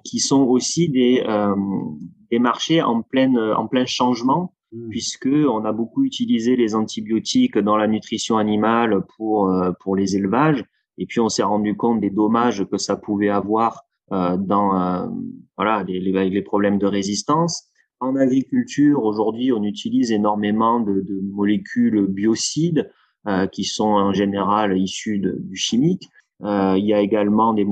qui 0.04 0.18
sont 0.20 0.42
aussi 0.42 0.88
des, 0.88 1.22
euh, 1.26 1.54
des 2.30 2.38
marchés 2.38 2.82
en, 2.82 3.02
pleine, 3.02 3.38
en 3.38 3.66
plein 3.66 3.84
changement, 3.84 4.54
mmh. 4.72 4.88
puisque 4.88 5.28
on 5.28 5.64
a 5.64 5.72
beaucoup 5.72 6.04
utilisé 6.04 6.56
les 6.56 6.74
antibiotiques 6.74 7.58
dans 7.58 7.76
la 7.76 7.86
nutrition 7.86 8.38
animale 8.38 9.04
pour, 9.16 9.50
euh, 9.50 9.72
pour 9.80 9.96
les 9.96 10.16
élevages, 10.16 10.64
et 10.98 11.06
puis 11.06 11.20
on 11.20 11.28
s'est 11.28 11.42
rendu 11.42 11.76
compte 11.76 12.00
des 12.00 12.10
dommages 12.10 12.64
que 12.70 12.78
ça 12.78 12.96
pouvait 12.96 13.28
avoir 13.28 13.82
dans 14.10 15.10
voilà 15.56 15.82
les, 15.82 15.98
les, 15.98 16.30
les 16.30 16.42
problèmes 16.42 16.78
de 16.78 16.86
résistance. 16.86 17.64
En 18.00 18.16
agriculture, 18.16 19.02
aujourd'hui, 19.02 19.50
on 19.50 19.62
utilise 19.62 20.12
énormément 20.12 20.78
de, 20.78 21.00
de 21.00 21.20
molécules 21.32 22.06
biocides 22.06 22.90
euh, 23.26 23.46
qui 23.46 23.64
sont 23.64 23.88
en 23.88 24.12
général 24.12 24.78
issues 24.78 25.18
du 25.18 25.56
chimique. 25.56 26.10
Euh, 26.42 26.76
il 26.76 26.84
y 26.84 26.94
a 26.94 27.00
également 27.00 27.54
des, 27.54 27.66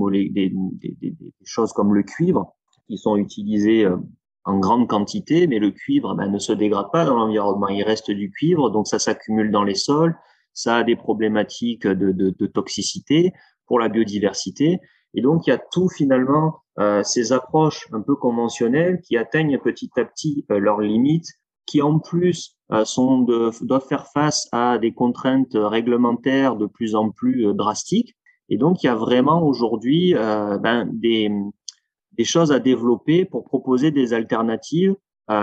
choses 1.44 1.72
comme 1.72 1.94
le 1.94 2.02
cuivre 2.02 2.54
qui 2.86 2.96
sont 2.96 3.16
utilisées 3.16 3.84
euh, 3.84 3.96
en 4.44 4.58
grande 4.58 4.88
quantité, 4.88 5.46
mais 5.46 5.58
le 5.58 5.70
cuivre 5.70 6.14
ben, 6.14 6.30
ne 6.30 6.38
se 6.38 6.52
dégrade 6.52 6.90
pas 6.92 7.04
dans 7.04 7.16
l'environnement. 7.16 7.68
Il 7.68 7.82
reste 7.82 8.10
du 8.10 8.30
cuivre, 8.30 8.70
donc 8.70 8.86
ça 8.86 8.98
s'accumule 8.98 9.50
dans 9.50 9.64
les 9.64 9.74
sols. 9.74 10.16
Ça 10.52 10.76
a 10.76 10.84
des 10.84 10.96
problématiques 10.96 11.86
de, 11.86 12.46
toxicité 12.46 13.32
pour 13.66 13.78
la 13.78 13.88
biodiversité. 13.88 14.80
Et 15.14 15.22
donc, 15.22 15.46
il 15.46 15.50
y 15.50 15.52
a 15.52 15.60
tout 15.72 15.88
finalement 15.88 16.58
euh, 16.78 17.02
ces 17.02 17.32
approches 17.32 17.86
un 17.92 18.00
peu 18.00 18.16
conventionnelles 18.16 19.00
qui 19.00 19.16
atteignent 19.16 19.58
petit 19.58 19.90
à 19.96 20.04
petit 20.04 20.44
leurs 20.48 20.80
limites, 20.80 21.28
qui 21.66 21.80
en 21.80 21.98
plus 21.98 22.56
sont 22.84 23.20
doivent 23.20 23.86
faire 23.86 24.06
face 24.08 24.48
à 24.52 24.78
des 24.78 24.92
contraintes 24.92 25.54
réglementaires 25.54 26.56
de 26.56 26.66
plus 26.66 26.94
en 26.94 27.10
plus 27.10 27.54
drastiques. 27.54 28.16
Et 28.52 28.58
donc, 28.58 28.82
il 28.82 28.86
y 28.86 28.90
a 28.90 28.94
vraiment 28.94 29.42
aujourd'hui 29.42 30.12
ben, 30.14 30.86
des, 30.92 31.30
choses 32.22 32.52
à 32.52 32.58
développer 32.58 33.24
pour 33.24 33.44
proposer 33.44 33.90
des 33.90 34.12
alternatives, 34.12 34.94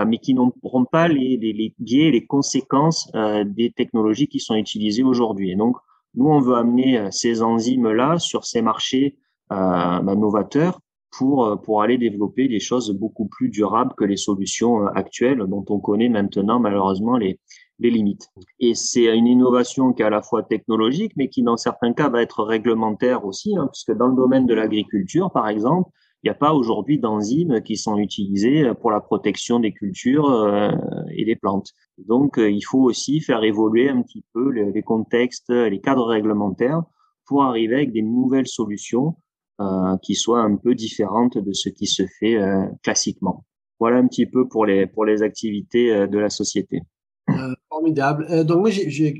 mais 0.06 0.18
qui 0.18 0.32
n'auront 0.32 0.84
pas 0.84 1.08
les, 1.08 1.74
biais 1.80 2.12
les 2.12 2.24
conséquences 2.24 3.10
des 3.46 3.72
technologies 3.72 4.28
qui 4.28 4.38
sont 4.38 4.54
utilisées 4.54 5.02
aujourd'hui. 5.02 5.50
Et 5.50 5.56
donc, 5.56 5.76
nous, 6.14 6.28
on 6.28 6.40
veut 6.40 6.54
amener 6.54 7.08
ces 7.10 7.42
enzymes-là 7.42 8.20
sur 8.20 8.44
ces 8.44 8.62
marchés 8.62 9.16
euh, 9.52 10.14
novateurs 10.14 10.78
pour, 11.10 11.44
euh, 11.44 11.56
pour 11.56 11.82
aller 11.82 11.98
développer 11.98 12.46
des 12.46 12.60
choses 12.60 12.92
beaucoup 12.92 13.26
plus 13.26 13.48
durables 13.48 13.92
que 13.96 14.04
les 14.04 14.16
solutions 14.16 14.86
euh, 14.86 14.90
actuelles 14.94 15.42
dont 15.48 15.64
on 15.70 15.80
connaît 15.80 16.08
maintenant 16.08 16.60
malheureusement 16.60 17.16
les, 17.16 17.40
les 17.80 17.90
limites. 17.90 18.28
Et 18.60 18.74
c'est 18.74 19.16
une 19.16 19.26
innovation 19.26 19.92
qui 19.92 20.02
est 20.02 20.06
à 20.06 20.10
la 20.10 20.22
fois 20.22 20.42
technologique, 20.42 21.12
mais 21.16 21.28
qui 21.28 21.42
dans 21.42 21.56
certains 21.56 21.92
cas 21.92 22.08
va 22.08 22.22
être 22.22 22.44
réglementaire 22.44 23.24
aussi, 23.24 23.56
hein, 23.56 23.68
puisque 23.72 23.96
dans 23.96 24.08
le 24.08 24.16
domaine 24.16 24.46
de 24.46 24.54
l'agriculture, 24.54 25.30
par 25.32 25.48
exemple, 25.48 25.90
il 26.22 26.26
n'y 26.26 26.30
a 26.30 26.34
pas 26.34 26.52
aujourd'hui 26.52 26.98
d'enzymes 26.98 27.62
qui 27.62 27.76
sont 27.76 27.96
utilisées 27.96 28.70
pour 28.80 28.90
la 28.90 29.00
protection 29.00 29.58
des 29.58 29.72
cultures 29.72 30.30
euh, 30.30 30.70
et 31.16 31.24
des 31.24 31.36
plantes. 31.36 31.70
Donc, 31.96 32.34
il 32.36 32.60
faut 32.60 32.82
aussi 32.82 33.20
faire 33.20 33.42
évoluer 33.42 33.88
un 33.88 34.02
petit 34.02 34.22
peu 34.34 34.50
les, 34.50 34.70
les 34.70 34.82
contextes, 34.82 35.48
les 35.50 35.80
cadres 35.80 36.06
réglementaires 36.06 36.82
pour 37.26 37.44
arriver 37.44 37.76
avec 37.76 37.92
des 37.92 38.02
nouvelles 38.02 38.48
solutions 38.48 39.16
euh, 39.60 39.96
qui 40.02 40.14
soit 40.14 40.40
un 40.40 40.56
peu 40.56 40.74
différente 40.74 41.36
de 41.36 41.52
ce 41.52 41.68
qui 41.68 41.86
se 41.86 42.04
fait 42.18 42.36
euh, 42.36 42.64
classiquement. 42.82 43.44
Voilà 43.78 43.98
un 43.98 44.06
petit 44.06 44.24
peu 44.24 44.48
pour 44.48 44.64
les 44.64 44.86
pour 44.86 45.04
les 45.04 45.22
activités 45.22 45.92
euh, 45.92 46.06
de 46.06 46.18
la 46.18 46.30
société. 46.30 46.80
Formidable. 47.68 48.44
donc 48.44 48.60
moi 48.60 48.70
j'ai 48.70 49.14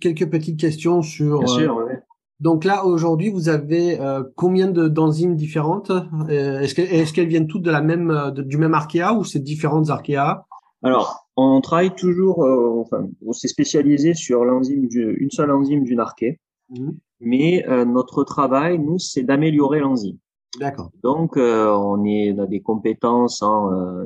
quelques 0.00 0.30
petites 0.30 0.58
questions 0.58 1.02
sur. 1.02 1.40
Bien 1.40 1.46
sûr. 1.46 1.76
Ouais. 1.76 2.00
Donc 2.40 2.64
là 2.64 2.84
aujourd'hui 2.84 3.30
vous 3.30 3.48
avez 3.48 3.98
combien 4.36 4.68
d'enzymes 4.68 5.36
différentes? 5.36 5.92
Est-ce 6.28 6.74
qu'elles 6.74 7.24
est 7.24 7.28
viennent 7.28 7.46
toutes 7.46 7.62
de 7.62 7.70
la 7.70 7.80
même 7.80 8.32
de, 8.34 8.42
du 8.42 8.58
même 8.58 8.74
archéa 8.74 9.14
ou 9.14 9.24
c'est 9.24 9.38
différentes 9.38 9.90
archéas 9.90 10.44
Alors 10.82 11.26
on 11.36 11.60
travaille 11.60 11.94
toujours, 11.94 12.40
enfin 12.40 13.06
on 13.24 13.32
s'est 13.32 13.48
spécialisé 13.48 14.14
sur 14.14 14.44
l'enzyme 14.44 14.88
une 14.92 15.30
seule 15.30 15.50
enzyme 15.52 15.84
d'une 15.84 16.00
archée. 16.00 16.40
Mmh 16.70 16.90
mais 17.24 17.66
euh, 17.68 17.84
notre 17.84 18.24
travail, 18.24 18.78
nous, 18.78 18.98
c'est 18.98 19.22
d'améliorer 19.22 19.80
l'enzyme. 19.80 20.18
D'accord. 20.60 20.90
Donc, 21.02 21.36
euh, 21.36 21.72
on, 21.72 22.04
est, 22.04 22.32
on 22.32 22.42
a 22.42 22.46
des 22.46 22.60
compétences 22.60 23.42
en, 23.42 23.72
euh, 23.72 24.04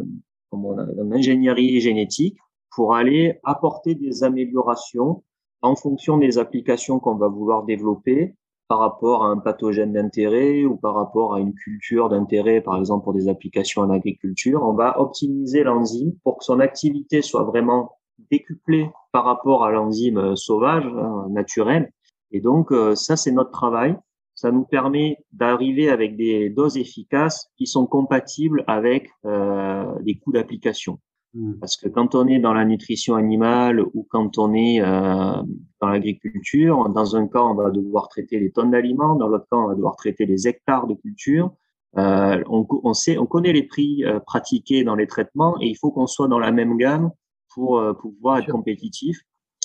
en 0.53 1.12
ingénierie 1.12 1.81
génétique 1.81 2.38
pour 2.79 2.95
aller 2.95 3.41
apporter 3.43 3.97
des 3.97 4.23
améliorations 4.23 5.25
en 5.62 5.75
fonction 5.75 6.17
des 6.17 6.38
applications 6.38 7.01
qu'on 7.01 7.17
va 7.17 7.27
vouloir 7.27 7.64
développer 7.64 8.37
par 8.69 8.79
rapport 8.79 9.25
à 9.25 9.31
un 9.31 9.38
pathogène 9.38 9.95
d'intérêt 9.95 10.64
ou 10.64 10.77
par 10.77 10.95
rapport 10.95 11.35
à 11.35 11.41
une 11.41 11.55
culture 11.55 12.09
d'intérêt, 12.09 12.61
par 12.61 12.79
exemple 12.79 13.03
pour 13.03 13.14
des 13.14 13.27
applications 13.27 13.83
en 13.83 13.91
agriculture. 13.91 14.62
On 14.62 14.75
va 14.75 15.01
optimiser 15.01 15.64
l'enzyme 15.64 16.12
pour 16.23 16.38
que 16.38 16.45
son 16.45 16.61
activité 16.61 17.21
soit 17.21 17.43
vraiment 17.43 17.99
décuplée 18.31 18.88
par 19.11 19.25
rapport 19.25 19.64
à 19.64 19.73
l'enzyme 19.73 20.37
sauvage, 20.37 20.87
hein, 20.87 21.27
naturelle, 21.31 21.91
et 22.31 22.41
donc, 22.41 22.71
euh, 22.71 22.95
ça, 22.95 23.17
c'est 23.17 23.33
notre 23.33 23.51
travail. 23.51 23.97
Ça 24.37 24.53
nous 24.53 24.64
permet 24.64 25.17
d'arriver 25.33 25.91
avec 25.91 26.17
des 26.17 26.49
doses 26.49 26.77
efficaces 26.77 27.51
qui 27.57 27.67
sont 27.67 27.87
compatibles 27.87 28.62
avec 28.69 29.11
euh, 29.25 29.85
les 30.05 30.17
coûts 30.19 30.31
d'application. 30.31 31.01
Mmh. 31.35 31.55
Parce 31.61 31.77
que 31.77 31.88
quand 31.88 32.14
on 32.14 32.27
est 32.27 32.38
dans 32.38 32.55
la 32.55 32.64
nutrition 32.64 33.14
animale 33.14 33.81
ou 33.81 34.07
quand 34.09 34.38
on 34.38 34.55
est 34.55 34.81
euh, 34.81 35.43
dans 35.81 35.88
l'agriculture, 35.88 36.88
dans 36.88 37.17
un 37.17 37.27
cas, 37.29 37.43
on 37.43 37.55
va 37.55 37.71
devoir 37.71 38.09
traiter 38.09 38.41
des 38.41 38.51
tonnes 38.51 38.71
d'aliments, 38.71 39.14
dans 39.14 39.29
l'autre 39.29 39.47
cas, 39.51 39.59
on 39.59 39.69
va 39.69 39.75
devoir 39.75 39.97
traiter 39.97 40.25
des 40.25 40.49
hectares 40.49 40.87
de 40.87 40.95
culture. 40.95 41.53
Euh, 41.99 42.43
on, 42.49 42.67
on, 42.83 42.95
sait, 42.95 43.19
on 43.19 43.27
connaît 43.27 43.53
les 43.53 43.62
prix 43.62 44.05
euh, 44.05 44.21
pratiqués 44.21 44.85
dans 44.85 44.95
les 44.95 45.07
traitements 45.07 45.57
et 45.61 45.67
il 45.67 45.75
faut 45.75 45.91
qu'on 45.91 46.07
soit 46.07 46.29
dans 46.29 46.38
la 46.38 46.53
même 46.53 46.77
gamme 46.77 47.11
pour, 47.53 47.83
pour 48.01 48.12
pouvoir 48.14 48.38
être 48.38 48.51
compétitif. 48.51 49.19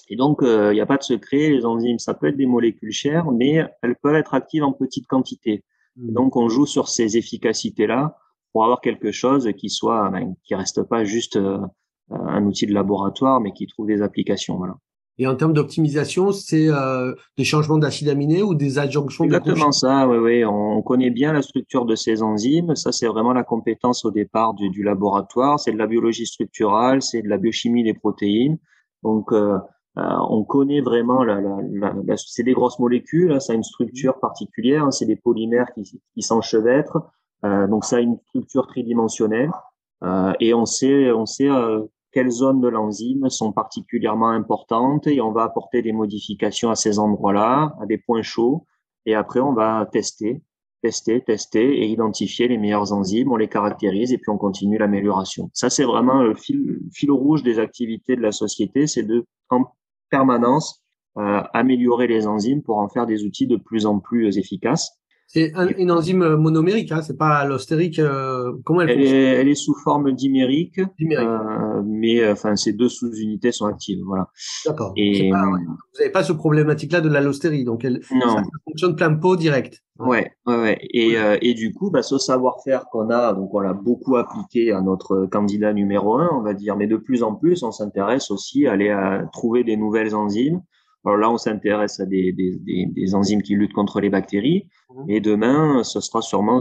Et 0.09 0.15
donc, 0.15 0.39
il 0.41 0.71
n'y 0.71 0.81
a 0.81 0.85
pas 0.85 0.97
de 0.97 1.03
secret, 1.03 1.49
les 1.49 1.65
enzymes, 1.65 1.99
ça 1.99 2.13
peut 2.13 2.27
être 2.27 2.37
des 2.37 2.45
molécules 2.45 2.91
chères, 2.91 3.31
mais 3.31 3.63
elles 3.81 3.95
peuvent 4.01 4.15
être 4.15 4.33
actives 4.33 4.63
en 4.63 4.73
petite 4.73 5.07
quantité. 5.07 5.63
Mmh. 5.95 6.13
Donc, 6.13 6.35
on 6.35 6.49
joue 6.49 6.65
sur 6.65 6.89
ces 6.89 7.17
efficacités-là 7.17 8.17
pour 8.53 8.63
avoir 8.63 8.81
quelque 8.81 9.11
chose 9.11 9.49
qui 9.57 9.69
soit, 9.69 10.09
ben, 10.09 10.35
qui 10.45 10.55
reste 10.55 10.83
pas 10.83 11.03
juste 11.03 11.35
euh, 11.35 11.57
un 12.09 12.45
outil 12.45 12.67
de 12.67 12.73
laboratoire, 12.73 13.41
mais 13.41 13.51
qui 13.51 13.67
trouve 13.67 13.87
des 13.87 14.01
applications. 14.01 14.57
Voilà. 14.57 14.75
Et 15.19 15.27
en 15.27 15.35
termes 15.35 15.53
d'optimisation, 15.53 16.31
c'est 16.31 16.69
euh, 16.69 17.13
des 17.37 17.43
changements 17.43 17.77
d'acides 17.77 18.09
aminés 18.09 18.41
ou 18.41 18.55
des 18.55 18.79
adjonctions 18.79 19.25
Exactement 19.25 19.71
ça, 19.71 20.07
oui, 20.07 20.17
oui. 20.17 20.45
On 20.45 20.81
connaît 20.81 21.11
bien 21.11 21.33
la 21.33 21.43
structure 21.43 21.85
de 21.85 21.95
ces 21.95 22.23
enzymes. 22.23 22.75
Ça, 22.75 22.91
c'est 22.91 23.07
vraiment 23.07 23.33
la 23.33 23.43
compétence 23.43 24.05
au 24.05 24.11
départ 24.11 24.55
du, 24.55 24.69
du 24.69 24.81
laboratoire. 24.81 25.59
C'est 25.59 25.71
de 25.71 25.77
la 25.77 25.85
biologie 25.85 26.25
structurale, 26.25 27.01
c'est 27.01 27.21
de 27.21 27.29
la 27.29 27.37
biochimie 27.37 27.83
des 27.83 27.93
protéines. 27.93 28.57
Donc, 29.03 29.31
euh, 29.31 29.57
euh, 29.97 30.01
on 30.29 30.43
connaît 30.43 30.81
vraiment 30.81 31.23
la, 31.23 31.39
la, 31.39 31.93
la, 32.03 32.17
c'est 32.17 32.41
des 32.43 32.53
grosses 32.53 32.79
molécules, 32.79 33.31
hein, 33.31 33.39
ça 33.39 33.53
a 33.53 33.55
une 33.55 33.63
structure 33.63 34.19
particulière, 34.19 34.85
hein, 34.85 34.91
c'est 34.91 35.05
des 35.05 35.15
polymères 35.15 35.67
qui, 35.75 36.01
qui 36.15 36.21
s'enchevêtrent, 36.23 36.97
euh, 36.97 37.01
donc 37.43 37.85
ça 37.85 37.97
a 37.97 37.99
une 37.99 38.17
structure 38.29 38.67
tridimensionnelle 38.67 39.51
euh, 40.03 40.33
et 40.39 40.53
on 40.53 40.65
sait, 40.65 41.11
on 41.11 41.25
sait 41.25 41.49
euh, 41.49 41.81
quelles 42.11 42.31
zones 42.31 42.61
de 42.61 42.67
l'enzyme 42.67 43.29
sont 43.29 43.51
particulièrement 43.51 44.29
importantes 44.29 45.07
et 45.07 45.21
on 45.21 45.31
va 45.31 45.43
apporter 45.43 45.81
des 45.81 45.93
modifications 45.93 46.69
à 46.69 46.75
ces 46.75 46.99
endroits-là, 46.99 47.75
à 47.81 47.85
des 47.85 47.97
points 47.97 48.21
chauds 48.21 48.65
et 49.05 49.15
après 49.15 49.39
on 49.39 49.53
va 49.53 49.87
tester, 49.91 50.41
tester, 50.81 51.21
tester 51.21 51.81
et 51.81 51.87
identifier 51.87 52.47
les 52.47 52.57
meilleures 52.57 52.91
enzymes, 52.91 53.31
on 53.31 53.37
les 53.37 53.47
caractérise 53.47 54.11
et 54.11 54.17
puis 54.17 54.29
on 54.29 54.37
continue 54.37 54.77
l'amélioration. 54.77 55.49
Ça 55.53 55.69
c'est 55.69 55.85
vraiment 55.85 56.21
le 56.21 56.35
fil, 56.35 56.79
fil 56.93 57.11
rouge 57.11 57.43
des 57.43 57.59
activités 57.59 58.15
de 58.15 58.21
la 58.21 58.31
société, 58.31 58.87
c'est 58.87 59.03
de 59.03 59.25
permanence 60.09 60.83
euh, 61.17 61.41
améliorer 61.53 62.07
les 62.07 62.27
enzymes 62.27 62.63
pour 62.63 62.77
en 62.77 62.89
faire 62.89 63.05
des 63.05 63.23
outils 63.23 63.47
de 63.47 63.55
plus 63.55 63.85
en 63.85 63.99
plus 63.99 64.37
efficaces. 64.37 64.99
C'est 65.27 65.51
une 65.77 65.89
enzyme 65.89 66.35
monomérique, 66.35 66.91
hein, 66.91 67.01
c'est 67.01 67.17
pas 67.17 67.43
l'ostérique. 67.45 67.97
Euh, 67.97 68.53
comment 68.65 68.81
elle, 68.81 68.91
elle 68.91 69.01
est, 69.01 69.41
elle 69.41 69.47
est 69.47 69.55
sous 69.55 69.73
forme 69.83 70.11
dimérique, 70.11 70.79
dimérique. 70.99 71.27
Euh, 71.27 71.81
mais 71.83 72.21
euh, 72.21 72.33
enfin 72.33 72.55
ces 72.55 72.73
deux 72.73 72.89
sous-unités 72.89 73.51
sont 73.51 73.65
actives, 73.65 73.99
voilà. 74.05 74.29
D'accord. 74.65 74.93
Et 74.95 75.31
pas, 75.31 75.45
ouais. 75.45 75.59
vous 75.65 75.99
n'avez 75.99 76.11
pas 76.11 76.23
ce 76.23 76.33
problématique-là 76.33 77.01
de 77.01 77.09
l'allostérie, 77.09 77.63
donc 77.63 77.83
elle 77.83 78.01
non. 78.13 78.29
ça 78.29 78.43
fonctionne 78.65 78.95
plein 78.95 79.13
pot 79.15 79.35
direct. 79.35 79.83
Ouais, 79.97 80.31
ouais, 80.45 80.55
ouais. 80.55 80.77
Et, 80.91 81.17
euh, 81.17 81.37
et 81.41 81.53
du 81.53 81.73
coup, 81.73 81.89
bah, 81.89 82.03
ce 82.03 82.17
savoir-faire 82.17 82.85
qu'on 82.91 83.09
a, 83.09 83.33
donc 83.33 83.53
on 83.53 83.59
l'a 83.59 83.73
beaucoup 83.73 84.17
appliqué 84.17 84.71
à 84.71 84.81
notre 84.81 85.27
candidat 85.27 85.73
numéro 85.73 86.17
un, 86.17 86.29
on 86.33 86.41
va 86.41 86.53
dire, 86.53 86.75
mais 86.75 86.87
de 86.87 86.97
plus 86.97 87.23
en 87.23 87.35
plus, 87.35 87.63
on 87.63 87.71
s'intéresse 87.71 88.29
aussi 88.29 88.67
à 88.67 88.73
aller 88.73 88.89
à 88.89 89.23
trouver 89.31 89.63
des 89.63 89.77
nouvelles 89.77 90.15
enzymes 90.15 90.61
Alors 91.05 91.17
là, 91.17 91.29
on 91.29 91.37
s'intéresse 91.37 91.99
à 91.99 92.05
des, 92.05 92.31
des, 92.31 92.55
des, 92.59 92.85
des, 92.85 93.15
enzymes 93.15 93.41
qui 93.41 93.55
luttent 93.55 93.73
contre 93.73 93.99
les 93.99 94.09
bactéries. 94.09 94.67
Mmh. 94.89 95.09
Et 95.09 95.19
demain, 95.19 95.83
ce 95.83 95.99
sera 95.99 96.21
sûrement 96.21 96.59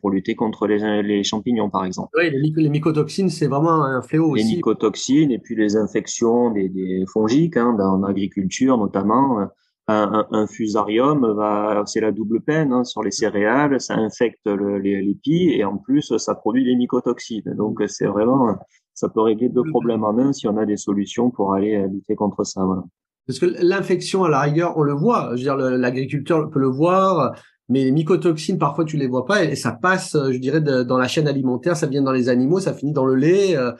pour 0.00 0.10
lutter 0.10 0.36
contre 0.36 0.68
les, 0.68 1.02
les 1.02 1.24
champignons, 1.24 1.70
par 1.70 1.84
exemple. 1.84 2.10
Oui, 2.16 2.30
les, 2.30 2.68
mycotoxines, 2.68 3.30
c'est 3.30 3.48
vraiment 3.48 3.84
un 3.84 4.00
fléau 4.02 4.34
les 4.34 4.42
aussi. 4.42 4.50
Les 4.50 4.56
mycotoxines 4.56 5.32
et 5.32 5.38
puis 5.38 5.56
les 5.56 5.76
infections 5.76 6.52
des, 6.52 6.68
des 6.68 7.04
fongiques, 7.12 7.56
hein, 7.56 7.74
dans 7.76 7.98
l'agriculture 7.98 8.78
notamment. 8.78 9.48
Un, 9.92 10.24
un, 10.30 10.46
fusarium 10.46 11.36
c'est 11.84 12.00
la 12.00 12.12
double 12.12 12.42
peine 12.42 12.72
hein, 12.72 12.84
sur 12.84 13.02
les 13.02 13.10
céréales, 13.10 13.80
ça 13.80 13.94
infecte 13.94 14.46
le, 14.46 14.78
les, 14.78 15.02
les 15.02 15.14
pies 15.16 15.50
et 15.50 15.64
en 15.64 15.78
plus 15.78 16.16
ça 16.16 16.36
produit 16.36 16.62
des 16.62 16.76
mycotoxines. 16.76 17.54
Donc 17.56 17.82
c'est 17.88 18.06
vraiment, 18.06 18.54
ça 18.94 19.08
peut 19.08 19.20
régler 19.20 19.48
deux 19.48 19.64
problèmes 19.64 20.04
en 20.04 20.16
un 20.16 20.32
si 20.32 20.46
on 20.46 20.56
a 20.58 20.64
des 20.64 20.76
solutions 20.76 21.32
pour 21.32 21.54
aller 21.54 21.84
lutter 21.88 22.14
contre 22.14 22.44
ça. 22.44 22.62
Voilà. 22.62 22.84
Parce 23.26 23.38
que 23.38 23.46
l'infection, 23.46 24.24
à 24.24 24.28
la 24.28 24.40
rigueur, 24.40 24.76
on 24.76 24.82
le 24.82 24.92
voit. 24.92 25.30
Je 25.32 25.36
veux 25.36 25.42
dire, 25.42 25.56
l'agriculteur 25.56 26.50
peut 26.50 26.58
le 26.58 26.68
voir, 26.68 27.34
mais 27.70 27.84
les 27.84 27.92
mycotoxines, 27.92 28.58
parfois, 28.58 28.84
tu 28.84 28.96
les 28.96 29.06
vois 29.06 29.24
pas 29.24 29.44
et, 29.44 29.54
ça 29.54 29.70
passe, 29.70 30.16
je 30.16 30.36
dirais, 30.38 30.60
dans 30.60 30.98
la 30.98 31.06
chaîne 31.06 31.28
alimentaire. 31.28 31.76
Ça 31.76 31.86
vient 31.86 32.02
dans 32.02 32.12
les 32.12 32.28
animaux, 32.28 32.58
ça 32.58 32.74
finit 32.74 32.92
dans 32.92 33.06
le 33.06 33.14
lait 33.14 33.56
euh, 33.56 33.72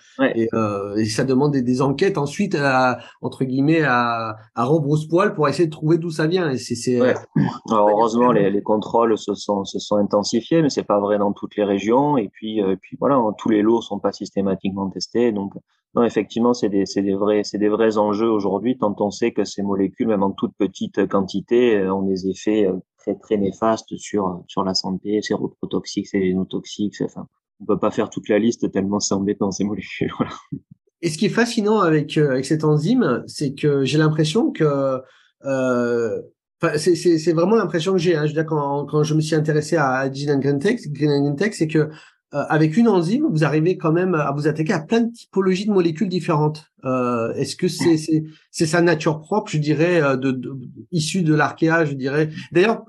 euh, 0.55 0.95
et, 0.95 1.05
ça 1.07 1.25
demande 1.25 1.53
des, 1.53 1.83
enquêtes 1.83 2.17
ensuite, 2.17 2.55
à, 2.55 2.99
entre 3.21 3.45
guillemets, 3.45 3.83
à, 3.83 4.37
à 4.55 4.65
rebrousse-poil 4.65 5.35
pour 5.35 5.49
essayer 5.49 5.67
de 5.67 5.73
trouver 5.73 5.99
d'où 5.99 6.11
ça 6.11 6.29
vient. 6.29 6.51
Et 6.51 6.57
c'est, 6.57 7.01
ouais. 7.01 7.15
heureusement, 7.69 8.31
les, 8.31 8.51
les, 8.51 8.63
contrôles 8.63 9.19
se 9.19 9.35
sont, 9.35 9.65
se 9.65 9.81
sont 9.81 9.97
intensifiés, 9.97 10.63
mais 10.63 10.71
c'est 10.71 10.85
pas 10.85 11.01
vrai 11.01 11.19
dans 11.19 11.33
toutes 11.33 11.57
les 11.57 11.65
régions. 11.65 12.17
Et 12.17 12.29
puis, 12.29 12.63
euh, 12.63 12.77
puis 12.81 12.97
voilà, 13.01 13.21
tous 13.39 13.49
les 13.49 13.63
lots 13.63 13.83
sont 13.83 13.99
pas 13.99 14.13
systématiquement 14.13 14.89
testés, 14.89 15.33
donc 15.33 15.53
non, 15.97 16.05
effectivement, 16.05 16.55
c'est 16.55 16.69
des, 16.69 16.87
c'est 16.87 17.03
des 17.03 17.17
vrais, 17.17 17.43
c'est 17.43 17.59
des 17.59 17.69
vrais 17.69 17.99
enjeux 17.99 18.31
aujourd'hui, 18.31 18.79
tant 18.79 18.95
on 19.01 19.11
sait 19.11 19.33
que 19.33 19.45
ces 19.45 19.63
molécules, 19.63 20.07
même 20.07 20.23
en 20.23 20.31
toute 20.31 20.55
petite 20.57 21.09
quantité, 21.09 21.79
euh, 21.79 21.93
ont 21.93 22.03
des 22.03 22.29
effets 22.29 22.67
euh, 22.67 22.77
très, 23.01 23.15
très 23.17 23.37
néfastes 23.37 23.97
sur, 23.97 24.45
sur 24.47 24.65
la 24.65 24.75
santé, 24.75 25.21
c'est 25.23 25.35
reprotoxique, 25.35 26.07
c'est 26.07 26.21
génotoxique, 26.21 26.95
enfin, 27.03 27.27
on 27.61 27.65
peut 27.65 27.79
pas 27.79 27.91
faire 27.91 28.11
toute 28.11 28.29
la 28.29 28.39
liste 28.39 28.71
tellement 28.73 29.01
c'est 29.01 29.15
embêtant, 29.15 29.51
ces 29.51 29.65
molécules. 29.65 30.13
Et 31.03 31.09
ce 31.09 31.17
qui 31.17 31.27
est 31.27 31.31
fascinant 31.31 31.81
avec, 31.81 32.19
euh, 32.19 32.33
avec 32.33 32.45
cette 32.45 32.63
enzyme, 32.63 33.25
c'est 33.27 33.55
que 33.55 33.85
j'ai 33.85 33.97
l'impression 33.97 34.53
que, 34.53 35.01
euh, 35.45 36.21
c'est, 36.77 37.33
vraiment 37.33 37.57
l'impression 37.57 37.93
que 37.93 37.99
j'ai, 37.99 38.17
hein. 38.17 38.27
je 38.27 38.33
veux 38.33 38.35
dire, 38.35 38.45
quand, 38.45 38.85
quand 38.85 39.03
je 39.03 39.15
me 39.15 39.21
suis 39.23 39.35
intéressé 39.35 39.77
à 39.77 40.13
Gene 40.13 40.41
Green 40.41 40.59
Tech, 40.59 41.55
c'est 41.55 41.69
que 41.69 41.89
euh, 42.33 42.45
avec 42.49 42.77
une 42.77 42.87
enzyme, 42.87 43.27
vous 43.29 43.45
arrivez 43.45 43.77
quand 43.77 43.93
même 43.93 44.15
à 44.15 44.31
vous 44.31 44.47
attaquer 44.47 44.73
à 44.73 44.79
plein 44.79 45.01
de 45.01 45.13
typologies 45.13 45.67
de 45.67 45.73
molécules 45.73 46.09
différentes. 46.09 46.67
Euh, 46.85 47.33
Est-ce 47.35 47.57
que 47.57 47.67
c'est 47.67 47.97
c'est 48.53 48.67
sa 48.67 48.81
nature 48.81 49.21
propre, 49.21 49.51
je 49.51 49.59
dirais, 49.59 50.01
euh, 50.01 50.17
de, 50.17 50.31
de, 50.31 50.57
issue 50.93 51.23
de 51.23 51.35
l'archéa, 51.35 51.85
je 51.85 51.95
dirais? 51.95 52.31
D'ailleurs, 52.53 52.85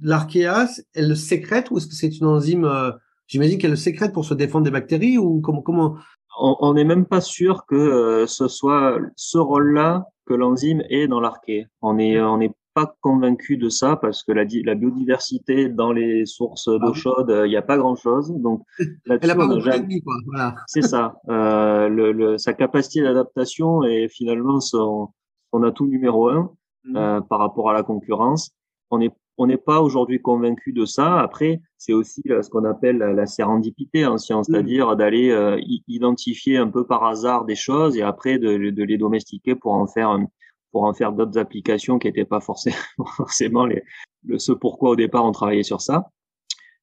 l'archéa, 0.00 0.68
elle 0.94 1.08
le 1.08 1.14
sécrète 1.16 1.70
ou 1.70 1.78
est-ce 1.78 1.88
que 1.88 1.94
c'est 1.94 2.16
une 2.16 2.26
enzyme 2.26 2.64
euh, 2.64 2.92
J'imagine 3.26 3.58
qu'elle 3.58 3.70
le 3.70 3.76
sécrète 3.76 4.12
pour 4.12 4.24
se 4.24 4.34
défendre 4.34 4.64
des 4.64 4.70
bactéries 4.70 5.18
ou 5.18 5.40
comment 5.40 5.62
comment? 5.62 5.96
On 6.38 6.74
n'est 6.74 6.84
même 6.84 7.06
pas 7.06 7.20
sûr 7.20 7.66
que 7.66 8.24
ce 8.26 8.48
soit 8.48 8.98
ce 9.16 9.38
rôle-là 9.38 10.04
que 10.26 10.34
l'enzyme 10.34 10.82
est 10.88 11.06
dans 11.08 11.20
l'archéa. 11.20 11.64
On 11.82 11.98
est 11.98 12.20
on 12.20 12.40
est 12.40 12.52
pas 12.74 12.94
convaincu 13.00 13.56
de 13.56 13.68
ça 13.68 13.96
parce 13.96 14.22
que 14.22 14.32
la, 14.32 14.44
la 14.64 14.74
biodiversité 14.74 15.68
dans 15.68 15.92
les 15.92 16.26
sources 16.26 16.68
d'eau 16.68 16.92
ah 16.92 16.94
chaude, 16.94 17.42
il 17.44 17.48
n'y 17.48 17.56
a 17.56 17.62
pas 17.62 17.76
grand-chose. 17.76 18.32
Donc 18.32 18.62
c'est 20.66 20.82
ça. 20.82 21.14
Euh, 21.28 21.88
le, 21.88 22.12
le, 22.12 22.38
sa 22.38 22.52
capacité 22.52 23.02
d'adaptation 23.02 23.84
est 23.84 24.08
finalement 24.08 24.60
son, 24.60 25.08
son 25.52 25.62
atout 25.62 25.86
numéro 25.86 26.28
un 26.28 26.50
mmh. 26.84 26.96
euh, 26.96 27.20
par 27.20 27.38
rapport 27.38 27.70
à 27.70 27.72
la 27.72 27.82
concurrence. 27.82 28.50
On 28.90 28.98
n'est 28.98 29.10
on 29.38 29.46
n'est 29.46 29.56
pas 29.56 29.80
aujourd'hui 29.80 30.20
convaincu 30.20 30.72
de 30.72 30.84
ça. 30.84 31.20
Après, 31.20 31.62
c'est 31.78 31.94
aussi 31.94 32.22
ce 32.26 32.48
qu'on 32.50 32.64
appelle 32.64 32.98
la, 32.98 33.26
sérendipité 33.26 34.04
en 34.04 34.18
science, 34.18 34.48
mmh. 34.48 34.52
c'est-à-dire 34.52 34.96
d'aller 34.96 35.30
euh, 35.30 35.58
identifier 35.88 36.58
un 36.58 36.68
peu 36.68 36.86
par 36.86 37.04
hasard 37.04 37.44
des 37.46 37.54
choses 37.54 37.96
et 37.96 38.02
après 38.02 38.38
de, 38.38 38.70
de 38.70 38.84
les 38.84 38.98
domestiquer 38.98 39.54
pour 39.54 39.72
en 39.72 39.86
faire 39.86 40.10
un, 40.10 40.26
pour 40.72 40.84
en 40.84 40.94
faire 40.94 41.12
d'autres 41.12 41.38
applications 41.38 41.98
qui 41.98 42.08
n'étaient 42.08 42.24
pas 42.24 42.40
forcément, 42.40 42.76
forcément 43.16 43.66
les, 43.66 43.82
le, 44.24 44.38
ce 44.38 44.52
pourquoi 44.52 44.90
au 44.90 44.96
départ 44.96 45.24
on 45.24 45.32
travaillait 45.32 45.62
sur 45.62 45.80
ça. 45.80 46.10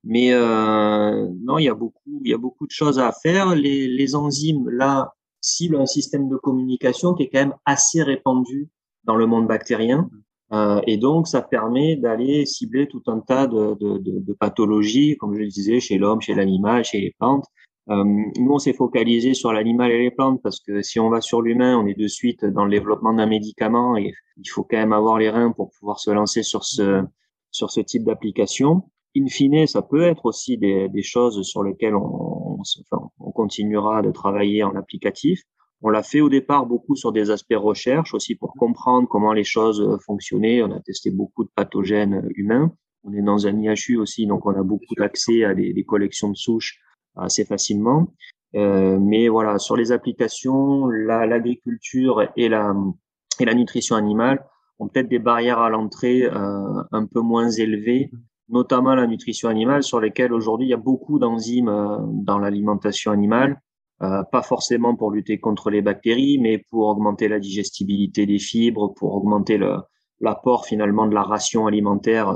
Mais 0.03 0.31
euh, 0.31 1.27
non, 1.43 1.57
il 1.57 1.65
y 1.65 1.69
a 1.69 1.73
beaucoup, 1.73 2.21
il 2.23 2.31
y 2.31 2.33
a 2.33 2.37
beaucoup 2.37 2.65
de 2.65 2.71
choses 2.71 2.99
à 2.99 3.11
faire. 3.11 3.55
Les, 3.55 3.87
les 3.87 4.15
enzymes 4.15 4.69
là 4.69 5.13
ciblent 5.41 5.75
un 5.75 5.85
système 5.85 6.29
de 6.29 6.37
communication 6.37 7.13
qui 7.13 7.23
est 7.23 7.29
quand 7.29 7.39
même 7.39 7.55
assez 7.65 8.01
répandu 8.01 8.69
dans 9.03 9.15
le 9.15 9.25
monde 9.25 9.47
bactérien. 9.47 10.09
Euh, 10.51 10.81
et 10.87 10.97
donc, 10.97 11.27
ça 11.27 11.41
permet 11.41 11.95
d'aller 11.95 12.45
cibler 12.45 12.87
tout 12.87 13.03
un 13.07 13.19
tas 13.19 13.45
de, 13.47 13.75
de, 13.79 13.97
de, 13.99 14.19
de 14.19 14.33
pathologies, 14.33 15.15
comme 15.17 15.35
je 15.35 15.39
le 15.39 15.47
disais, 15.47 15.79
chez 15.79 15.97
l'homme, 15.97 16.21
chez 16.21 16.33
l'animal, 16.33 16.83
chez 16.83 16.99
les 16.99 17.13
plantes, 17.19 17.45
euh, 17.89 18.03
nous, 18.03 18.51
on 18.51 18.59
s'est 18.59 18.73
focalisé 18.73 19.33
sur 19.33 19.51
l'animal 19.51 19.91
et 19.91 19.97
les 19.97 20.11
plantes 20.11 20.41
parce 20.43 20.59
que 20.59 20.81
si 20.81 20.99
on 20.99 21.09
va 21.09 21.21
sur 21.21 21.41
l'humain, 21.41 21.77
on 21.77 21.87
est 21.87 21.97
de 21.97 22.07
suite 22.07 22.45
dans 22.45 22.65
le 22.65 22.71
développement 22.71 23.13
d'un 23.13 23.25
médicament 23.25 23.97
et 23.97 24.13
il 24.37 24.47
faut 24.47 24.63
quand 24.63 24.77
même 24.77 24.93
avoir 24.93 25.17
les 25.17 25.29
reins 25.29 25.51
pour 25.51 25.71
pouvoir 25.71 25.99
se 25.99 26.11
lancer 26.11 26.43
sur 26.43 26.63
ce, 26.63 27.03
sur 27.49 27.71
ce 27.71 27.79
type 27.79 28.03
d'application. 28.03 28.83
In 29.17 29.25
fine, 29.27 29.65
ça 29.65 29.81
peut 29.81 30.03
être 30.03 30.27
aussi 30.27 30.59
des, 30.59 30.87
des 30.89 31.01
choses 31.01 31.41
sur 31.41 31.63
lesquelles 31.63 31.95
on, 31.95 32.59
enfin, 32.59 33.09
on 33.19 33.31
continuera 33.31 34.03
de 34.03 34.11
travailler 34.11 34.63
en 34.63 34.75
applicatif. 34.75 35.41
On 35.81 35.89
l'a 35.89 36.03
fait 36.03 36.21
au 36.21 36.29
départ 36.29 36.67
beaucoup 36.67 36.95
sur 36.95 37.11
des 37.11 37.31
aspects 37.31 37.55
recherche 37.55 38.13
aussi 38.13 38.35
pour 38.35 38.53
comprendre 38.53 39.07
comment 39.07 39.33
les 39.33 39.43
choses 39.43 39.97
fonctionnaient. 40.05 40.61
On 40.61 40.71
a 40.71 40.79
testé 40.81 41.09
beaucoup 41.09 41.43
de 41.43 41.49
pathogènes 41.55 42.29
humains. 42.35 42.71
On 43.03 43.13
est 43.13 43.21
dans 43.21 43.47
un 43.47 43.57
IHU 43.57 43.97
aussi, 43.97 44.27
donc 44.27 44.45
on 44.45 44.53
a 44.53 44.61
beaucoup 44.61 44.93
d'accès 44.95 45.43
à 45.43 45.55
des, 45.55 45.73
des 45.73 45.85
collections 45.85 46.29
de 46.29 46.35
souches 46.35 46.79
assez 47.22 47.45
facilement. 47.45 48.07
Euh, 48.55 48.97
mais 48.99 49.28
voilà, 49.28 49.59
sur 49.59 49.76
les 49.76 49.91
applications, 49.91 50.88
l'agriculture 50.88 52.28
et 52.36 52.49
la 52.49 52.74
et 53.39 53.45
la 53.45 53.53
nutrition 53.53 53.95
animale 53.95 54.43
ont 54.80 54.88
peut-être 54.88 55.07
des 55.07 55.20
barrières 55.20 55.59
à 55.59 55.70
l'entrée 55.70 56.24
euh, 56.24 56.84
un 56.91 57.05
peu 57.05 57.22
moins 57.22 57.49
élevées, 57.49 58.11
notamment 58.49 58.95
la 58.95 59.07
nutrition 59.07 59.49
animale, 59.49 59.84
sur 59.84 60.01
lesquelles 60.01 60.34
aujourd'hui 60.34 60.67
il 60.67 60.72
y 60.72 60.74
a 60.74 60.78
beaucoup 60.78 61.20
d'enzymes 61.20 61.70
euh, 61.70 61.97
dans 62.01 62.39
l'alimentation 62.39 63.11
animale, 63.11 63.61
pas 63.99 64.41
forcément 64.43 64.95
pour 64.95 65.11
lutter 65.11 65.41
contre 65.41 65.70
les 65.70 65.82
bactéries, 65.82 66.38
mais 66.39 66.57
pour 66.70 66.88
augmenter 66.88 67.28
la 67.28 67.38
digestibilité 67.38 68.26
des 68.26 68.39
fibres, 68.39 68.93
pour 68.93 69.13
augmenter 69.13 69.59
l'apport 70.22 70.65
finalement 70.65 71.05
de 71.05 71.13
la 71.13 71.24
ration 71.24 71.67
alimentaire 71.67 72.34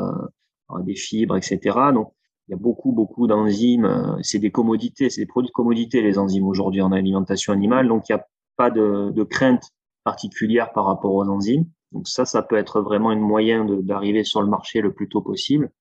des 0.81 0.95
fibres, 0.95 1.37
etc. 1.37 1.59
Donc 1.93 2.11
il 2.47 2.51
y 2.51 2.53
a 2.55 2.57
beaucoup, 2.57 2.91
beaucoup 2.91 3.27
d'enzymes. 3.27 3.85
Euh, 3.85 4.17
c'est 4.21 4.39
des 4.39 4.51
commodités, 4.51 5.09
c'est 5.09 5.21
des 5.21 5.27
produits 5.27 5.49
de 5.49 5.53
commodité, 5.53 6.01
les 6.01 6.17
enzymes 6.17 6.47
aujourd'hui 6.47 6.81
en 6.81 6.91
alimentation 6.91 7.53
animale. 7.53 7.87
Donc, 7.87 8.09
il 8.09 8.13
n'y 8.13 8.19
a 8.19 8.25
pas 8.57 8.69
de, 8.69 9.11
de, 9.11 9.23
crainte 9.23 9.63
particulière 10.03 10.71
par 10.73 10.85
rapport 10.85 11.13
aux 11.13 11.27
enzymes. 11.27 11.65
Donc, 11.91 12.07
ça, 12.07 12.25
ça 12.25 12.41
peut 12.41 12.57
être 12.57 12.81
vraiment 12.81 13.11
un 13.11 13.15
moyen 13.15 13.65
d'arriver 13.65 14.23
sur 14.23 14.41
le 14.41 14.49
marché 14.49 14.81
le 14.81 14.93
plus 14.93 15.07
tôt 15.07 15.21
possible. 15.21 15.71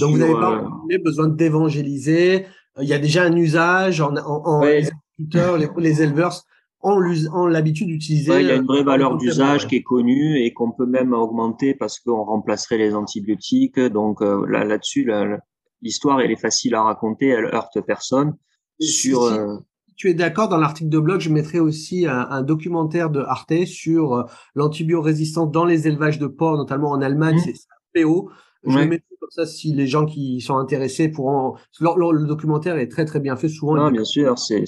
Donc, 0.00 0.12
vous 0.12 0.18
n'avez 0.18 0.34
pas 0.34 0.62
euh, 0.62 0.98
besoin 1.02 1.28
d'évangéliser. 1.28 2.46
Il 2.80 2.88
y 2.88 2.92
a 2.92 2.98
déjà 2.98 3.24
un 3.24 3.36
usage 3.36 4.00
en, 4.00 4.14
en, 4.16 4.42
en 4.44 4.60
les 4.60 4.88
agriculteurs, 4.88 5.58
les, 5.58 5.68
les 5.78 6.02
éleveurs 6.02 6.42
ont 6.84 7.46
l'habitude 7.46 7.86
d'utiliser. 7.86 8.40
il 8.40 8.46
y 8.48 8.50
a 8.50 8.56
une 8.56 8.66
vraie 8.66 8.80
euh, 8.80 8.84
valeur 8.84 9.16
d'usage 9.16 9.68
qui 9.68 9.76
est 9.76 9.82
connue 9.84 10.40
et 10.40 10.52
qu'on 10.52 10.72
peut 10.72 10.86
même 10.86 11.12
augmenter 11.12 11.74
parce 11.74 12.00
qu'on 12.00 12.24
remplacerait 12.24 12.78
les 12.78 12.96
antibiotiques. 12.96 13.78
Donc 13.78 14.20
là, 14.20 14.64
là-dessus, 14.64 15.04
là, 15.04 15.38
l'histoire, 15.82 16.20
elle 16.20 16.30
est 16.30 16.40
facile 16.40 16.74
à 16.74 16.82
raconter, 16.82 17.28
elle 17.28 17.46
heurte 17.46 17.80
personne. 17.80 18.34
Sur, 18.80 19.28
si, 19.28 19.34
euh, 19.34 19.58
tu 19.96 20.10
es 20.10 20.14
d'accord, 20.14 20.48
dans 20.48 20.56
l'article 20.56 20.88
de 20.88 20.98
blog, 20.98 21.20
je 21.20 21.30
mettrai 21.30 21.60
aussi 21.60 22.06
un, 22.06 22.26
un 22.30 22.42
documentaire 22.42 23.10
de 23.10 23.20
Arte 23.20 23.64
sur 23.66 24.14
euh, 24.14 24.22
l'antibiorésistance 24.54 25.50
dans 25.50 25.64
les 25.64 25.86
élevages 25.86 26.18
de 26.18 26.26
porcs, 26.26 26.56
notamment 26.56 26.90
en 26.90 27.02
Allemagne, 27.02 27.36
mmh. 27.36 27.52
c'est 27.94 28.02
PO. 28.02 28.30
Je 28.64 28.78
le 28.78 28.86
mettrai 28.86 29.16
comme 29.18 29.30
ça 29.30 29.44
si 29.44 29.72
les 29.72 29.86
gens 29.86 30.06
qui 30.06 30.40
sont 30.40 30.56
intéressés 30.56 31.08
pourront. 31.08 31.54
Le, 31.80 32.12
le 32.12 32.26
documentaire 32.26 32.76
est 32.76 32.88
très 32.88 33.04
très 33.04 33.18
bien 33.18 33.36
fait. 33.36 33.48
Souvent, 33.48 33.76
non, 33.76 33.90
bien 33.90 34.04
sûr, 34.04 34.38
c'est 34.38 34.64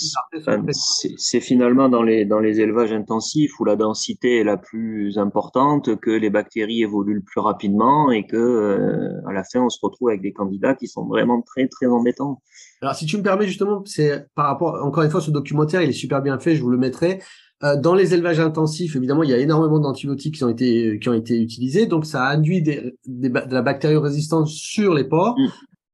c'est 1.16 1.40
finalement 1.40 1.88
dans 1.88 2.02
les 2.02 2.24
dans 2.24 2.40
les 2.40 2.60
élevages 2.60 2.92
intensifs 2.92 3.58
où 3.60 3.64
la 3.64 3.76
densité 3.76 4.40
est 4.40 4.44
la 4.44 4.56
plus 4.56 5.18
importante, 5.18 5.96
que 6.00 6.10
les 6.10 6.30
bactéries 6.30 6.82
évoluent 6.82 7.14
le 7.14 7.22
plus 7.22 7.40
rapidement 7.40 8.10
et 8.10 8.26
que 8.26 8.36
euh, 8.36 9.28
à 9.28 9.32
la 9.32 9.44
fin 9.44 9.60
on 9.60 9.68
se 9.68 9.78
retrouve 9.80 10.08
avec 10.08 10.22
des 10.22 10.32
candidats 10.32 10.74
qui 10.74 10.88
sont 10.88 11.06
vraiment 11.06 11.40
très 11.42 11.68
très 11.68 11.86
embêtants. 11.86 12.42
Alors 12.82 12.94
si 12.94 13.06
tu 13.06 13.16
me 13.16 13.22
permets 13.22 13.46
justement, 13.46 13.82
c'est 13.84 14.26
par 14.34 14.46
rapport 14.46 14.84
encore 14.84 15.04
une 15.04 15.10
fois 15.10 15.20
ce 15.20 15.30
documentaire, 15.30 15.82
il 15.82 15.90
est 15.90 15.92
super 15.92 16.20
bien 16.20 16.38
fait, 16.38 16.56
je 16.56 16.62
vous 16.62 16.70
le 16.70 16.78
mettrai. 16.78 17.20
Euh, 17.62 17.76
dans 17.76 17.94
les 17.94 18.14
élevages 18.14 18.40
intensifs, 18.40 18.96
évidemment, 18.96 19.22
il 19.22 19.30
y 19.30 19.32
a 19.32 19.38
énormément 19.38 19.78
d'antibiotiques 19.78 20.34
qui 20.34 20.44
ont 20.44 20.48
été 20.48 20.98
qui 20.98 21.08
ont 21.08 21.14
été 21.14 21.40
utilisés, 21.40 21.86
donc 21.86 22.04
ça 22.04 22.24
a 22.24 22.34
induit 22.34 22.62
des, 22.62 22.94
des, 23.06 23.28
de 23.28 23.54
la 23.54 23.62
bactériorésistance 23.62 24.52
sur 24.52 24.94
les 24.94 25.04
porcs. 25.04 25.38
Mm. 25.38 25.46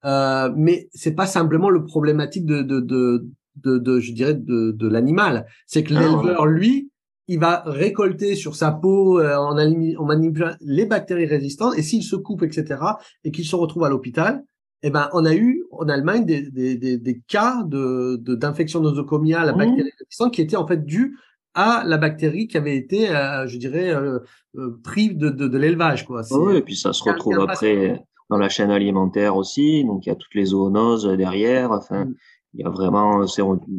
Euh, 0.06 0.50
mais 0.56 0.88
c'est 0.94 1.14
pas 1.14 1.26
simplement 1.26 1.68
le 1.68 1.84
problématique 1.84 2.46
de 2.46 2.62
de 2.62 2.80
de, 2.80 3.28
de, 3.56 3.78
de 3.78 4.00
je 4.00 4.12
dirais 4.12 4.34
de, 4.34 4.70
de 4.70 4.88
l'animal, 4.88 5.46
c'est 5.66 5.84
que 5.84 5.92
l'éleveur 5.92 6.46
lui 6.46 6.90
il 7.28 7.38
va 7.38 7.62
récolter 7.64 8.34
sur 8.34 8.56
sa 8.56 8.72
peau 8.72 9.20
euh, 9.20 9.36
en, 9.36 9.56
en 9.56 10.04
manipulant 10.04 10.50
les 10.62 10.86
bactéries 10.86 11.26
résistantes 11.26 11.78
et 11.78 11.82
s'il 11.82 12.02
se 12.02 12.16
coupe, 12.16 12.42
etc., 12.42 12.80
et 13.22 13.30
qu'il 13.30 13.44
se 13.44 13.54
retrouve 13.54 13.84
à 13.84 13.88
l'hôpital, 13.88 14.42
eh 14.82 14.90
ben, 14.90 15.08
on 15.12 15.24
a 15.24 15.34
eu 15.34 15.62
en 15.70 15.88
Allemagne 15.88 16.24
des, 16.24 16.50
des, 16.50 16.76
des, 16.76 16.98
des 16.98 17.22
cas 17.28 17.62
de 17.64 18.16
d'infection 18.16 18.80
nosocomiale 18.80 19.48
à 19.48 19.52
mmh. 19.52 19.58
bactéries 19.58 19.92
résistantes 20.00 20.34
qui 20.34 20.42
étaient 20.42 20.56
en 20.56 20.66
fait 20.66 20.84
dus 20.84 21.18
à 21.55 21.82
la 21.84 21.98
bactérie 21.98 22.46
qui 22.46 22.57
avait 22.57 22.76
été, 22.76 23.11
euh, 23.11 23.46
je 23.46 23.59
dirais, 23.59 23.90
euh, 23.90 24.20
euh 24.57 24.80
prise 24.82 25.16
de, 25.16 25.30
de, 25.30 25.48
de 25.48 25.59
l'élevage. 25.59 26.07
Quoi. 26.07 26.22
Oui, 26.30 26.57
et 26.57 26.62
puis 26.62 26.76
ça 26.76 26.92
se 26.92 27.03
retrouve 27.05 27.40
après 27.40 28.03
dans 28.28 28.38
la 28.38 28.48
chaîne 28.48 28.70
alimentaire 28.70 29.36
aussi. 29.36 29.84
Donc, 29.84 30.07
il 30.07 30.11
y 30.11 30.12
a 30.12 30.14
toutes 30.14 30.34
les 30.34 30.46
zoonoses 30.46 31.07
derrière. 31.16 31.72
Enfin, 31.72 32.07
mmh 32.07 32.14
il 32.55 32.62
y 32.62 32.64
a 32.64 32.68
vraiment, 32.68 33.24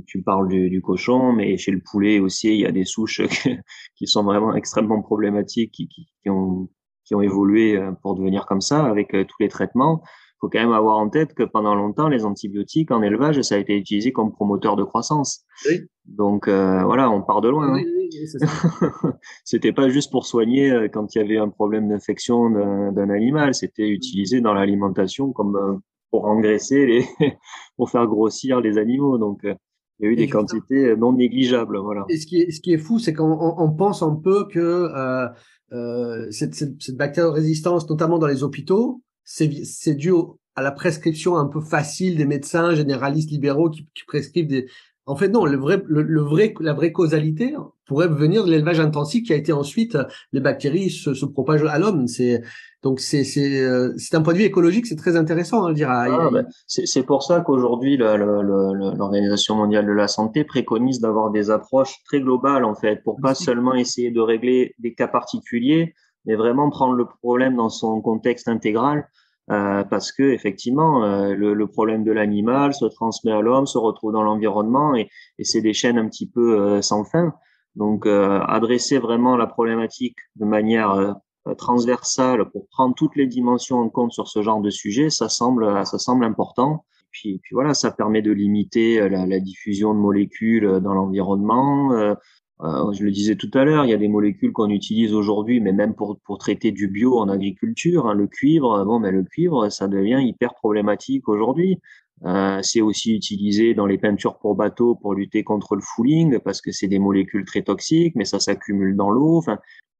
tu 0.07 0.21
parles 0.21 0.47
du, 0.47 0.69
du, 0.69 0.81
cochon, 0.81 1.33
mais 1.33 1.57
chez 1.57 1.71
le 1.71 1.81
poulet 1.81 2.19
aussi, 2.19 2.53
il 2.53 2.61
y 2.61 2.65
a 2.65 2.71
des 2.71 2.85
souches 2.85 3.21
qui 3.97 4.07
sont 4.07 4.23
vraiment 4.23 4.55
extrêmement 4.55 5.01
problématiques, 5.01 5.73
qui, 5.73 5.89
qui, 5.89 6.07
qui, 6.23 6.29
ont, 6.29 6.69
qui 7.03 7.13
ont 7.13 7.21
évolué 7.21 7.77
pour 8.01 8.15
devenir 8.15 8.45
comme 8.45 8.61
ça 8.61 8.85
avec 8.85 9.09
tous 9.11 9.35
les 9.41 9.49
traitements. 9.49 10.01
Il 10.43 10.47
faut 10.47 10.49
quand 10.49 10.59
même 10.59 10.73
avoir 10.73 10.97
en 10.97 11.07
tête 11.07 11.33
que 11.33 11.43
pendant 11.43 11.75
longtemps, 11.75 12.07
les 12.07 12.25
antibiotiques 12.25 12.89
en 12.89 13.03
élevage, 13.03 13.39
ça 13.41 13.55
a 13.55 13.57
été 13.59 13.77
utilisé 13.77 14.11
comme 14.11 14.31
promoteur 14.31 14.75
de 14.75 14.83
croissance. 14.83 15.43
Oui. 15.69 15.81
Donc 16.05 16.47
euh, 16.47 16.83
voilà, 16.83 17.11
on 17.11 17.21
part 17.21 17.41
de 17.41 17.49
loin. 17.49 17.73
Oui, 17.73 17.85
oui, 17.85 18.09
hein. 18.41 19.13
C'était 19.45 19.71
pas 19.71 19.89
juste 19.89 20.11
pour 20.11 20.25
soigner 20.25 20.89
quand 20.91 21.13
il 21.13 21.19
y 21.19 21.21
avait 21.21 21.37
un 21.37 21.49
problème 21.49 21.89
d'infection 21.89 22.49
d'un 22.49 23.09
animal, 23.11 23.53
c'était 23.53 23.87
utilisé 23.87 24.41
dans 24.41 24.53
l'alimentation 24.53 25.31
comme 25.31 25.81
pour 26.11 26.25
engraisser 26.25 26.85
les, 26.85 27.05
pour 27.77 27.89
faire 27.89 28.05
grossir 28.05 28.61
les 28.61 28.77
animaux. 28.77 29.17
Donc, 29.17 29.43
euh, 29.45 29.55
il 29.99 30.05
y 30.05 30.09
a 30.09 30.11
eu 30.11 30.15
des 30.15 30.27
quantités 30.27 30.95
non 30.95 31.13
négligeables. 31.13 31.77
Voilà. 31.79 32.05
Et 32.09 32.17
ce 32.17 32.27
qui 32.27 32.41
est, 32.41 32.51
ce 32.51 32.59
qui 32.59 32.73
est 32.73 32.77
fou, 32.77 32.99
c'est 32.99 33.13
qu'on 33.13 33.37
on 33.39 33.71
pense 33.71 34.03
un 34.03 34.15
peu 34.15 34.47
que 34.47 34.59
euh, 34.59 35.27
euh, 35.71 36.27
cette, 36.31 36.53
cette, 36.53 36.81
cette 36.81 36.97
bactério-résistance, 36.97 37.89
notamment 37.89 38.19
dans 38.19 38.27
les 38.27 38.43
hôpitaux, 38.43 39.01
c'est 39.31 39.95
dû 39.95 40.11
à 40.55 40.61
la 40.61 40.71
prescription 40.71 41.37
un 41.37 41.47
peu 41.47 41.61
facile 41.61 42.17
des 42.17 42.25
médecins 42.25 42.75
généralistes 42.75 43.31
libéraux 43.31 43.69
qui, 43.69 43.87
qui 43.95 44.03
prescrivent 44.05 44.47
des, 44.47 44.67
en 45.07 45.15
fait, 45.15 45.29
non, 45.29 45.45
le 45.45 45.57
vrai, 45.57 45.81
le, 45.87 46.21
vrai, 46.21 46.53
la 46.59 46.73
vraie 46.73 46.91
causalité 46.91 47.55
pourrait 47.87 48.07
venir 48.07 48.45
de 48.45 48.51
l'élevage 48.51 48.79
intensif 48.79 49.23
qui 49.25 49.33
a 49.33 49.35
été 49.35 49.51
ensuite, 49.51 49.97
les 50.31 50.39
bactéries 50.39 50.91
se, 50.91 51.15
se 51.15 51.25
propagent 51.25 51.65
à 51.65 51.79
l'homme. 51.79 52.07
C'est 52.07 52.41
donc 52.83 52.99
c'est 52.99 53.23
c'est 53.23 53.61
euh, 53.61 53.93
c'est 53.97 54.15
un 54.15 54.21
point 54.21 54.33
de 54.33 54.37
vue 54.37 54.45
écologique, 54.45 54.85
c'est 54.85 54.95
très 54.95 55.15
intéressant 55.15 55.65
à 55.65 55.73
dire. 55.73 55.89
Ah, 55.89 56.29
ben, 56.31 56.47
c'est 56.67 57.03
pour 57.03 57.23
ça 57.23 57.41
qu'aujourd'hui 57.41 57.97
l'Organisation 57.97 59.55
mondiale 59.55 59.87
de 59.87 59.91
la 59.91 60.07
santé 60.07 60.43
préconise 60.43 60.99
d'avoir 60.99 61.31
des 61.31 61.49
approches 61.49 61.95
très 62.05 62.21
globales 62.21 62.63
en 62.63 62.75
fait, 62.75 63.03
pour 63.03 63.19
pas 63.19 63.33
seulement 63.33 63.73
essayer 63.73 64.11
de 64.11 64.21
régler 64.21 64.75
des 64.79 64.93
cas 64.93 65.07
particuliers, 65.07 65.95
mais 66.25 66.35
vraiment 66.35 66.69
prendre 66.69 66.93
le 66.93 67.05
problème 67.05 67.55
dans 67.55 67.69
son 67.69 68.01
contexte 68.01 68.47
intégral. 68.47 69.09
Euh, 69.51 69.83
parce 69.83 70.13
que 70.13 70.23
effectivement, 70.23 71.03
euh, 71.03 71.35
le, 71.35 71.67
problème 71.67 72.05
de 72.05 72.11
l'animal 72.11 72.73
se 72.73 72.85
transmet 72.85 73.33
à 73.33 73.41
l'homme, 73.41 73.67
se 73.67 73.77
retrouve 73.77 74.13
dans 74.13 74.23
l'environnement, 74.23 74.95
et, 74.95 75.09
et 75.39 75.43
c'est 75.43 75.61
des 75.61 75.73
chaînes 75.73 75.97
un 75.97 76.07
petit 76.07 76.29
peu 76.29 76.59
euh, 76.59 76.81
sans 76.81 77.03
fin. 77.03 77.33
Donc, 77.75 78.05
adresser 78.05 78.97
vraiment 78.97 79.37
la 79.37 79.47
problématique 79.47 80.17
de 80.35 80.43
manière 80.43 81.15
transversale 81.57 82.49
pour 82.51 82.67
prendre 82.67 82.93
toutes 82.95 83.15
les 83.15 83.27
dimensions 83.27 83.77
en 83.77 83.87
compte 83.87 84.11
sur 84.11 84.27
ce 84.27 84.41
genre 84.41 84.59
de 84.59 84.69
sujet, 84.69 85.09
ça 85.09 85.29
semble, 85.29 85.85
ça 85.85 85.97
semble 85.97 86.25
important. 86.25 86.83
Puis, 87.11 87.39
puis 87.41 87.53
voilà, 87.53 87.73
ça 87.73 87.89
permet 87.91 88.21
de 88.21 88.33
limiter 88.33 89.07
la 89.07 89.39
diffusion 89.39 89.93
de 89.93 89.99
molécules 89.99 90.81
dans 90.81 90.93
l'environnement, 90.93 92.17
euh, 92.63 92.91
je 92.93 93.03
le 93.03 93.11
disais 93.11 93.35
tout 93.35 93.49
à 93.53 93.63
l'heure, 93.65 93.85
il 93.85 93.89
y 93.89 93.93
a 93.93 93.97
des 93.97 94.07
molécules 94.07 94.51
qu'on 94.51 94.69
utilise 94.69 95.13
aujourd'hui, 95.13 95.59
mais 95.59 95.73
même 95.73 95.95
pour, 95.95 96.19
pour 96.25 96.37
traiter 96.37 96.71
du 96.71 96.87
bio 96.87 97.17
en 97.17 97.27
agriculture, 97.27 98.07
hein, 98.07 98.13
le 98.13 98.27
cuivre, 98.27 98.83
bon, 98.85 98.99
mais 98.99 99.11
le 99.11 99.23
cuivre, 99.23 99.69
ça 99.69 99.87
devient 99.87 100.19
hyper 100.21 100.53
problématique 100.53 101.27
aujourd'hui. 101.27 101.79
Euh, 102.23 102.59
c'est 102.61 102.81
aussi 102.81 103.15
utilisé 103.15 103.73
dans 103.73 103.87
les 103.87 103.97
peintures 103.97 104.37
pour 104.37 104.55
bateaux 104.55 104.93
pour 104.93 105.15
lutter 105.15 105.43
contre 105.43 105.75
le 105.75 105.81
fouling, 105.81 106.37
parce 106.39 106.61
que 106.61 106.71
c'est 106.71 106.87
des 106.87 106.99
molécules 106.99 107.45
très 107.45 107.63
toxiques, 107.63 108.13
mais 108.15 108.25
ça 108.25 108.39
s'accumule 108.39 108.95
dans 108.95 109.09
l'eau. 109.09 109.43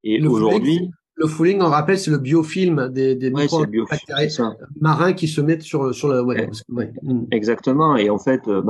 Et 0.04 0.24
aujourd'hui, 0.24 0.90
le 1.16 1.26
fouling, 1.26 1.60
on 1.60 1.68
rappelle, 1.68 1.98
c'est 1.98 2.10
le 2.10 2.18
biofilm 2.18 2.88
des, 2.90 3.16
des 3.16 3.30
ouais, 3.30 3.46
marins 4.80 5.12
qui 5.12 5.28
se 5.28 5.40
mettent 5.40 5.62
sur, 5.62 5.94
sur 5.94 6.08
le. 6.08 6.22
Ouais, 6.22 6.48
mm. 7.02 7.26
Exactement. 7.32 7.96
Et 7.96 8.08
en 8.08 8.18
fait, 8.18 8.46
euh, 8.46 8.62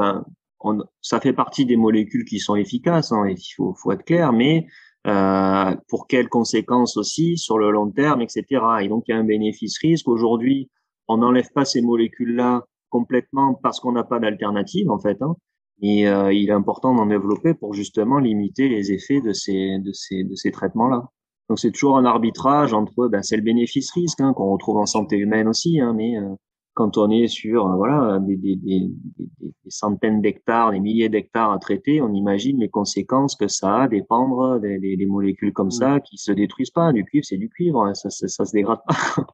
ben, 0.65 0.85
ça 1.01 1.21
fait 1.21 1.33
partie 1.33 1.67
des 1.67 1.77
molécules 1.77 2.25
qui 2.25 2.39
sont 2.39 2.57
efficaces, 2.57 3.13
hein, 3.13 3.25
il 3.29 3.55
faut, 3.57 3.93
être 3.93 4.05
clair, 4.05 4.33
mais 4.33 4.67
euh, 5.07 5.75
pour 5.89 6.07
quelles 6.07 6.29
conséquences 6.29 6.97
aussi 6.97 7.37
sur 7.37 7.59
le 7.59 7.71
long 7.71 7.91
terme, 7.91 8.23
etc. 8.23 8.45
Et 8.83 8.89
donc 8.89 9.05
il 9.09 9.13
y 9.13 9.15
a 9.15 9.19
un 9.19 9.25
bénéfice-risque. 9.25 10.09
Aujourd'hui, 10.09 10.71
on 11.09 11.19
n'enlève 11.19 11.51
pas 11.55 11.65
ces 11.65 11.83
molécules-là 11.83 12.65
complètement 12.91 13.55
parce 13.55 13.81
qu'on 13.81 13.93
n'a 13.93 14.05
pas 14.05 14.21
d'alternative 14.21 14.91
en 14.91 14.99
fait. 14.99 15.21
Hein. 15.23 15.35
Et 15.81 16.07
euh, 16.07 16.33
il 16.33 16.49
est 16.49 16.53
important 16.53 16.95
d'en 16.95 17.07
développer 17.07 17.55
pour 17.55 17.75
justement 17.75 18.19
limiter 18.19 18.69
les 18.69 18.93
effets 18.93 19.21
de 19.21 19.33
ces, 19.33 20.51
traitements-là. 20.53 21.09
Donc 21.49 21.59
c'est 21.59 21.73
toujours 21.73 21.99
un 21.99 22.05
arbitrage 22.05 22.73
entre, 22.73 23.09
ben, 23.09 23.23
c'est 23.23 23.37
le 23.37 23.43
bénéfice-risque 23.43 24.21
hein, 24.21 24.33
qu'on 24.33 24.53
retrouve 24.53 24.77
en 24.77 24.87
santé 24.87 25.17
humaine 25.17 25.49
aussi, 25.49 25.81
hein, 25.81 25.93
mais 25.97 26.17
euh, 26.17 26.35
quand 26.75 26.97
on 26.97 27.11
est 27.11 27.29
sur 27.29 27.67
euh, 27.67 27.77
voilà 27.77 28.19
des, 28.21 28.37
des, 28.37 28.57
des, 28.57 28.91
des 29.19 29.53
centaines 29.69 30.21
d'hectares, 30.21 30.73
des 30.73 30.81
milliers 30.81 31.09
d'hectares 31.09 31.53
à 31.53 31.59
traiter, 31.59 32.01
on 32.01 32.13
imagine 32.13 32.59
les 32.61 32.69
conséquences 32.69 33.37
que 33.37 33.49
ça 33.49 33.83
a 33.83 33.89
dépendre 33.89 34.61
des, 34.61 34.79
des, 34.79 35.07
molécules 35.07 35.53
comme 35.53 35.71
ça 35.71 36.01
qui 36.01 36.17
se 36.17 36.33
détruisent 36.33 36.71
pas. 36.71 36.93
Du 36.93 37.05
cuivre, 37.05 37.25
c'est 37.27 37.37
du 37.37 37.49
cuivre, 37.49 37.85
hein, 37.85 37.95
ça, 37.95 38.11
ça, 38.11 38.29
ça, 38.29 38.45
se 38.45 38.53
dégrade 38.53 38.81
pas. 38.87 39.27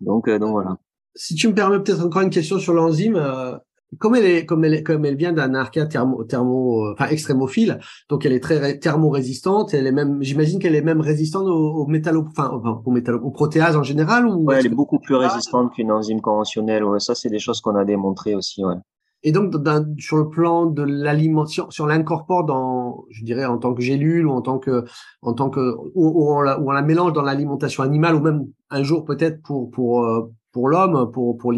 donc, 0.00 0.28
euh, 0.28 0.38
donc 0.38 0.52
voilà. 0.52 0.78
Si 1.16 1.34
tu 1.34 1.48
me 1.48 1.54
permets 1.54 1.80
peut-être 1.80 2.04
encore 2.04 2.22
une 2.22 2.30
question 2.30 2.58
sur 2.58 2.72
l'enzyme, 2.72 3.16
euh, 3.16 3.56
comme 3.98 4.14
elle 4.14 4.24
est, 4.24 4.46
comme 4.46 4.64
elle, 4.64 4.82
comme 4.82 5.04
elle 5.04 5.16
vient 5.16 5.32
d'un 5.32 5.54
archéa 5.54 5.86
thermo, 5.86 6.24
thermo, 6.24 6.86
euh, 6.86 6.92
enfin 6.92 7.08
extrémophile, 7.08 7.80
donc 8.08 8.24
elle 8.24 8.32
est 8.32 8.40
très 8.40 8.78
thermo-résistante. 8.78 9.74
Elle 9.74 9.86
est 9.86 9.92
même, 9.92 10.22
j'imagine 10.22 10.58
qu'elle 10.58 10.74
est 10.74 10.82
même 10.82 11.00
résistante 11.00 11.46
aux, 11.48 11.86
métallo, 11.86 12.26
enfin, 12.28 12.50
aux, 12.84 12.90
métallo, 12.90 13.18
aux 13.18 13.30
protéases 13.30 13.76
en 13.76 13.82
général. 13.82 14.26
Ou 14.26 14.44
ouais, 14.44 14.58
elle 14.60 14.66
est 14.66 14.68
beaucoup 14.68 14.98
plus 14.98 15.16
résistante 15.16 15.72
qu'une 15.74 15.90
enzyme 15.90 16.20
conventionnelle. 16.20 16.84
Ouais, 16.84 17.00
ça, 17.00 17.14
c'est 17.14 17.30
des 17.30 17.40
choses 17.40 17.60
qu'on 17.60 17.74
a 17.74 17.84
démontrées 17.84 18.34
aussi. 18.34 18.64
Ouais. 18.64 18.76
Et 19.22 19.32
donc, 19.32 19.52
sur 19.98 20.16
le 20.16 20.30
plan 20.30 20.66
de 20.66 20.82
l'alimentation, 20.82 21.70
si 21.70 21.82
on 21.82 21.86
l'incorpore 21.86 22.44
dans, 22.44 23.04
je 23.10 23.22
dirais, 23.22 23.44
en 23.44 23.58
tant 23.58 23.74
que 23.74 23.82
gélule 23.82 24.26
ou 24.26 24.30
en 24.30 24.40
tant 24.40 24.58
que, 24.58 24.84
en 25.20 25.34
tant 25.34 25.50
que, 25.50 25.74
ou, 25.94 26.32
on, 26.32 26.40
la, 26.40 26.58
ou 26.58 26.68
on 26.68 26.72
la 26.72 26.82
mélange 26.82 27.12
dans 27.12 27.22
l'alimentation 27.22 27.82
animale 27.82 28.14
ou 28.14 28.20
même 28.20 28.46
un 28.70 28.82
jour 28.82 29.04
peut-être 29.04 29.42
pour 29.42 29.70
pour 29.70 30.04
euh, 30.04 30.32
pour 30.52 30.68
l'homme, 30.68 31.10
pour 31.12 31.36
pour 31.36 31.52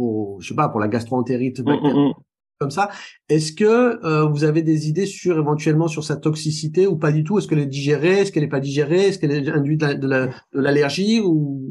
pour, 0.00 0.40
je 0.40 0.48
sais 0.48 0.54
pas, 0.54 0.68
pour 0.70 0.80
la 0.80 0.88
gastroentérite 0.88 1.60
mmh, 1.60 1.70
mmh, 1.70 2.08
mmh. 2.08 2.12
comme 2.58 2.70
ça. 2.70 2.88
Est-ce 3.28 3.52
que 3.52 4.04
euh, 4.04 4.24
vous 4.24 4.44
avez 4.44 4.62
des 4.62 4.88
idées 4.88 5.04
sur 5.04 5.38
éventuellement 5.38 5.88
sur 5.88 6.04
sa 6.04 6.16
toxicité 6.16 6.86
ou 6.86 6.96
pas 6.96 7.12
du 7.12 7.22
tout? 7.22 7.38
Est-ce 7.38 7.46
qu'elle 7.46 7.58
est 7.58 7.66
digérée? 7.66 8.20
Est-ce 8.20 8.32
qu'elle 8.32 8.44
n'est 8.44 8.48
pas 8.48 8.60
digérée? 8.60 9.08
Est-ce 9.08 9.18
qu'elle 9.18 9.32
est 9.32 9.48
induite 9.50 9.82
de 9.82 10.08
l'allergie 10.54 11.20
ou 11.22 11.70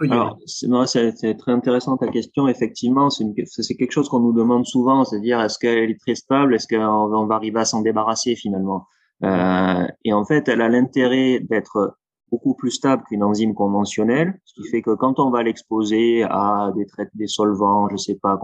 Alors, 0.00 0.38
c'est 0.46 1.36
très 1.36 1.52
intéressant 1.52 1.98
ta 1.98 2.08
question. 2.08 2.48
Effectivement, 2.48 3.10
c'est 3.10 3.76
quelque 3.76 3.92
chose 3.92 4.08
qu'on 4.08 4.20
nous 4.20 4.32
demande 4.32 4.64
souvent, 4.64 5.04
c'est-à-dire 5.04 5.38
est-ce 5.42 5.58
qu'elle 5.58 5.90
est 5.90 6.00
très 6.00 6.14
stable? 6.14 6.54
Est-ce 6.54 6.68
qu'on 6.68 7.26
va 7.26 7.34
arriver 7.34 7.60
à 7.60 7.66
s'en 7.66 7.82
débarrasser 7.82 8.34
finalement? 8.34 8.86
Euh, 9.24 9.86
Et 10.06 10.12
en 10.14 10.24
fait, 10.24 10.48
elle 10.48 10.62
a 10.62 10.70
l'intérêt 10.70 11.40
d'être 11.40 11.98
beaucoup 12.32 12.54
plus 12.54 12.70
stable 12.70 13.04
qu'une 13.06 13.22
enzyme 13.22 13.54
conventionnelle, 13.54 14.40
ce 14.44 14.54
qui 14.54 14.66
fait 14.68 14.80
que 14.80 14.94
quand 14.94 15.20
on 15.20 15.30
va 15.30 15.42
l'exposer 15.42 16.22
à 16.22 16.72
des 16.74 16.86
traites, 16.86 17.10
des 17.14 17.26
solvants, 17.26 17.88
je 17.90 17.96
sais 17.98 18.18
pas, 18.20 18.40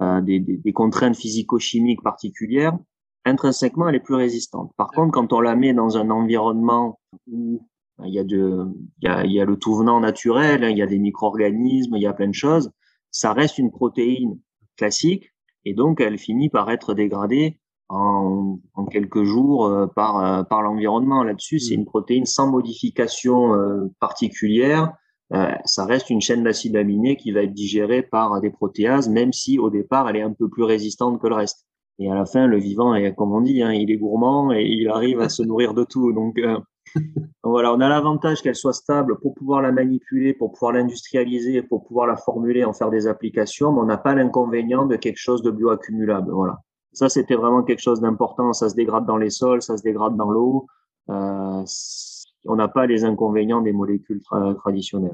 euh, 0.00 0.20
des, 0.20 0.38
des, 0.38 0.56
des, 0.58 0.72
contraintes 0.72 1.16
physico-chimiques 1.16 2.02
particulières, 2.02 2.78
intrinsèquement, 3.24 3.88
elle 3.88 3.96
est 3.96 4.00
plus 4.00 4.14
résistante. 4.14 4.70
Par 4.76 4.92
contre, 4.92 5.10
quand 5.10 5.32
on 5.32 5.40
la 5.40 5.56
met 5.56 5.74
dans 5.74 5.98
un 5.98 6.08
environnement 6.10 7.00
où 7.26 7.66
ben, 7.98 8.06
il 8.06 8.14
y 8.14 8.20
a 8.20 8.24
de, 8.24 8.66
il 9.02 9.08
y 9.08 9.08
a, 9.08 9.24
il 9.24 9.32
y 9.32 9.40
a 9.40 9.44
le 9.44 9.56
tout 9.56 9.74
venant 9.74 9.98
naturel, 10.00 10.64
il 10.70 10.78
y 10.78 10.82
a 10.82 10.86
des 10.86 11.00
micro-organismes, 11.00 11.96
il 11.96 12.02
y 12.02 12.06
a 12.06 12.12
plein 12.12 12.28
de 12.28 12.34
choses, 12.34 12.70
ça 13.10 13.32
reste 13.32 13.58
une 13.58 13.72
protéine 13.72 14.38
classique 14.76 15.32
et 15.64 15.74
donc 15.74 16.00
elle 16.00 16.18
finit 16.18 16.48
par 16.48 16.70
être 16.70 16.94
dégradée 16.94 17.58
en, 17.88 18.58
en 18.74 18.84
quelques 18.86 19.24
jours 19.24 19.66
euh, 19.66 19.86
par, 19.86 20.18
euh, 20.18 20.42
par 20.42 20.62
l'environnement. 20.62 21.22
Là-dessus, 21.22 21.58
c'est 21.58 21.76
mm. 21.76 21.80
une 21.80 21.86
protéine 21.86 22.26
sans 22.26 22.50
modification 22.50 23.54
euh, 23.54 23.86
particulière. 24.00 24.92
ça 25.64 25.84
reste 25.84 26.10
une 26.10 26.20
chaîne 26.20 26.44
d'acides 26.44 26.76
aminés 26.76 27.16
qui 27.16 27.32
va 27.32 27.42
être 27.42 27.52
digérée 27.52 28.02
par 28.02 28.40
des 28.40 28.50
protéases, 28.50 29.08
même 29.08 29.32
si 29.32 29.58
au 29.58 29.70
départ, 29.70 30.08
elle 30.08 30.16
est 30.16 30.22
un 30.22 30.32
peu 30.32 30.48
plus 30.48 30.62
résistante 30.62 31.20
que 31.20 31.26
le 31.26 31.34
reste. 31.34 31.66
Et 31.98 32.10
à 32.10 32.14
la 32.14 32.26
fin, 32.26 32.46
le 32.46 32.58
vivant 32.58 32.94
est, 32.94 33.14
comme 33.14 33.32
on 33.32 33.40
dit, 33.40 33.62
hein, 33.62 33.72
il 33.72 33.90
est 33.90 33.96
gourmand 33.96 34.52
et 34.52 34.62
il 34.62 34.88
arrive 34.88 35.20
à 35.20 35.28
se 35.28 35.42
nourrir 35.42 35.72
de 35.72 35.82
tout. 35.82 36.12
Donc, 36.12 36.38
voilà, 37.42 37.72
on 37.72 37.80
a 37.80 37.88
l'avantage 37.88 38.42
qu'elle 38.42 38.54
soit 38.54 38.74
stable 38.74 39.18
pour 39.20 39.34
pouvoir 39.34 39.62
la 39.62 39.72
manipuler, 39.72 40.34
pour 40.34 40.52
pouvoir 40.52 40.72
l'industrialiser, 40.72 41.62
pour 41.62 41.84
pouvoir 41.84 42.06
la 42.06 42.16
formuler, 42.16 42.64
en 42.64 42.74
faire 42.74 42.90
des 42.90 43.06
applications, 43.06 43.72
mais 43.72 43.80
on 43.80 43.86
n'a 43.86 43.96
pas 43.96 44.14
l'inconvénient 44.14 44.86
de 44.86 44.96
quelque 44.96 45.18
chose 45.18 45.42
de 45.42 45.50
bioaccumulable. 45.50 46.30
Voilà 46.30 46.58
Ça, 46.96 47.10
c'était 47.10 47.34
vraiment 47.34 47.62
quelque 47.62 47.82
chose 47.82 48.00
d'important. 48.00 48.54
Ça 48.54 48.70
se 48.70 48.74
dégrade 48.74 49.04
dans 49.04 49.18
les 49.18 49.28
sols, 49.28 49.60
ça 49.60 49.76
se 49.76 49.82
dégrade 49.82 50.16
dans 50.16 50.30
l'eau. 50.30 50.66
Euh, 51.10 51.62
on 52.46 52.56
n'a 52.56 52.68
pas 52.68 52.86
les 52.86 53.04
inconvénients 53.04 53.60
des 53.60 53.74
molécules 53.74 54.22
traditionnelles. 54.56 55.12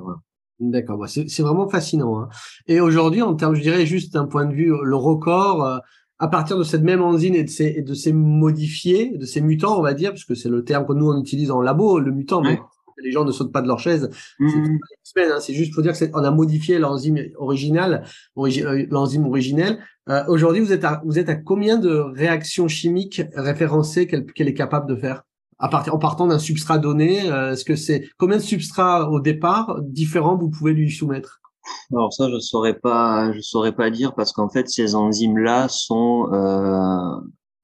D'accord, 0.61 0.97
bah, 0.97 1.09
c'est 1.09 1.43
vraiment 1.43 1.69
fascinant. 1.69 2.21
Hein. 2.21 2.29
Et 2.69 2.81
aujourd'hui, 2.81 3.21
en 3.21 3.35
termes, 3.35 3.57
je 3.57 3.63
dirais 3.63 3.85
juste 3.85 4.13
d'un 4.13 4.27
point 4.27 4.47
de 4.47 4.55
vue, 4.55 4.73
le 4.81 4.95
record, 4.95 5.65
euh, 5.65 5.79
à 6.21 6.29
partir 6.29 6.57
de 6.57 6.63
cette 6.63 6.85
même 6.85 7.03
enzyme 7.03 7.35
et 7.35 7.43
de 7.43 7.51
ces, 7.51 7.83
de 7.83 7.95
ces 7.95 8.13
modifiés, 8.13 9.19
de 9.19 9.27
ces 9.27 9.41
mutants, 9.41 9.77
on 9.77 9.83
va 9.83 9.93
dire, 9.93 10.11
puisque 10.13 10.37
c'est 10.37 10.49
le 10.49 10.63
terme 10.63 10.87
que 10.87 10.93
nous 10.93 11.11
on 11.11 11.19
utilise 11.19 11.51
en 11.51 11.61
labo, 11.61 11.99
le 11.99 12.13
mutant, 12.13 12.43
mais 12.43 12.61
les 13.03 13.11
gens 13.11 13.25
ne 13.25 13.33
sautent 13.33 13.53
pas 13.53 13.63
de 13.63 13.67
leur 13.67 13.81
chaise. 13.81 14.09
Mmh. 14.39 14.79
Hein. 15.17 15.41
C'est 15.41 15.53
juste 15.53 15.75
pour 15.75 15.83
dire 15.83 15.95
qu'on 15.99 16.23
a 16.23 16.31
modifié 16.31 16.79
l'enzyme 16.79 17.19
originale, 17.39 18.05
euh, 18.39 18.87
l'enzyme 18.89 19.27
originelle. 19.27 19.81
Euh, 20.09 20.25
aujourd'hui, 20.29 20.61
vous 20.61 20.73
êtes 20.73 20.85
à, 20.85 21.01
vous 21.05 21.19
êtes 21.19 21.29
à 21.29 21.37
combien 21.37 21.79
de 21.79 21.91
réactions 21.91 22.69
chimiques 22.69 23.23
référencées 23.35 24.07
qu'elle 24.07 24.49
est 24.49 24.55
capable 24.55 24.89
de 24.89 24.97
faire? 24.97 25.23
À 25.59 25.69
partir, 25.69 25.95
en 25.95 25.99
partant 25.99 26.27
d'un 26.27 26.41
substrat 26.41 26.79
donné 26.79 27.31
euh, 27.31 27.53
Est-ce 27.53 27.65
que 27.65 27.77
c'est 27.77 28.09
combien 28.19 28.39
de 28.39 28.43
substrats 28.43 29.09
au 29.11 29.21
départ 29.21 29.81
différents 29.81 30.37
vous 30.37 30.51
pouvez 30.51 30.73
lui 30.73 30.91
soumettre? 30.91 31.41
Alors 31.93 32.13
ça, 32.13 32.29
je 32.29 32.39
saurais 32.41 32.75
pas, 32.75 33.33
je 33.33 33.41
saurais 33.41 33.73
pas 33.73 33.91
dire 33.91 34.15
parce 34.15 34.33
qu'en 34.33 34.49
fait, 34.49 34.69
ces 34.69 34.97
enzymes-là 34.97 35.69
sont 35.69 36.29
euh, 36.33 37.21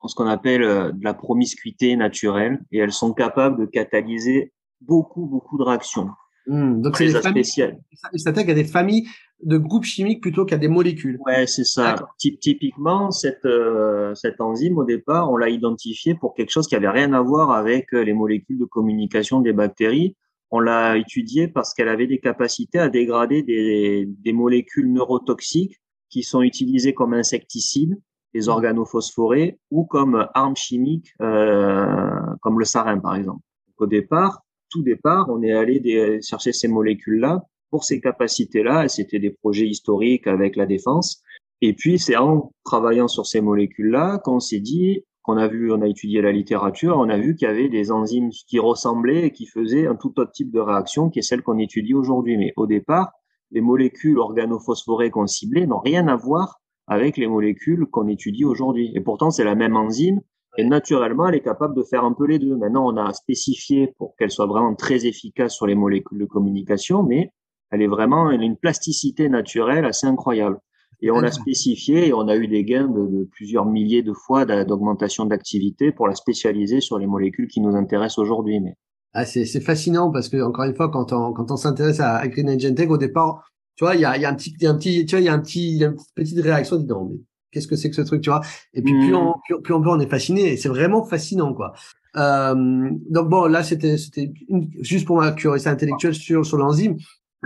ce 0.07 0.15
qu'on 0.15 0.27
appelle 0.27 0.63
euh, 0.63 0.93
de 0.93 1.05
la 1.05 1.15
promiscuité 1.15 1.97
naturelle 1.97 2.61
et 2.71 2.79
elles 2.79 2.93
sont 2.93 3.13
capables 3.13 3.59
de 3.59 3.67
catalyser 3.67 4.53
beaucoup, 4.81 5.27
beaucoup 5.27 5.59
de 5.59 5.65
réactions. 5.65 6.09
Hmm, 6.47 6.81
donc 6.81 6.97
c'est 6.97 7.07
des 7.07 7.21
familles, 7.21 7.77
Ils 8.13 8.21
s'attaquent 8.21 8.49
à 8.49 8.55
des 8.55 8.65
familles 8.65 9.07
de 9.43 9.57
groupes 9.57 9.85
chimiques 9.85 10.21
plutôt 10.21 10.45
qu'à 10.45 10.57
des 10.57 10.69
molécules. 10.69 11.19
Ouais, 11.25 11.47
c'est 11.47 11.65
ça. 11.65 11.95
Typiquement, 12.19 13.11
cette, 13.11 13.45
euh, 13.45 14.15
cette 14.15 14.41
enzyme, 14.41 14.79
au 14.79 14.85
départ, 14.85 15.31
on 15.31 15.37
l'a 15.37 15.49
identifiée 15.49 16.15
pour 16.15 16.35
quelque 16.35 16.51
chose 16.51 16.67
qui 16.67 16.75
avait 16.75 16.89
rien 16.89 17.13
à 17.13 17.21
voir 17.21 17.53
avec 17.53 17.95
euh, 17.95 18.03
les 18.03 18.15
molécules 18.15 18.59
de 18.59 18.65
communication 18.65 19.41
des 19.41 19.53
bactéries. 19.53 20.17
On 20.51 20.61
l'a 20.61 20.97
étudiée 20.97 21.47
parce 21.47 21.73
qu'elle 21.75 21.89
avait 21.89 22.07
des 22.07 22.19
capacités 22.19 22.79
à 22.79 22.89
dégrader 22.89 23.43
des, 23.43 24.07
des 24.09 24.33
molécules 24.33 24.93
neurotoxiques 24.93 25.79
qui 26.09 26.23
sont 26.23 26.43
utilisées 26.43 26.95
comme 26.95 27.13
insecticides, 27.13 27.97
les 28.35 28.47
hmm. 28.47 28.51
organophosphorés, 28.51 29.61
ou 29.71 29.85
comme 29.85 30.27
armes 30.35 30.57
chimiques, 30.57 31.13
euh, 31.21 32.21
comme 32.41 32.59
le 32.59 32.65
sarin, 32.65 32.99
par 32.99 33.15
exemple. 33.15 33.43
au 33.77 33.87
départ, 33.87 34.43
tout 34.71 34.83
départ, 34.83 35.29
on 35.31 35.43
est 35.43 35.53
allé 35.53 36.21
chercher 36.23 36.53
ces 36.53 36.69
molécules-là 36.69 37.43
pour 37.71 37.85
ces 37.85 38.01
capacités-là, 38.01 38.89
c'était 38.89 39.19
des 39.19 39.31
projets 39.31 39.67
historiques 39.67 40.27
avec 40.27 40.57
la 40.57 40.67
défense. 40.67 41.23
Et 41.61 41.75
puis, 41.75 41.99
c'est 41.99 42.17
en 42.17 42.53
travaillant 42.65 43.09
sur 43.09 43.27
ces 43.27 43.41
molécules-là 43.41 44.19
qu'on 44.25 44.41
s'est 44.41 44.61
dit, 44.61 45.05
qu'on 45.23 45.37
a 45.37 45.49
vu, 45.49 45.73
on 45.73 45.83
a 45.83 45.89
étudié 45.89 46.23
la 46.23 46.33
littérature, 46.33 46.97
on 46.99 47.09
a 47.09 47.19
vu 47.19 47.35
qu'il 47.35 47.49
y 47.49 47.51
avait 47.51 47.69
des 47.69 47.91
enzymes 47.91 48.31
qui 48.31 48.59
ressemblaient 48.59 49.27
et 49.27 49.33
qui 49.33 49.47
faisaient 49.47 49.87
un 49.87 49.97
tout 49.97 50.19
autre 50.19 50.33
type 50.33 50.53
de 50.53 50.61
réaction 50.61 51.11
qui 51.11 51.19
est 51.19 51.23
celle 51.23 51.43
qu'on 51.43 51.59
étudie 51.59 51.95
aujourd'hui. 51.95 52.37
Mais 52.37 52.53
au 52.57 52.67
départ, 52.67 53.11
les 53.51 53.61
molécules 53.61 54.19
organophosphorées 54.19 55.11
qu'on 55.11 55.27
ciblait 55.27 55.67
n'ont 55.67 55.81
rien 55.81 56.07
à 56.09 56.17
voir 56.17 56.61
avec 56.87 57.17
les 57.17 57.27
molécules 57.27 57.87
qu'on 57.87 58.09
étudie 58.09 58.45
aujourd'hui. 58.45 58.93
Et 58.95 59.01
pourtant, 59.01 59.31
c'est 59.31 59.45
la 59.45 59.55
même 59.55 59.77
enzyme, 59.77 60.21
et 60.57 60.65
naturellement, 60.65 61.29
elle 61.29 61.37
est 61.37 61.43
capable 61.43 61.77
de 61.77 61.83
faire 61.83 62.05
un 62.05 62.13
peu 62.13 62.27
les 62.27 62.39
deux. 62.39 62.57
Maintenant, 62.57 62.93
on 62.93 62.97
a 62.97 63.13
spécifié 63.13 63.95
pour 63.99 64.17
qu'elle 64.17 64.31
soit 64.31 64.47
vraiment 64.47 64.75
très 64.75 65.07
efficace 65.07 65.55
sur 65.55 65.67
les 65.67 65.75
molécules 65.75 66.19
de 66.19 66.25
communication, 66.25 67.03
mais 67.03 67.33
elle 67.71 67.83
est 67.83 67.89
vraiment, 67.89 68.31
elle 68.31 68.41
a 68.41 68.45
une 68.45 68.57
plasticité 68.57 69.29
naturelle 69.29 69.85
assez 69.85 70.07
incroyable. 70.07 70.59
Et 71.01 71.11
on 71.13 71.21
l'a 71.21 71.31
spécifié 71.31 72.09
et 72.09 72.13
on 72.13 72.27
a 72.27 72.35
eu 72.35 72.49
des 72.49 72.65
gains 72.65 72.89
de, 72.89 73.29
plusieurs 73.31 73.67
milliers 73.67 74.03
de 74.03 74.13
fois 74.13 74.45
d'augmentation 74.45 75.27
d'activité 75.27 75.93
pour 75.93 76.09
la 76.09 76.17
spécialiser 76.17 76.81
sur 76.81 76.99
les 76.99 77.07
molécules 77.07 77.47
qui 77.47 77.61
nous 77.61 77.77
intéressent 77.77 78.19
aujourd'hui. 78.19 78.59
Mais 78.61 78.75
ah, 79.15 79.25
c'est 79.25 79.61
fascinant 79.61 80.11
parce 80.11 80.29
que 80.29 80.43
encore 80.43 80.65
une 80.65 80.75
fois, 80.75 80.91
quand 80.91 81.13
on 81.13 81.33
quand 81.33 81.53
on 81.53 81.57
s'intéresse 81.57 82.01
à, 82.01 82.27
Green 82.27 82.51
Engine 82.51 82.75
Tech, 82.75 82.91
au 82.91 82.99
départ, 82.99 83.49
tu 83.77 83.85
vois, 83.85 83.95
il 83.95 84.01
y 84.01 84.05
a, 84.05 84.17
y 84.19 84.25
a 84.25 84.31
un 84.31 84.35
petit, 84.35 84.55
un 84.67 84.75
petit, 84.75 85.07
tu 85.07 85.15
vois, 85.15 85.21
il 85.21 85.27
y 85.27 85.29
a 85.29 85.33
un 85.33 85.39
petit, 85.39 85.77
y 85.77 85.85
a 85.85 85.89
une 85.89 85.97
petite 86.17 86.41
réaction, 86.41 86.81
mais 86.81 87.17
qu'est-ce 87.53 87.69
que 87.69 87.77
c'est 87.77 87.91
que 87.91 87.97
ce 87.97 88.03
truc, 88.03 88.23
tu 88.23 88.31
vois? 88.31 88.41
Et 88.75 88.83
puis 88.83 88.93
plus, 88.93 89.15
on, 89.15 89.35
plus, 89.47 89.63
plus, 89.63 89.75
on 89.75 89.81
peut, 89.81 89.91
on 89.91 90.01
est 90.01 90.11
fasciné. 90.11 90.57
C'est 90.57 90.69
vraiment 90.69 91.05
fascinant, 91.05 91.55
quoi. 91.55 91.75
Euh, 92.17 92.91
donc 93.11 93.29
bon, 93.29 93.47
là 93.47 93.63
c'était 93.63 93.99
c'était 93.99 94.33
juste 94.81 95.07
pour 95.07 95.19
ma 95.19 95.33
curiosité 95.33 95.71
intellectuelle 95.71 96.15
sur 96.15 96.45
sur 96.45 96.57
l'enzyme. 96.57 96.97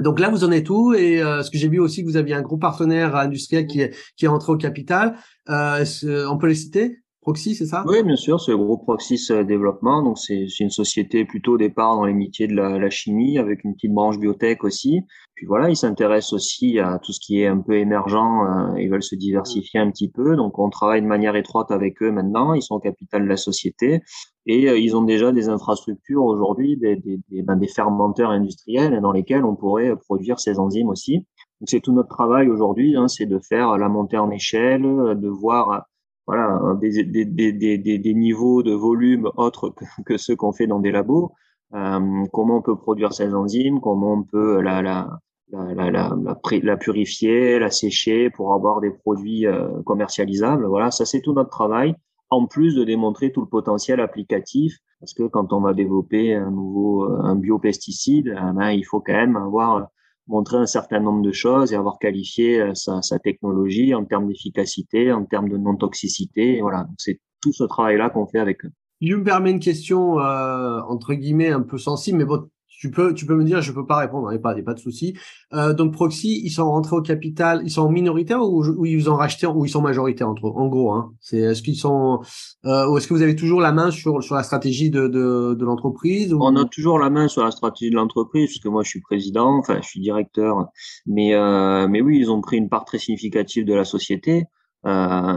Donc 0.00 0.20
là, 0.20 0.30
vous 0.30 0.44
en 0.44 0.52
êtes 0.52 0.70
où 0.70 0.94
Et 0.94 1.22
euh, 1.22 1.42
ce 1.42 1.50
que 1.50 1.58
j'ai 1.58 1.68
vu 1.68 1.78
aussi, 1.78 2.02
vous 2.02 2.16
aviez 2.16 2.34
un 2.34 2.42
gros 2.42 2.56
partenaire 2.56 3.14
industriel 3.16 3.66
qui 3.66 3.80
est 3.80 3.94
qui 4.16 4.24
est 4.24 4.28
entré 4.28 4.52
au 4.52 4.56
capital. 4.56 5.16
Euh, 5.48 5.84
on 6.30 6.38
peut 6.38 6.48
les 6.48 6.54
citer? 6.54 7.02
Proxy, 7.22 7.54
c'est 7.54 7.66
ça? 7.66 7.84
Oui, 7.86 8.02
bien 8.02 8.16
sûr, 8.16 8.40
c'est 8.40 8.50
le 8.50 8.56
groupe 8.56 8.82
Proxys 8.82 9.28
euh, 9.30 9.44
Développement. 9.44 10.02
Donc, 10.02 10.18
c'est 10.18 10.44
une 10.58 10.70
société 10.70 11.24
plutôt 11.24 11.52
au 11.52 11.56
départ 11.56 11.94
dans 11.94 12.04
les 12.04 12.14
métiers 12.14 12.48
de 12.48 12.54
la, 12.54 12.80
la, 12.80 12.90
chimie, 12.90 13.38
avec 13.38 13.62
une 13.62 13.74
petite 13.74 13.92
branche 13.92 14.18
biotech 14.18 14.64
aussi. 14.64 15.02
Puis 15.36 15.46
voilà, 15.46 15.70
ils 15.70 15.76
s'intéressent 15.76 16.32
aussi 16.32 16.80
à 16.80 16.98
tout 16.98 17.12
ce 17.12 17.20
qui 17.20 17.40
est 17.40 17.46
un 17.46 17.60
peu 17.60 17.78
émergent. 17.78 18.16
Euh, 18.16 18.80
ils 18.80 18.90
veulent 18.90 19.04
se 19.04 19.14
diversifier 19.14 19.78
un 19.78 19.88
petit 19.92 20.10
peu. 20.10 20.34
Donc, 20.34 20.58
on 20.58 20.68
travaille 20.68 21.00
de 21.00 21.06
manière 21.06 21.36
étroite 21.36 21.70
avec 21.70 22.02
eux 22.02 22.10
maintenant. 22.10 22.54
Ils 22.54 22.62
sont 22.62 22.74
au 22.74 22.80
capital 22.80 23.22
de 23.22 23.28
la 23.28 23.36
société 23.36 24.00
et 24.46 24.68
euh, 24.68 24.78
ils 24.78 24.96
ont 24.96 25.02
déjà 25.02 25.32
des 25.32 25.48
infrastructures 25.48 26.24
aujourd'hui, 26.24 26.76
des, 26.76 26.96
des, 26.96 27.20
des, 27.28 27.42
ben, 27.42 27.56
des 27.56 27.68
fermenteurs 27.68 28.30
industriels 28.30 29.00
dans 29.00 29.12
lesquels 29.12 29.44
on 29.44 29.54
pourrait 29.54 29.96
produire 29.96 30.40
ces 30.40 30.58
enzymes 30.58 30.88
aussi. 30.88 31.18
Donc, 31.60 31.68
c'est 31.68 31.80
tout 31.80 31.92
notre 31.92 32.08
travail 32.08 32.48
aujourd'hui, 32.48 32.96
hein, 32.96 33.08
c'est 33.08 33.26
de 33.26 33.38
faire 33.38 33.78
la 33.78 33.88
montée 33.88 34.18
en 34.18 34.30
échelle, 34.30 34.82
de 34.82 35.28
voir 35.28 35.86
voilà, 36.26 36.60
des, 36.80 37.04
des, 37.04 37.52
des, 37.52 38.14
niveaux 38.14 38.62
de 38.62 38.72
volume 38.72 39.30
autres 39.36 39.70
que, 39.70 39.84
que 40.06 40.16
ceux 40.16 40.36
qu'on 40.36 40.52
fait 40.52 40.66
dans 40.66 40.80
des 40.80 40.90
labos. 40.90 41.32
Euh, 41.74 42.24
comment 42.32 42.58
on 42.58 42.62
peut 42.62 42.76
produire 42.76 43.12
ces 43.12 43.34
enzymes, 43.34 43.80
comment 43.80 44.12
on 44.14 44.22
peut 44.24 44.60
la, 44.60 44.82
la, 44.82 45.08
la, 45.52 45.90
la, 45.90 46.36
la, 46.62 46.76
purifier, 46.76 47.58
la 47.58 47.70
sécher 47.70 48.30
pour 48.30 48.52
avoir 48.52 48.80
des 48.80 48.90
produits 48.90 49.46
euh, 49.46 49.82
commercialisables. 49.84 50.66
Voilà, 50.66 50.90
ça 50.90 51.06
c'est 51.06 51.20
tout 51.20 51.32
notre 51.32 51.50
travail, 51.50 51.94
en 52.32 52.46
plus 52.46 52.74
de 52.74 52.84
démontrer 52.84 53.30
tout 53.30 53.42
le 53.42 53.46
potentiel 53.46 54.00
applicatif, 54.00 54.78
parce 55.00 55.14
que 55.14 55.24
quand 55.24 55.52
on 55.52 55.60
va 55.60 55.74
développer 55.74 56.34
un 56.34 56.50
nouveau 56.50 57.04
un 57.04 57.36
biopesticide, 57.36 58.34
eh 58.36 58.52
ben, 58.54 58.70
il 58.70 58.84
faut 58.84 59.00
quand 59.00 59.12
même 59.12 59.36
avoir 59.36 59.88
montrer 60.28 60.56
un 60.56 60.66
certain 60.66 61.00
nombre 61.00 61.22
de 61.22 61.32
choses 61.32 61.72
et 61.72 61.76
avoir 61.76 61.98
qualifié 61.98 62.60
euh, 62.60 62.74
sa, 62.74 63.18
technologie 63.18 63.94
en 63.94 64.04
termes 64.04 64.28
d'efficacité, 64.28 65.12
en 65.12 65.24
termes 65.24 65.48
de 65.48 65.56
non-toxicité. 65.56 66.60
Voilà, 66.60 66.86
c'est 66.98 67.20
tout 67.42 67.52
ce 67.52 67.64
travail-là 67.64 68.10
qu'on 68.10 68.26
fait 68.26 68.38
avec 68.38 68.64
eux. 68.64 68.70
Je 69.00 69.14
me 69.16 69.24
permets 69.24 69.50
une 69.50 69.60
question 69.60 70.20
euh, 70.20 70.80
entre 70.88 71.14
guillemets 71.14 71.50
un 71.50 71.62
peu 71.62 71.76
sensible, 71.76 72.18
mais 72.18 72.24
bon, 72.24 72.48
tu 72.82 72.90
peux, 72.90 73.14
tu 73.14 73.26
peux 73.26 73.36
me 73.36 73.44
dire, 73.44 73.62
je 73.62 73.70
peux 73.70 73.86
pas 73.86 73.98
répondre, 73.98 74.26
il 74.32 74.34
n'y 74.34 74.38
a 74.40 74.42
pas, 74.42 74.60
pas 74.60 74.74
de 74.74 74.80
souci. 74.80 75.16
Euh, 75.54 75.72
donc 75.72 75.92
Proxy, 75.92 76.40
ils 76.42 76.50
sont 76.50 76.68
rentrés 76.68 76.96
au 76.96 77.00
capital, 77.00 77.60
ils 77.62 77.70
sont 77.70 77.88
minoritaires 77.88 78.42
ou, 78.42 78.64
ou 78.64 78.84
ils 78.84 79.08
ont 79.08 79.14
racheté 79.14 79.46
ou 79.46 79.64
ils 79.64 79.68
sont 79.68 79.82
majoritaires 79.82 80.28
entre 80.28 80.46
en 80.46 80.66
gros. 80.66 80.90
Hein? 80.90 81.12
C'est 81.20 81.38
est-ce 81.38 81.62
qu'ils 81.62 81.76
sont 81.76 82.22
euh, 82.64 82.88
ou 82.88 82.98
est-ce 82.98 83.06
que 83.06 83.14
vous 83.14 83.22
avez 83.22 83.36
toujours 83.36 83.60
la 83.60 83.70
main 83.70 83.92
sur 83.92 84.20
sur 84.20 84.34
la 84.34 84.42
stratégie 84.42 84.90
de 84.90 85.06
de, 85.06 85.54
de 85.54 85.64
l'entreprise 85.64 86.34
On 86.34 86.56
a 86.56 86.64
toujours 86.64 86.98
la 86.98 87.08
main 87.08 87.28
sur 87.28 87.44
la 87.44 87.52
stratégie 87.52 87.92
de 87.92 87.94
l'entreprise 87.94 88.48
puisque 88.48 88.66
moi 88.66 88.82
je 88.82 88.88
suis 88.88 89.00
président, 89.00 89.58
enfin 89.58 89.78
je 89.80 89.86
suis 89.86 90.00
directeur, 90.00 90.66
mais 91.06 91.36
euh, 91.36 91.86
mais 91.86 92.00
oui 92.00 92.18
ils 92.18 92.32
ont 92.32 92.40
pris 92.40 92.56
une 92.56 92.68
part 92.68 92.84
très 92.84 92.98
significative 92.98 93.64
de 93.64 93.74
la 93.74 93.84
société. 93.84 94.46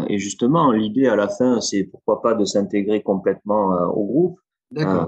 Et 0.10 0.18
justement, 0.18 0.72
l'idée 0.72 1.06
à 1.06 1.16
la 1.16 1.28
fin, 1.28 1.62
c'est 1.62 1.84
pourquoi 1.84 2.24
pas 2.24 2.34
de 2.34 2.46
s'intégrer 2.46 3.04
complètement 3.04 3.68
au 3.94 4.04
groupe. 4.04 4.40
Euh, 4.78 5.06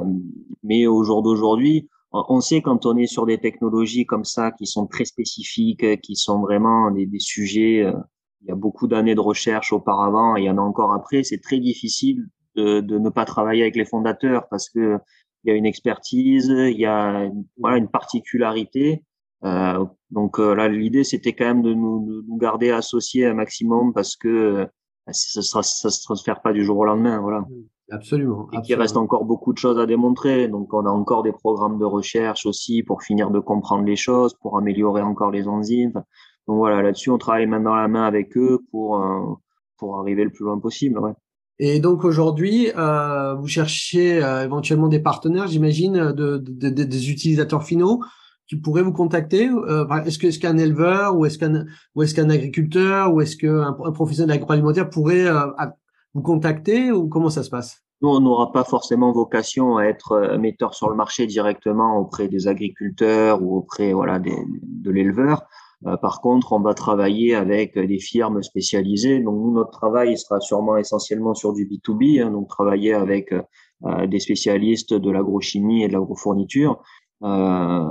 mais 0.63 0.87
au 0.87 1.03
jour 1.03 1.23
d'aujourd'hui, 1.23 1.89
on 2.11 2.39
sait 2.41 2.61
quand 2.61 2.85
on 2.85 2.97
est 2.97 3.07
sur 3.07 3.25
des 3.25 3.37
technologies 3.37 4.05
comme 4.05 4.25
ça 4.25 4.51
qui 4.51 4.65
sont 4.65 4.87
très 4.87 5.05
spécifiques, 5.05 6.01
qui 6.01 6.15
sont 6.15 6.39
vraiment 6.39 6.91
des, 6.91 7.07
sujets, 7.19 7.83
euh, 7.83 7.93
il 8.41 8.49
y 8.49 8.51
a 8.51 8.55
beaucoup 8.55 8.87
d'années 8.87 9.15
de 9.15 9.19
recherche 9.19 9.73
auparavant 9.73 10.37
et 10.37 10.41
il 10.41 10.45
y 10.45 10.49
en 10.49 10.57
a 10.57 10.61
encore 10.61 10.93
après, 10.93 11.23
c'est 11.23 11.39
très 11.39 11.59
difficile 11.59 12.27
de, 12.55 12.81
ne 12.81 13.09
pas 13.09 13.25
travailler 13.25 13.61
avec 13.61 13.75
les 13.75 13.85
fondateurs 13.85 14.47
parce 14.49 14.69
que 14.69 14.97
il 15.43 15.51
y 15.51 15.53
a 15.53 15.55
une 15.55 15.65
expertise, 15.65 16.47
il 16.49 16.79
y 16.79 16.85
a 16.85 17.29
voilà 17.59 17.77
une 17.77 17.89
particularité. 17.89 19.03
Euh, 19.43 19.85
donc 20.09 20.39
euh, 20.39 20.55
là, 20.55 20.67
l'idée 20.67 21.03
c'était 21.03 21.33
quand 21.33 21.45
même 21.45 21.61
de 21.61 21.73
nous, 21.73 22.05
de 22.05 22.25
nous, 22.27 22.37
garder 22.37 22.71
associés 22.71 23.27
un 23.27 23.35
maximum 23.35 23.93
parce 23.93 24.15
que 24.15 24.67
ça, 25.11 25.61
ça 25.61 25.89
se 25.89 26.03
transfère 26.03 26.41
pas 26.41 26.53
du 26.53 26.65
jour 26.65 26.77
au 26.77 26.85
lendemain, 26.85 27.19
voilà. 27.19 27.45
Absolument. 27.89 28.49
Et 28.51 28.61
qu'il 28.61 28.75
reste 28.75 28.97
encore 28.97 29.23
beaucoup 29.23 29.53
de 29.53 29.57
choses 29.57 29.79
à 29.79 29.85
démontrer. 29.85 30.47
Donc, 30.49 30.73
on 30.73 30.85
a 30.85 30.89
encore 30.89 31.23
des 31.23 31.31
programmes 31.31 31.79
de 31.79 31.85
recherche 31.85 32.45
aussi 32.45 32.83
pour 32.83 33.01
finir 33.01 33.31
de 33.31 33.39
comprendre 33.39 33.85
les 33.85 33.95
choses, 33.95 34.33
pour 34.41 34.57
améliorer 34.57 35.01
encore 35.01 35.31
les 35.31 35.47
enzymes. 35.47 35.93
Donc 36.47 36.57
voilà, 36.57 36.81
là-dessus, 36.81 37.09
on 37.09 37.17
travaille 37.17 37.45
main 37.45 37.59
dans 37.59 37.75
la 37.75 37.87
main 37.87 38.03
avec 38.03 38.37
eux 38.37 38.59
pour 38.71 39.01
euh, 39.01 39.35
pour 39.77 39.99
arriver 39.99 40.23
le 40.23 40.31
plus 40.31 40.45
loin 40.45 40.57
possible. 40.59 40.97
Ouais. 40.99 41.11
Et 41.59 41.79
donc 41.79 42.03
aujourd'hui, 42.03 42.71
euh, 42.77 43.35
vous 43.35 43.47
cherchez 43.47 44.23
euh, 44.23 44.43
éventuellement 44.43 44.87
des 44.87 44.99
partenaires, 44.99 45.47
j'imagine, 45.47 46.11
de, 46.13 46.37
de, 46.37 46.69
de, 46.69 46.83
des 46.83 47.11
utilisateurs 47.11 47.63
finaux 47.63 48.01
qui 48.47 48.55
pourraient 48.55 48.83
vous 48.83 48.93
contacter. 48.93 49.49
Est-ce 50.05 50.39
qu'un 50.39 50.57
éleveur 50.57 51.17
ou 51.17 51.25
est-ce 51.25 51.37
qu'un 51.37 51.65
ou 51.95 52.03
est-ce 52.03 52.15
qu'un 52.15 52.29
agriculteur 52.29 53.13
ou 53.13 53.19
est-ce 53.19 53.35
qu'un 53.35 53.75
un 53.83 53.91
professionnel 53.91 54.37
agroalimentaire 54.37 54.89
pourrait 54.89 55.27
vous 56.17 56.23
contactez 56.23 56.91
ou 56.91 57.07
comment 57.07 57.29
ça 57.29 57.43
se 57.43 57.49
passe? 57.51 57.83
Nous, 58.01 58.09
on 58.09 58.19
n'aura 58.19 58.51
pas 58.51 58.63
forcément 58.63 59.11
vocation 59.11 59.77
à 59.77 59.83
être 59.85 60.37
metteur 60.39 60.73
sur 60.73 60.89
le 60.89 60.95
marché 60.95 61.27
directement 61.27 61.97
auprès 61.97 62.27
des 62.27 62.47
agriculteurs 62.47 63.41
ou 63.43 63.55
auprès 63.55 63.93
voilà 63.93 64.19
de 64.19 64.91
l'éleveur. 64.91 65.43
par 66.01 66.21
contre, 66.21 66.53
on 66.53 66.59
va 66.59 66.73
travailler 66.73 67.35
avec 67.35 67.77
des 67.77 67.99
firmes 67.99 68.41
spécialisées. 68.41 69.19
Donc, 69.19 69.35
nous, 69.35 69.51
notre 69.51 69.71
travail 69.71 70.17
sera 70.17 70.39
sûrement 70.39 70.77
essentiellement 70.77 71.35
sur 71.35 71.53
du 71.53 71.67
B2B, 71.67 72.21
hein, 72.21 72.31
donc 72.31 72.47
travailler 72.49 72.93
avec 72.93 73.33
des 74.07 74.19
spécialistes 74.19 74.93
de 74.93 75.11
l'agrochimie 75.11 75.83
et 75.83 75.87
de 75.87 75.93
l'agrofourniture. 75.93 76.81
Euh, 77.23 77.89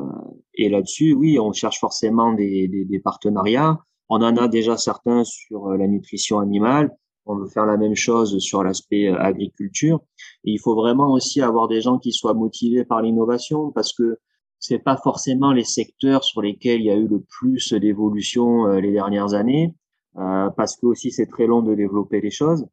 et 0.55 0.69
là-dessus, 0.69 1.15
oui, 1.15 1.39
on 1.39 1.53
cherche 1.53 1.81
forcément 1.81 2.33
des, 2.33 3.01
partenariats. 3.05 3.79
On 4.09 4.23
en 4.23 4.37
a 4.37 4.49
déjà 4.49 4.77
certains 4.77 5.25
sur 5.25 5.69
euh, 5.69 5.77
la 5.77 5.87
nutrition 5.87 6.39
animale. 6.39 6.91
On 7.27 7.37
veut 7.37 7.49
faire 7.49 7.67
la 7.67 7.77
même 7.77 7.95
chose 7.95 8.39
sur 8.39 8.63
l'aspect 8.63 9.09
euh, 9.09 9.21
agriculture. 9.21 10.01
Il 10.45 10.59
faut 10.59 10.75
vraiment 10.75 11.13
aussi 11.13 11.43
avoir 11.43 11.69
des 11.69 11.81
gens 11.81 11.99
qui 11.99 12.13
soient 12.13 12.35
motivés 12.35 12.85
par 12.85 13.03
l'innovation 13.03 13.73
parce 13.73 13.93
que 13.93 14.19
c'est 14.59 14.79
pas 14.79 14.97
forcément 14.97 15.53
les 15.53 15.65
secteurs 15.65 16.25
sur 16.25 16.41
lesquels 16.41 16.81
il 16.81 16.87
y 16.87 16.91
a 16.91 16.97
eu 16.97 17.07
le 17.07 17.21
plus 17.21 17.75
d'évolution 17.75 18.67
les 18.67 18.91
dernières 18.91 19.35
années, 19.35 19.75
euh, 20.19 20.49
parce 20.57 20.77
que 20.77 20.87
aussi 20.87 21.11
c'est 21.11 21.27
très 21.27 21.47
long 21.47 21.61
de 21.61 21.75
développer 21.75 22.21
les 22.21 22.31
choses. 22.31 22.67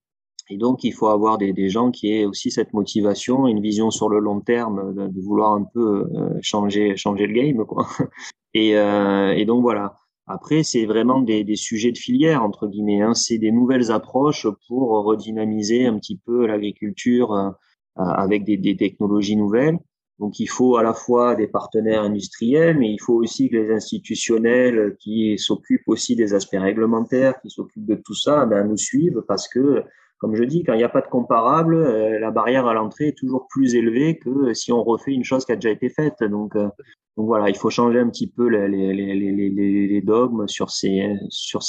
Et 0.49 0.57
donc, 0.57 0.83
il 0.83 0.93
faut 0.93 1.07
avoir 1.07 1.37
des, 1.37 1.69
gens 1.69 1.91
qui 1.91 2.11
aient 2.11 2.25
aussi 2.25 2.51
cette 2.51 2.73
motivation, 2.73 3.47
une 3.47 3.61
vision 3.61 3.91
sur 3.91 4.09
le 4.09 4.19
long 4.19 4.41
terme, 4.41 4.93
de, 4.93 5.21
vouloir 5.21 5.53
un 5.53 5.63
peu 5.63 6.05
euh, 6.15 6.37
changer, 6.41 6.97
changer 6.97 7.27
le 7.27 7.33
game, 7.33 7.65
quoi. 7.65 7.87
Et, 8.53 8.77
euh, 8.77 9.31
et 9.31 9.45
donc 9.45 9.63
voilà. 9.63 9.97
Après, 10.25 10.63
c'est 10.63 10.85
vraiment 10.85 11.21
des, 11.21 11.43
des, 11.43 11.57
sujets 11.57 11.91
de 11.91 11.97
filière 11.97 12.43
entre 12.43 12.67
guillemets. 12.67 13.01
Hein. 13.01 13.13
C'est 13.13 13.37
des 13.37 13.51
nouvelles 13.51 13.91
approches 13.91 14.47
pour 14.67 14.89
redynamiser 15.03 15.85
un 15.85 15.99
petit 15.99 16.17
peu 16.17 16.47
l'agriculture 16.47 17.33
euh, 17.33 17.51
avec 17.95 18.43
des, 18.45 18.57
des, 18.57 18.77
technologies 18.77 19.35
nouvelles. 19.35 19.77
Donc, 20.19 20.39
il 20.39 20.47
faut 20.47 20.77
à 20.77 20.83
la 20.83 20.93
fois 20.93 21.35
des 21.35 21.47
partenaires 21.47 22.03
industriels, 22.03 22.77
mais 22.77 22.91
il 22.91 22.99
faut 23.01 23.15
aussi 23.15 23.49
que 23.49 23.57
les 23.57 23.71
institutionnels 23.71 24.95
qui 24.99 25.37
s'occupent 25.37 25.87
aussi 25.87 26.15
des 26.15 26.33
aspects 26.33 26.57
réglementaires, 26.59 27.39
qui 27.41 27.49
s'occupent 27.49 27.85
de 27.85 27.95
tout 27.95 28.15
ça, 28.15 28.45
ben, 28.45 28.65
nous 28.67 28.77
suivent 28.77 29.23
parce 29.27 29.49
que 29.49 29.83
comme 30.17 30.35
je 30.35 30.43
dis, 30.43 30.63
quand 30.63 30.73
il 30.73 30.77
n'y 30.77 30.83
a 30.83 30.89
pas 30.89 31.01
de 31.01 31.07
comparable, 31.07 31.75
euh, 31.75 32.19
la 32.19 32.31
barrière 32.31 32.65
à 32.67 32.73
l'entrée 32.73 33.09
est 33.09 33.17
toujours 33.17 33.47
plus 33.49 33.75
élevée 33.75 34.17
que 34.17 34.53
si 34.53 34.71
on 34.71 34.83
refait 34.83 35.11
une 35.11 35.23
chose 35.23 35.45
qui 35.45 35.51
a 35.51 35.55
déjà 35.55 35.71
été 35.71 35.89
faite. 35.89 36.23
Donc, 36.23 36.55
euh, 36.55 36.69
voilà, 37.17 37.49
il 37.49 37.55
faut 37.55 37.69
changer 37.69 37.99
un 37.99 38.09
petit 38.09 38.27
peu 38.27 38.47
les, 38.47 40.01
dogmes 40.01 40.47
sur 40.47 40.69
ces, 40.71 41.17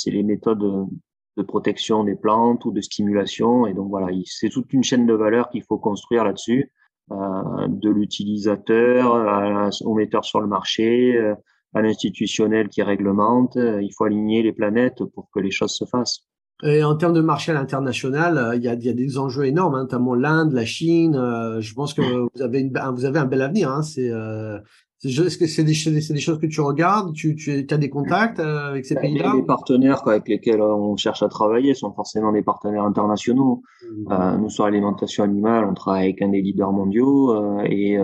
les 0.07 0.23
méthodes 0.23 0.89
de 1.37 1.43
protection 1.43 2.05
des 2.05 2.15
plantes 2.15 2.65
ou 2.65 2.73
de 2.73 2.81
stimulation. 2.81 3.67
Et 3.67 3.75
donc 3.75 3.89
voilà, 3.89 4.09
c'est 4.25 4.49
toute 4.49 4.73
une 4.73 4.85
chaîne 4.85 5.07
de 5.07 5.15
valeur 5.15 5.51
qu'il 5.51 5.63
faut 5.63 5.79
construire 5.79 6.25
là-dessus, 6.25 6.73
euh, 7.11 7.69
de 7.69 7.91
l'utilisateur 7.91 9.71
au 9.85 9.95
metteur 9.95 10.25
sur 10.25 10.41
le 10.41 10.47
marché, 10.47 11.17
euh, 11.17 11.35
à 11.75 11.83
l'institutionnel 11.83 12.69
qui 12.69 12.83
réglemente. 12.83 13.57
Il 13.57 13.91
faut 13.97 14.05
aligner 14.05 14.43
les 14.43 14.53
planètes 14.53 15.05
pour 15.15 15.29
que 15.31 15.41
les 15.41 15.51
choses 15.51 15.75
se 15.75 15.85
fassent. 15.85 16.27
Et 16.63 16.85
en 16.85 16.95
termes 16.95 17.15
de 17.15 17.21
marché 17.21 17.51
à 17.51 17.55
l'international, 17.55 18.39
euh, 18.39 18.55
il 18.55 18.63
y, 18.63 18.69
a, 18.69 18.75
y, 18.75 18.89
a, 18.89 18.93
des 18.93 19.19
enjeux 19.19 19.45
énormes, 19.45 19.75
hein, 19.75 19.83
notamment 19.83 20.15
l'Inde, 20.15 20.53
la 20.53 20.65
Chine. 20.65 21.17
Euh, 21.17 21.61
je 21.61 21.75
pense 21.75 21.95
que 21.95 22.01
vous 22.01 22.43
avez, 22.43 22.61
une, 22.61 22.73
vous 22.95 23.05
avez 23.05 23.19
un 23.19 23.25
bel 23.25 23.43
avenir. 23.43 23.71
Hein, 23.71 23.83
c'est, 23.83 24.09
euh, 24.09 24.61
est-ce 25.03 25.37
que 25.37 25.47
c'est 25.47 25.65
des, 25.65 25.73
des, 25.73 26.21
choses 26.21 26.39
que 26.39 26.47
tu 26.47 26.61
regardes? 26.61 27.13
Tu, 27.13 27.35
tu 27.35 27.67
as 27.69 27.77
des 27.77 27.91
contacts 27.91 28.39
avec 28.39 28.87
ces 28.87 28.95
pays-là? 28.95 29.33
Les 29.35 29.43
partenaires 29.43 30.01
quoi, 30.03 30.13
avec 30.13 30.29
lesquels 30.29 30.63
on 30.63 30.97
cherche 30.97 31.23
à 31.23 31.29
travailler 31.29 31.75
sont 31.75 31.93
forcément 31.93 32.33
des 32.33 32.43
partenaires 32.43 32.85
internationaux. 32.85 33.63
Mmh. 34.07 34.37
nous, 34.41 34.49
sur 34.49 34.65
l'alimentation 34.65 35.25
animale, 35.25 35.67
on 35.69 35.75
travaille 35.75 36.05
avec 36.05 36.23
un 36.23 36.29
des 36.29 36.41
leaders 36.41 36.73
mondiaux 36.73 37.59
et, 37.65 37.93
et, 37.93 37.99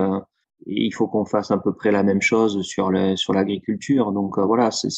il 0.66 0.92
faut 0.92 1.08
qu'on 1.08 1.24
fasse 1.24 1.50
à 1.50 1.58
peu 1.58 1.72
près 1.72 1.90
la 1.90 2.02
même 2.02 2.20
chose 2.22 2.62
sur, 2.62 2.90
le, 2.90 3.16
sur 3.16 3.32
l'agriculture. 3.32 4.12
Donc 4.12 4.38
voilà, 4.38 4.70
c'est, 4.70 4.88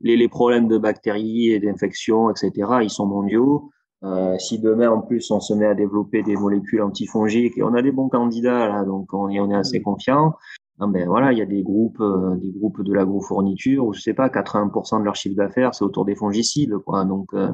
les, 0.00 0.16
les 0.16 0.28
problèmes 0.28 0.68
de 0.68 0.78
bactéries 0.78 1.50
et 1.50 1.58
d'infections, 1.58 2.30
etc., 2.30 2.52
ils 2.82 2.90
sont 2.90 3.06
mondiaux. 3.06 3.70
Euh, 4.04 4.38
si 4.38 4.60
demain 4.60 4.90
en 4.90 5.00
plus 5.00 5.28
on 5.32 5.40
se 5.40 5.52
met 5.52 5.66
à 5.66 5.74
développer 5.74 6.22
des 6.22 6.36
molécules 6.36 6.82
antifongiques 6.82 7.58
et 7.58 7.64
on 7.64 7.74
a 7.74 7.82
des 7.82 7.90
bons 7.90 8.08
candidats 8.08 8.68
là, 8.68 8.84
donc 8.84 9.12
on, 9.12 9.24
on 9.28 9.50
est 9.50 9.54
assez 9.56 9.82
confiant. 9.82 10.34
ben 10.78 11.08
voilà, 11.08 11.32
il 11.32 11.38
y 11.38 11.42
a 11.42 11.46
des 11.46 11.64
groupes, 11.64 12.00
euh, 12.00 12.36
des 12.36 12.52
groupes 12.52 12.80
de 12.84 12.94
l'agrofourniture 12.94 13.84
où 13.84 13.92
je 13.92 14.00
sais 14.00 14.14
pas, 14.14 14.28
80% 14.28 15.00
de 15.00 15.04
leur 15.04 15.16
chiffre 15.16 15.34
d'affaires 15.34 15.74
c'est 15.74 15.84
autour 15.84 16.04
des 16.04 16.14
fongicides, 16.14 16.78
quoi. 16.86 17.04
Donc 17.04 17.34
euh, 17.34 17.50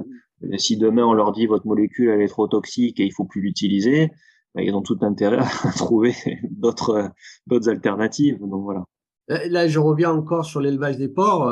si 0.59 0.77
demain 0.77 1.05
on 1.07 1.15
leur 1.15 1.33
dit 1.33 1.47
votre 1.47 1.67
molécule 1.67 2.11
elle 2.11 2.21
est 2.21 2.29
trop 2.29 2.47
toxique 2.47 3.01
et 3.01 3.05
il 3.07 3.13
faut 3.13 3.25
plus 3.25 3.41
l'utiliser, 3.41 4.11
ils 4.57 4.75
ont 4.75 4.83
tout 4.83 4.99
intérêt 5.03 5.39
à 5.39 5.73
trouver 5.77 6.15
d'autres 6.51 7.11
d'autres 7.47 7.69
alternatives. 7.69 8.39
Donc 8.41 8.63
voilà. 8.63 8.85
Là, 9.29 9.67
je 9.69 9.79
reviens 9.79 10.13
encore 10.13 10.45
sur 10.45 10.61
l'élevage 10.61 10.99
des 10.99 11.09
porcs. 11.09 11.49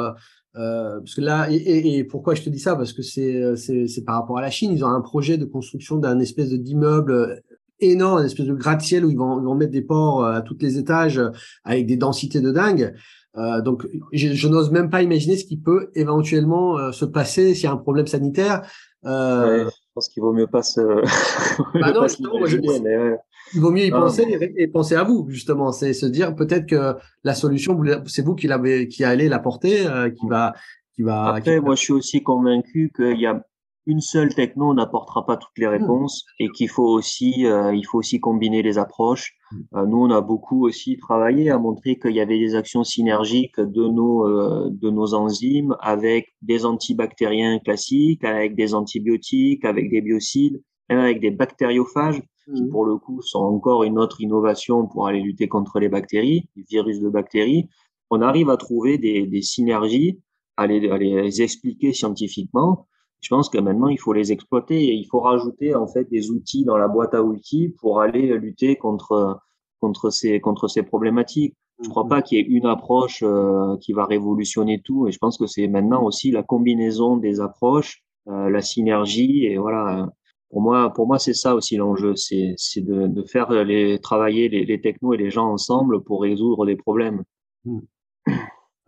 Euh, 0.55 0.99
parce 0.99 1.15
que 1.15 1.23
là, 1.23 1.51
et, 1.51 1.97
et, 1.97 2.05
pourquoi 2.05 2.35
je 2.35 2.43
te 2.43 2.51
dis 2.51 2.59
ça? 2.59 2.77
Parce 2.77 2.93
que 2.93 3.01
c'est 3.03 3.57
c'est 3.57 4.05
par 4.05 4.17
rapport 4.17 4.39
à 4.39 4.43
la 4.43 4.51
Chine. 4.51 4.73
Ils 4.73 4.85
ont 4.85 4.89
un 4.89 5.01
projet 5.01 5.39
de 5.39 5.47
construction 5.47 5.97
d'un 5.97 6.21
espèce 6.21 6.51
d'immeuble 6.51 7.43
énorme, 7.81 8.19
un 8.19 8.25
espèce 8.25 8.47
de 8.47 8.55
gratte-ciel 8.55 9.05
où 9.05 9.11
ils 9.11 9.17
vont, 9.17 9.41
ils 9.41 9.45
vont 9.45 9.55
mettre 9.55 9.73
des 9.73 9.83
ports 9.83 10.25
euh, 10.25 10.35
à 10.35 10.43
tous 10.43 10.57
les 10.61 10.79
étages 10.79 11.19
euh, 11.19 11.31
avec 11.65 11.87
des 11.87 11.97
densités 11.97 12.41
de 12.41 12.51
dingue. 12.51 12.95
Euh, 13.37 13.63
donc, 13.63 13.87
je, 14.13 14.33
je 14.33 14.49
n'ose 14.49 14.71
même 14.71 14.91
pas 14.91 15.03
imaginer 15.03 15.37
ce 15.37 15.45
qui 15.45 15.57
peut 15.57 15.91
éventuellement 15.95 16.79
euh, 16.79 16.93
se 16.93 17.05
passer 17.05 17.55
s'il 17.55 17.65
y 17.65 17.67
a 17.67 17.73
un 17.73 17.79
problème 17.79 18.07
sanitaire. 18.07 18.63
Euh, 19.05 19.65
ouais, 19.65 19.71
pense 19.95 20.09
qu'il 20.09 20.23
vaut 20.23 20.33
mieux 20.33 20.47
pas 20.47 20.63
se. 20.63 20.81
bah 21.79 21.93
non, 21.93 22.07
je, 22.09 22.83
mais 22.83 23.17
il 23.55 23.61
vaut 23.61 23.71
mieux 23.71 23.85
y 23.85 23.91
penser 23.91 24.25
et, 24.57 24.69
penser 24.69 24.95
à 24.95 25.05
vous 25.05 25.27
justement 25.29 25.73
c'est 25.73 25.93
se 25.93 26.07
dire 26.07 26.35
peut-être 26.35 26.67
que 26.67 26.97
la 27.25 27.35
solution 27.35 27.79
c'est 28.07 28.25
vous 28.25 28.35
qui 28.35 28.47
l'avez 28.47 28.89
qui 28.89 29.05
allez 29.05 29.29
l'apporter 29.29 29.87
euh, 29.87 30.11
qui 30.11 30.27
va 30.29 30.55
qui 30.95 31.03
va 31.03 31.35
après 31.35 31.61
moi 31.61 31.75
je 31.75 31.81
suis 31.81 31.93
aussi 31.93 32.23
convaincu 32.23 32.93
qu'il 32.95 33.21
y 33.21 33.27
a 33.27 33.45
une 33.87 34.01
seule 34.01 34.35
techno 34.35 34.75
n'apportera 34.75 35.27
pas 35.27 35.37
toutes 35.37 35.59
les 35.59 35.67
hmm. 35.67 35.71
réponses 35.71 36.25
et 36.39 36.49
qu'il 36.51 36.69
faut 36.69 36.87
aussi 36.87 37.47
euh, 37.47 37.75
il 37.75 37.85
faut 37.85 37.99
aussi 37.99 38.21
combiner 38.21 38.63
les 38.63 38.79
approches 38.79 39.35
hmm. 39.51 39.77
euh, 39.77 39.87
nous 39.87 39.99
on 39.99 40.11
a 40.11 40.21
beaucoup 40.21 40.65
aussi 40.67 40.97
travaillé 40.99 41.51
à 41.51 41.59
montrer 41.59 41.99
qu'il 41.99 42.13
y 42.13 42.21
avait 42.21 42.39
des 42.39 42.55
actions 42.55 42.85
synergiques 42.85 43.59
de 43.59 43.87
nos 43.89 44.71
de 44.71 44.91
nos 44.91 45.15
enzymes 45.15 45.77
avec 45.81 46.29
des 46.43 46.65
antibactériens 46.65 47.59
classiques 47.59 48.25
avec 48.25 48.55
des 48.55 48.75
antibiotiques 48.75 49.65
avec 49.65 49.91
des 49.91 50.01
biocides 50.01 50.63
avec 50.89 51.21
des 51.21 51.31
bactériophages 51.31 52.23
qui 52.45 52.63
mmh. 52.63 52.71
pour 52.71 52.85
le 52.85 52.97
coup 52.97 53.23
sont 53.23 53.41
encore 53.41 53.85
une 53.85 53.99
autre 53.99 54.21
innovation 54.21 54.87
pour 54.87 55.07
aller 55.07 55.21
lutter 55.21 55.49
contre 55.49 55.79
les 55.79 55.89
bactéries, 55.89 56.49
les 56.57 56.65
virus 56.69 57.01
de 57.01 57.09
bactéries. 57.09 57.69
On 58.11 58.21
arrive 58.21 58.51
à 58.51 58.57
trouver 58.57 58.99
des, 58.99 59.27
des 59.27 59.43
synergies, 59.43 60.21
à 60.57 60.67
les, 60.67 60.89
à 60.91 60.99
les, 60.99 61.43
expliquer 61.43 61.93
scientifiquement. 61.93 62.87
Je 63.23 63.29
pense 63.29 63.49
que 63.49 63.59
maintenant 63.59 63.89
il 63.89 63.99
faut 63.99 64.13
les 64.13 64.33
exploiter 64.33 64.85
et 64.89 64.93
il 64.93 65.07
faut 65.07 65.21
rajouter 65.21 65.75
en 65.75 65.87
fait 65.87 66.11
des 66.11 66.31
outils 66.31 66.65
dans 66.65 66.77
la 66.77 66.89
boîte 66.89 67.15
à 67.15 67.23
outils 67.23 67.75
pour 67.81 68.01
aller 68.01 68.37
lutter 68.37 68.77
contre 68.77 69.41
contre 69.81 70.11
ces 70.11 70.41
contre 70.41 70.69
ces 70.69 70.83
problématiques. 70.83 71.57
Je 71.83 71.89
crois 71.89 72.05
mmh. 72.05 72.09
pas 72.09 72.23
qu'il 72.23 72.39
y 72.39 72.41
ait 72.41 72.45
une 72.45 72.67
approche 72.67 73.23
euh, 73.23 73.77
qui 73.81 73.93
va 73.93 74.05
révolutionner 74.05 74.83
tout 74.85 75.09
et 75.09 75.13
je 75.13 75.19
pense 75.19 75.39
que 75.39 75.47
c'est 75.47 75.69
maintenant 75.69 76.05
aussi 76.05 76.31
la 76.31 76.43
combinaison 76.43 77.17
des 77.17 77.41
approches, 77.41 78.03
euh, 78.29 78.51
la 78.51 78.61
synergie 78.61 79.47
et 79.47 79.57
voilà 79.57 80.09
pour 80.53 80.61
moi, 80.61 80.93
pour 80.93 81.07
moi, 81.07 81.19
c'est 81.19 81.33
ça 81.33 81.55
aussi 81.55 81.77
l'enjeu, 81.77 82.15
c'est 82.15 82.55
de, 82.77 83.07
de 83.07 83.23
faire 83.23 83.51
les 83.65 83.99
travailler 83.99 84.51
les, 84.51 84.67
les 84.67 84.83
technos 84.83 85.15
et 85.15 85.17
les 85.17 85.31
gens 85.31 85.47
ensemble 85.47 86.05
pour 86.05 86.21
résoudre 86.21 86.67
des 86.67 86.77
problèmes. 86.77 87.23
Hmm. 87.65 87.81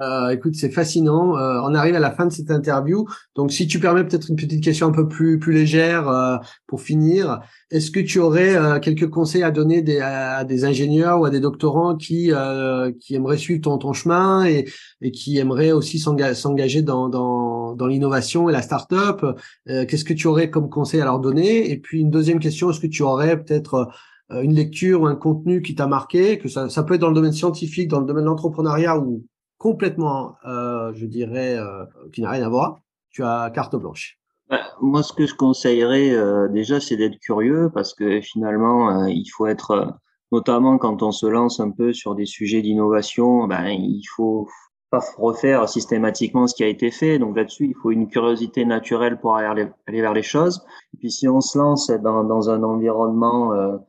Euh, 0.01 0.31
écoute, 0.31 0.57
c'est 0.57 0.71
fascinant. 0.71 1.39
Euh, 1.39 1.61
on 1.63 1.73
arrive 1.73 1.95
à 1.95 2.01
la 2.01 2.11
fin 2.11 2.27
de 2.27 2.33
cette 2.33 2.51
interview. 2.51 3.07
Donc, 3.37 3.53
si 3.53 3.69
tu 3.69 3.79
permets 3.79 4.05
peut-être 4.05 4.29
une 4.29 4.35
petite 4.35 4.63
question 4.63 4.89
un 4.89 4.93
peu 4.93 5.07
plus 5.07 5.39
plus 5.39 5.53
légère 5.53 6.09
euh, 6.09 6.37
pour 6.67 6.81
finir, 6.81 7.41
est-ce 7.71 7.93
que 7.93 8.01
tu 8.01 8.19
aurais 8.19 8.57
euh, 8.57 8.81
quelques 8.81 9.09
conseils 9.09 9.45
à 9.45 9.53
donner 9.53 9.83
des, 9.83 10.01
à, 10.01 10.45
des 10.45 10.65
ingénieurs 10.65 11.21
ou 11.21 11.27
à 11.27 11.31
des 11.31 11.39
doctorants 11.39 11.97
qui 11.97 12.33
euh, 12.33 12.91
qui 13.01 13.15
aimeraient 13.15 13.39
suivre 13.39 13.61
ton 13.61 13.79
ton 13.79 13.93
chemin 13.93 14.45
et, 14.45 14.65
et 15.01 15.13
qui 15.13 15.39
aimeraient 15.39 15.73
aussi 15.73 16.01
s'engager 16.01 16.83
dans 16.83 17.09
dans, 17.09 17.75
dans 17.75 17.87
l'innovation 17.87 18.49
et 18.49 18.53
la 18.53 18.63
start-up 18.63 19.25
Qu'est-ce 19.67 20.05
que 20.05 20.13
tu 20.13 20.27
aurais 20.27 20.51
comme 20.51 20.69
conseil 20.69 21.01
à 21.01 21.05
leur 21.05 21.21
donner? 21.21 21.71
Et 21.71 21.79
puis 21.79 22.01
une 22.01 22.11
deuxième 22.11 22.39
question, 22.41 22.71
est-ce 22.71 22.81
que 22.81 22.87
tu 22.87 23.03
aurais 23.03 23.43
peut-être 23.43 23.89
une 24.31 24.55
lecture 24.55 25.03
ou 25.03 25.07
un 25.07 25.15
contenu 25.15 25.63
qui 25.63 25.75
t'a 25.75 25.87
marqué, 25.87 26.39
que 26.39 26.49
ça, 26.49 26.69
ça 26.69 26.83
peut 26.83 26.95
être 26.95 27.01
dans 27.01 27.09
le 27.09 27.15
domaine 27.15 27.33
scientifique, 27.33 27.89
dans 27.89 28.01
le 28.01 28.07
domaine 28.07 28.25
de 28.25 28.29
l'entrepreneuriat 28.29 28.99
ou 28.99 29.25
complètement, 29.65 30.37
euh, 30.47 30.93
je 30.93 31.07
dirais, 31.07 31.57
euh, 31.57 31.87
qui 32.13 32.21
n'a 32.21 32.29
rien 32.29 32.45
à 32.45 32.51
voir, 32.51 32.83
tu 33.09 33.25
as 33.25 33.51
carte 33.55 33.75
blanche. 33.77 34.19
Bah, 34.51 34.61
moi, 34.83 35.03
ce 35.03 35.15
que 35.15 35.25
je 35.27 35.35
conseillerais 35.35 36.11
euh, 36.11 36.49
déjà, 36.49 36.81
c'est 36.81 36.99
d'être 36.99 37.19
curieux 37.19 37.71
parce 37.73 37.95
que 37.95 38.21
finalement, 38.21 39.07
il 39.07 39.27
faut 39.35 39.47
être, 39.47 39.97
notamment 40.33 40.77
quand 40.77 41.03
on 41.03 41.13
se 41.13 41.25
lance 41.25 41.61
un 41.61 41.71
peu 41.71 41.95
sur 41.95 42.15
des 42.15 42.27
sujets 42.27 42.61
d'innovation, 42.61 43.47
ben, 43.47 43.69
il 43.69 44.05
faut 44.15 44.47
pas 44.91 45.01
refaire 45.17 45.67
systématiquement 45.67 46.47
ce 46.47 46.55
qui 46.55 46.63
a 46.63 46.69
été 46.69 46.91
fait. 46.91 47.19
Donc 47.19 47.35
là-dessus, 47.35 47.65
il 47.65 47.75
faut 47.75 47.91
une 47.91 48.09
curiosité 48.09 48.67
naturelle 48.67 49.19
pour 49.19 49.35
aller, 49.35 49.71
vers 49.89 50.13
les 50.13 50.23
choses. 50.23 50.63
Et 50.93 50.99
puis 50.99 51.11
si 51.11 51.27
on 51.27 51.41
se 51.41 51.57
lance 51.57 51.91
dans, 52.03 52.23
dans 52.23 52.51
un 52.51 52.63
environnement 52.63 53.81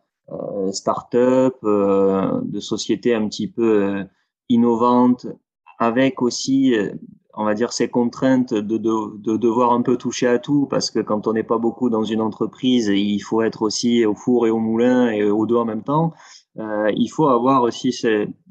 start-up, 0.72 1.56
de 1.64 2.60
société 2.62 3.14
un 3.14 3.28
petit 3.28 3.52
peu 3.52 4.06
innovante, 4.48 5.28
avec 5.80 6.22
aussi, 6.22 6.74
on 7.34 7.46
va 7.46 7.54
dire, 7.54 7.74
ces 7.74 7.90
contraintes 7.90 8.54
de, 8.54 8.78
de, 8.78 9.18
de, 9.18 9.38
devoir 9.38 9.74
un 9.74 9.82
peu 9.82 9.98
toucher 9.98 10.28
à 10.28 10.40
tout, 10.40 10.68
parce 10.70 10.90
que 10.92 11.00
quand 11.00 11.28
on 11.28 11.34
n'est 11.34 11.44
pas 11.44 11.58
beaucoup 11.58 11.90
dans 11.90 12.04
une 12.04 12.22
entreprise, 12.22 12.88
il 12.88 13.20
faut 13.20 13.42
être 13.42 13.62
aussi 13.62 14.06
au 14.06 14.16
four 14.16 14.48
et 14.48 14.50
au 14.50 14.60
moulin 14.60 15.10
et 15.10 15.24
aux 15.24 15.46
deux 15.46 15.58
en 15.58 15.66
même 15.66 15.84
temps. 15.84 16.14
Euh, 16.58 16.92
il 16.96 17.10
faut 17.10 17.28
avoir 17.28 17.64
aussi 17.64 17.94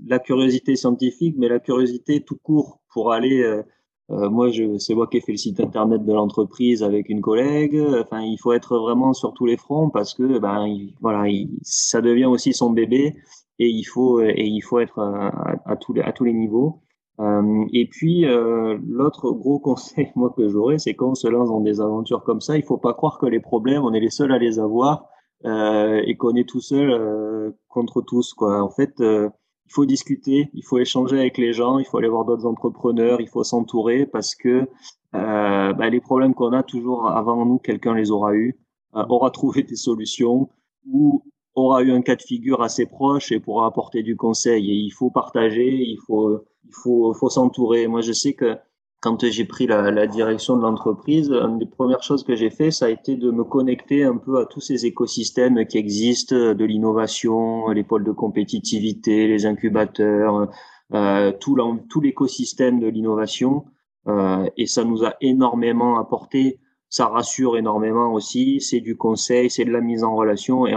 la 0.06 0.18
curiosité 0.18 0.76
scientifique, 0.76 1.36
mais 1.38 1.48
la 1.48 1.60
curiosité 1.60 2.22
tout 2.22 2.36
court 2.42 2.80
pour 2.92 3.12
aller. 3.12 3.42
Euh, 3.42 3.62
euh 4.10 4.28
moi, 4.28 4.50
c'est 4.78 4.94
moi 4.94 5.06
qui 5.06 5.16
ai 5.16 5.20
fait 5.22 5.32
le 5.32 5.38
site 5.38 5.60
internet 5.60 6.04
de 6.04 6.12
l'entreprise 6.12 6.82
avec 6.82 7.08
une 7.08 7.22
collègue. 7.22 7.80
Enfin, 8.02 8.20
il 8.20 8.38
faut 8.38 8.52
être 8.52 8.78
vraiment 8.78 9.14
sur 9.14 9.32
tous 9.32 9.46
les 9.46 9.56
fronts 9.56 9.88
parce 9.88 10.12
que, 10.14 10.38
ben, 10.38 10.66
voilà, 11.00 11.24
ça 11.62 12.02
devient 12.02 12.26
aussi 12.26 12.52
son 12.52 12.70
bébé 12.70 13.16
et 13.58 13.68
il 13.68 13.84
faut 13.84 14.20
et 14.20 14.34
il 14.44 14.60
faut 14.60 14.80
être 14.80 14.98
à, 14.98 15.56
à 15.64 15.76
tous 15.76 15.94
les 15.94 16.02
à 16.02 16.12
tous 16.12 16.24
les 16.24 16.34
niveaux. 16.34 16.83
Euh, 17.20 17.64
et 17.72 17.86
puis 17.86 18.26
euh, 18.26 18.76
l'autre 18.88 19.30
gros 19.30 19.60
conseil 19.60 20.10
moi 20.16 20.34
que 20.36 20.48
j'aurais, 20.48 20.78
c'est 20.78 20.94
quand 20.94 21.10
on 21.10 21.14
se 21.14 21.28
lance 21.28 21.48
dans 21.48 21.60
des 21.60 21.80
aventures 21.80 22.24
comme 22.24 22.40
ça, 22.40 22.56
il 22.56 22.64
faut 22.64 22.78
pas 22.78 22.92
croire 22.94 23.18
que 23.18 23.26
les 23.26 23.40
problèmes, 23.40 23.82
on 23.84 23.92
est 23.92 24.00
les 24.00 24.10
seuls 24.10 24.32
à 24.32 24.38
les 24.38 24.58
avoir 24.58 25.08
euh, 25.44 26.00
et 26.06 26.16
qu'on 26.16 26.34
est 26.36 26.48
tout 26.48 26.60
seul 26.60 26.90
euh, 26.90 27.50
contre 27.68 28.00
tous. 28.00 28.32
Quoi. 28.32 28.62
En 28.62 28.70
fait, 28.70 28.98
euh, 29.00 29.28
il 29.66 29.72
faut 29.72 29.84
discuter, 29.84 30.48
il 30.54 30.64
faut 30.64 30.78
échanger 30.78 31.18
avec 31.18 31.36
les 31.36 31.52
gens, 31.52 31.78
il 31.78 31.84
faut 31.84 31.98
aller 31.98 32.08
voir 32.08 32.24
d'autres 32.24 32.46
entrepreneurs, 32.46 33.20
il 33.20 33.28
faut 33.28 33.44
s'entourer 33.44 34.06
parce 34.06 34.34
que 34.34 34.66
bah, 35.12 35.88
les 35.90 36.00
problèmes 36.00 36.34
qu'on 36.34 36.52
a 36.52 36.62
toujours 36.62 37.08
avant 37.08 37.46
nous, 37.46 37.58
quelqu'un 37.58 37.94
les 37.94 38.10
aura 38.10 38.34
eus, 38.34 38.58
aura 38.94 39.30
trouvé 39.38 39.62
des 39.62 39.76
solutions 39.76 40.48
ou 40.90 41.22
aura 41.54 41.82
eu 41.82 41.92
un 41.92 42.02
cas 42.02 42.16
de 42.16 42.22
figure 42.22 42.62
assez 42.62 42.86
proche 42.86 43.30
et 43.30 43.38
pourra 43.38 43.66
apporter 43.66 44.02
du 44.02 44.16
conseil. 44.16 44.70
Et 44.70 44.74
il 44.74 44.90
faut 44.90 45.10
partager, 45.10 45.72
il 45.72 45.98
faut, 46.06 46.40
il 46.66 46.72
faut, 46.72 47.12
faut 47.14 47.30
s'entourer. 47.30 47.86
Moi, 47.86 48.00
je 48.00 48.12
sais 48.12 48.34
que 48.34 48.56
quand 49.00 49.22
j'ai 49.28 49.44
pris 49.44 49.66
la, 49.66 49.90
la, 49.90 50.06
direction 50.06 50.56
de 50.56 50.62
l'entreprise, 50.62 51.30
une 51.30 51.58
des 51.58 51.66
premières 51.66 52.02
choses 52.02 52.24
que 52.24 52.34
j'ai 52.34 52.48
fait, 52.48 52.70
ça 52.70 52.86
a 52.86 52.88
été 52.88 53.16
de 53.16 53.30
me 53.30 53.44
connecter 53.44 54.04
un 54.04 54.16
peu 54.16 54.38
à 54.40 54.46
tous 54.46 54.60
ces 54.60 54.86
écosystèmes 54.86 55.66
qui 55.66 55.76
existent, 55.76 56.54
de 56.54 56.64
l'innovation, 56.64 57.68
les 57.68 57.84
pôles 57.84 58.04
de 58.04 58.12
compétitivité, 58.12 59.28
les 59.28 59.44
incubateurs, 59.44 60.48
euh, 60.94 61.32
tout 61.32 62.00
l'écosystème 62.00 62.80
de 62.80 62.86
l'innovation. 62.86 63.66
Euh, 64.06 64.48
et 64.56 64.66
ça 64.66 64.84
nous 64.84 65.04
a 65.04 65.14
énormément 65.20 65.98
apporté. 65.98 66.60
Ça 66.88 67.06
rassure 67.06 67.56
énormément 67.56 68.12
aussi. 68.12 68.60
C'est 68.60 68.80
du 68.80 68.96
conseil, 68.96 69.50
c'est 69.50 69.64
de 69.64 69.70
la 69.70 69.80
mise 69.80 70.04
en 70.04 70.14
relation. 70.14 70.66
Et 70.66 70.74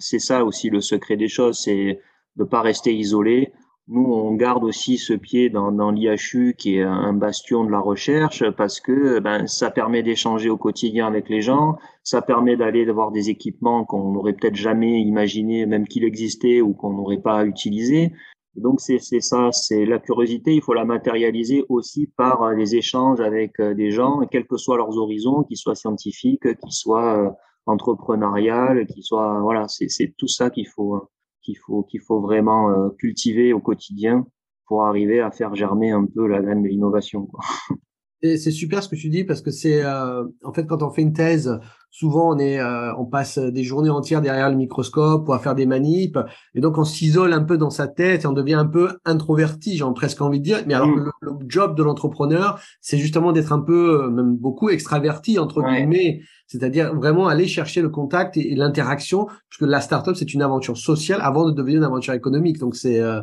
c'est 0.00 0.18
ça 0.18 0.44
aussi 0.44 0.70
le 0.70 0.80
secret 0.80 1.16
des 1.16 1.28
choses, 1.28 1.58
c'est 1.58 2.00
de 2.36 2.44
pas 2.44 2.60
rester 2.60 2.94
isolé. 2.94 3.52
Nous, 3.88 4.04
on 4.04 4.34
garde 4.36 4.62
aussi 4.62 4.96
ce 4.96 5.12
pied 5.12 5.50
dans, 5.50 5.72
dans 5.72 5.90
l'IHU 5.90 6.54
qui 6.56 6.76
est 6.76 6.82
un 6.82 7.12
bastion 7.12 7.64
de 7.64 7.70
la 7.70 7.80
recherche 7.80 8.48
parce 8.52 8.80
que 8.80 9.18
ben, 9.18 9.48
ça 9.48 9.72
permet 9.72 10.04
d'échanger 10.04 10.48
au 10.50 10.56
quotidien 10.56 11.08
avec 11.08 11.28
les 11.28 11.42
gens, 11.42 11.76
ça 12.04 12.22
permet 12.22 12.56
d'aller 12.56 12.84
voir 12.92 13.10
des 13.10 13.28
équipements 13.28 13.84
qu'on 13.84 14.12
n'aurait 14.12 14.34
peut-être 14.34 14.54
jamais 14.54 15.00
imaginé, 15.00 15.66
même 15.66 15.88
qu'il 15.88 16.04
existait 16.04 16.60
ou 16.60 16.74
qu'on 16.74 16.92
n'aurait 16.92 17.20
pas 17.20 17.44
utilisé. 17.44 18.12
Donc 18.54 18.80
c'est 18.80 18.98
ça, 18.98 19.50
c'est 19.50 19.84
la 19.84 19.98
curiosité, 19.98 20.54
il 20.54 20.62
faut 20.62 20.74
la 20.74 20.84
matérialiser 20.84 21.64
aussi 21.68 22.06
par 22.06 22.52
les 22.52 22.76
échanges 22.76 23.20
avec 23.20 23.58
euh, 23.60 23.74
des 23.74 23.90
gens, 23.90 24.20
quels 24.30 24.46
que 24.46 24.58
soient 24.58 24.76
leurs 24.76 24.96
horizons, 24.98 25.42
qu'ils 25.42 25.56
soient 25.56 25.74
scientifiques, 25.74 26.42
qu'ils 26.42 26.72
soient 26.72 27.16
euh, 27.16 27.30
entrepreneuriales, 27.66 28.86
qu'ils 28.86 29.02
soient 29.02 29.40
voilà, 29.40 29.66
c'est 29.68 30.14
tout 30.18 30.28
ça 30.28 30.50
qu'il 30.50 30.68
faut 30.68 31.08
qu'il 31.42 31.58
faut, 31.58 31.82
qu'il 31.82 32.00
faut 32.00 32.20
vraiment 32.20 32.70
euh, 32.70 32.88
cultiver 32.98 33.52
au 33.52 33.60
quotidien 33.60 34.26
pour 34.66 34.84
arriver 34.84 35.20
à 35.20 35.30
faire 35.30 35.54
germer 35.54 35.90
un 35.90 36.06
peu 36.06 36.26
la 36.26 36.40
graine 36.40 36.62
de 36.62 36.68
l'innovation. 36.68 37.28
Et 38.24 38.36
c'est 38.36 38.52
super 38.52 38.84
ce 38.84 38.88
que 38.88 38.94
tu 38.94 39.08
dis 39.08 39.24
parce 39.24 39.42
que 39.42 39.50
c'est 39.50 39.84
euh, 39.84 40.24
en 40.44 40.52
fait 40.52 40.64
quand 40.64 40.84
on 40.84 40.90
fait 40.90 41.02
une 41.02 41.12
thèse, 41.12 41.58
souvent 41.90 42.32
on 42.32 42.38
est 42.38 42.60
euh, 42.60 42.94
on 42.96 43.04
passe 43.04 43.36
des 43.38 43.64
journées 43.64 43.90
entières 43.90 44.22
derrière 44.22 44.48
le 44.48 44.54
microscope 44.54 45.28
ou 45.28 45.32
à 45.32 45.40
faire 45.40 45.56
des 45.56 45.66
manips 45.66 46.18
et 46.54 46.60
donc 46.60 46.78
on 46.78 46.84
s'isole 46.84 47.32
un 47.32 47.42
peu 47.42 47.58
dans 47.58 47.70
sa 47.70 47.88
tête 47.88 48.22
et 48.22 48.26
on 48.28 48.32
devient 48.32 48.54
un 48.54 48.66
peu 48.66 48.96
introverti, 49.04 49.76
j'ai 49.76 49.84
presque 49.96 50.22
envie 50.22 50.38
de 50.38 50.44
dire. 50.44 50.58
Mais 50.68 50.74
alors 50.74 50.88
le, 50.88 51.10
le, 51.20 51.32
job 51.48 51.76
de 51.76 51.82
l'entrepreneur, 51.82 52.60
c'est 52.80 52.96
justement 52.96 53.32
d'être 53.32 53.52
un 53.52 53.60
peu 53.60 54.08
même 54.08 54.36
beaucoup 54.36 54.70
extraverti 54.70 55.40
entre 55.40 55.60
guillemets, 55.60 56.20
c'est-à-dire 56.46 56.94
vraiment 56.94 57.26
aller 57.26 57.48
chercher 57.48 57.82
le 57.82 57.88
contact 57.88 58.36
et, 58.36 58.54
l'interaction 58.54 59.24
parce 59.26 59.58
que 59.58 59.64
la 59.64 59.80
startup 59.80 60.14
c'est 60.14 60.32
une 60.32 60.42
aventure 60.42 60.76
sociale 60.76 61.18
avant 61.22 61.44
de 61.44 61.50
devenir 61.50 61.78
une 61.78 61.84
aventure 61.84 62.14
économique. 62.14 62.58
Donc 62.58 62.76
c'est 62.76 63.00
euh, 63.00 63.20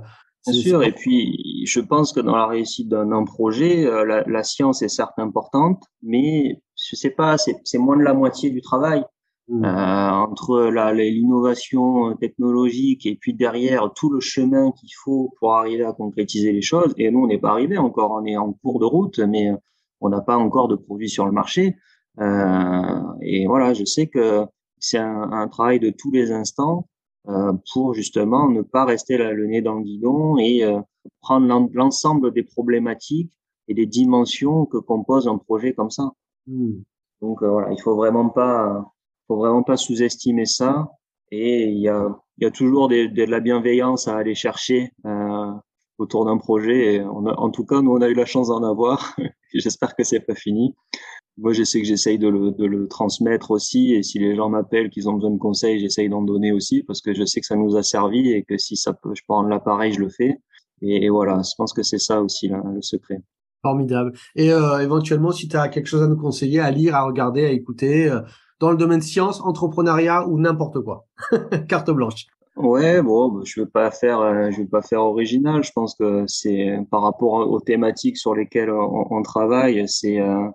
Bien 0.47 0.61
sûr, 0.61 0.83
et 0.83 0.93
puis 0.93 1.65
je 1.65 1.79
pense 1.81 2.13
que 2.13 2.21
dans 2.21 2.35
la 2.35 2.47
réussite 2.47 2.87
d'un 2.87 3.23
projet, 3.25 3.85
euh, 3.85 4.05
la, 4.05 4.23
la, 4.25 4.43
science 4.43 4.81
est 4.81 4.87
certes 4.87 5.19
importante, 5.19 5.83
mais 6.01 6.61
je 6.75 6.95
sais 6.95 7.09
pas, 7.09 7.37
c'est 7.37 7.77
moins 7.77 7.97
de 7.97 8.03
la 8.03 8.13
moitié 8.13 8.49
du 8.49 8.61
travail. 8.61 9.03
Mmh. 9.49 9.65
Euh, 9.65 10.11
entre 10.11 10.69
l'innovation 10.93 12.15
technologique 12.17 13.07
et 13.07 13.15
puis 13.15 13.33
derrière 13.33 13.91
tout 13.95 14.11
le 14.11 14.19
chemin 14.19 14.71
qu'il 14.73 14.91
faut 15.03 15.33
pour 15.39 15.55
arriver 15.55 15.83
à 15.83 15.91
concrétiser 15.91 16.51
les 16.51 16.61
choses. 16.61 16.93
Et 16.97 17.09
nous, 17.09 17.23
on 17.23 17.27
n'est 17.27 17.39
pas 17.39 17.49
arrivé 17.49 17.75
encore, 17.79 18.11
on 18.11 18.25
est 18.25 18.37
en 18.37 18.53
cours 18.53 18.79
de 18.79 18.85
route, 18.85 19.17
mais 19.17 19.49
on 20.01 20.09
n'a 20.09 20.21
pas 20.21 20.37
encore 20.37 20.67
de 20.67 20.75
produits 20.75 21.09
sur 21.09 21.25
le 21.25 21.31
marché. 21.31 21.75
Euh, 22.19 23.01
et 23.21 23.47
voilà, 23.47 23.73
je 23.73 23.85
sais 23.85 24.05
que 24.05 24.45
c'est 24.77 24.99
un, 24.99 25.31
un, 25.31 25.47
travail 25.47 25.79
de 25.79 25.89
tous 25.89 26.11
les 26.11 26.31
instants 26.31 26.77
euh, 26.77 26.98
pour 27.71 27.93
justement 27.93 28.49
ne 28.49 28.61
pas 28.61 28.85
rester 28.85 29.17
le 29.17 29.45
nez 29.45 29.61
dans 29.61 29.75
le 29.75 29.83
guidon 29.83 30.37
et 30.37 30.63
euh, 30.63 30.79
prendre 31.21 31.69
l'ensemble 31.73 32.31
des 32.33 32.43
problématiques 32.43 33.31
et 33.67 33.73
des 33.73 33.85
dimensions 33.85 34.65
que 34.65 34.77
compose 34.77 35.27
un 35.27 35.37
projet 35.37 35.73
comme 35.73 35.91
ça. 35.91 36.11
Mmh. 36.47 36.81
Donc 37.21 37.43
euh, 37.43 37.49
voilà, 37.49 37.71
il 37.71 37.81
faut 37.81 37.95
vraiment 37.95 38.29
pas, 38.29 38.91
faut 39.27 39.37
vraiment 39.37 39.63
pas 39.63 39.77
sous-estimer 39.77 40.45
ça. 40.45 40.89
Et 41.31 41.65
il 41.65 41.79
y 41.79 41.87
a, 41.89 42.07
il 42.37 42.43
y 42.43 42.47
a 42.47 42.51
toujours 42.51 42.87
des, 42.87 43.07
de 43.07 43.23
la 43.25 43.39
bienveillance 43.39 44.07
à 44.07 44.17
aller 44.17 44.33
chercher 44.33 44.91
euh, 45.05 45.51
autour 45.99 46.25
d'un 46.25 46.37
projet. 46.37 46.95
Et 46.95 47.01
on 47.01 47.27
a, 47.27 47.33
en 47.35 47.51
tout 47.51 47.65
cas, 47.65 47.81
nous 47.81 47.91
on 47.91 48.01
a 48.01 48.09
eu 48.09 48.15
la 48.15 48.25
chance 48.25 48.47
d'en 48.47 48.63
avoir. 48.63 49.15
J'espère 49.53 49.95
que 49.95 50.03
c'est 50.03 50.21
pas 50.21 50.35
fini 50.35 50.75
moi, 51.41 51.53
je 51.53 51.63
sais 51.63 51.81
que 51.81 51.87
j'essaye 51.87 52.19
de 52.19 52.27
le, 52.27 52.51
de 52.51 52.65
le 52.65 52.87
transmettre 52.87 53.51
aussi. 53.51 53.93
Et 53.93 54.03
si 54.03 54.19
les 54.19 54.35
gens 54.35 54.49
m'appellent, 54.49 54.89
qu'ils 54.89 55.09
ont 55.09 55.13
besoin 55.13 55.31
de 55.31 55.37
conseils, 55.37 55.79
j'essaye 55.79 56.09
d'en 56.09 56.21
donner 56.21 56.51
aussi 56.51 56.83
parce 56.83 57.01
que 57.01 57.13
je 57.13 57.23
sais 57.25 57.39
que 57.39 57.47
ça 57.47 57.55
nous 57.55 57.75
a 57.75 57.83
servi 57.83 58.31
et 58.31 58.43
que 58.43 58.57
si 58.57 58.75
ça 58.75 58.93
peut, 58.93 59.11
je 59.15 59.21
peux 59.27 59.33
rendre 59.33 59.49
l'appareil, 59.49 59.93
je 59.93 59.99
le 59.99 60.09
fais. 60.09 60.39
Et, 60.81 61.09
voilà, 61.09 61.41
je 61.43 61.51
pense 61.57 61.73
que 61.73 61.83
c'est 61.83 61.99
ça 61.99 62.21
aussi 62.21 62.47
là, 62.47 62.61
le 62.73 62.81
secret. 62.81 63.21
Formidable. 63.61 64.13
Et 64.35 64.53
euh, 64.53 64.79
éventuellement, 64.79 65.31
si 65.31 65.49
tu 65.49 65.57
as 65.57 65.67
quelque 65.67 65.87
chose 65.87 66.01
à 66.01 66.07
nous 66.07 66.15
conseiller, 66.15 66.61
à 66.61 66.71
lire, 66.71 66.95
à 66.95 67.03
regarder, 67.03 67.45
à 67.45 67.51
écouter, 67.51 68.09
euh, 68.09 68.21
dans 68.59 68.71
le 68.71 68.77
domaine 68.77 69.01
science, 69.01 69.41
entrepreneuriat 69.41 70.27
ou 70.27 70.39
n'importe 70.39 70.81
quoi. 70.81 71.05
Carte 71.67 71.91
blanche. 71.91 72.27
Ouais, 72.55 73.01
bon, 73.01 73.29
bah, 73.29 73.41
je 73.45 73.61
veux 73.61 73.69
pas 73.69 73.89
faire, 73.91 74.19
euh, 74.19 74.51
je 74.51 74.61
veux 74.61 74.67
pas 74.67 74.81
faire 74.81 75.01
original. 75.01 75.63
Je 75.63 75.71
pense 75.73 75.95
que 75.95 76.23
c'est 76.27 76.77
par 76.91 77.01
rapport 77.01 77.49
aux 77.49 77.59
thématiques 77.61 78.17
sur 78.17 78.35
lesquelles 78.35 78.71
on, 78.71 79.07
on 79.09 79.21
travaille, 79.21 79.87
c'est 79.87 80.19
euh, 80.19 80.47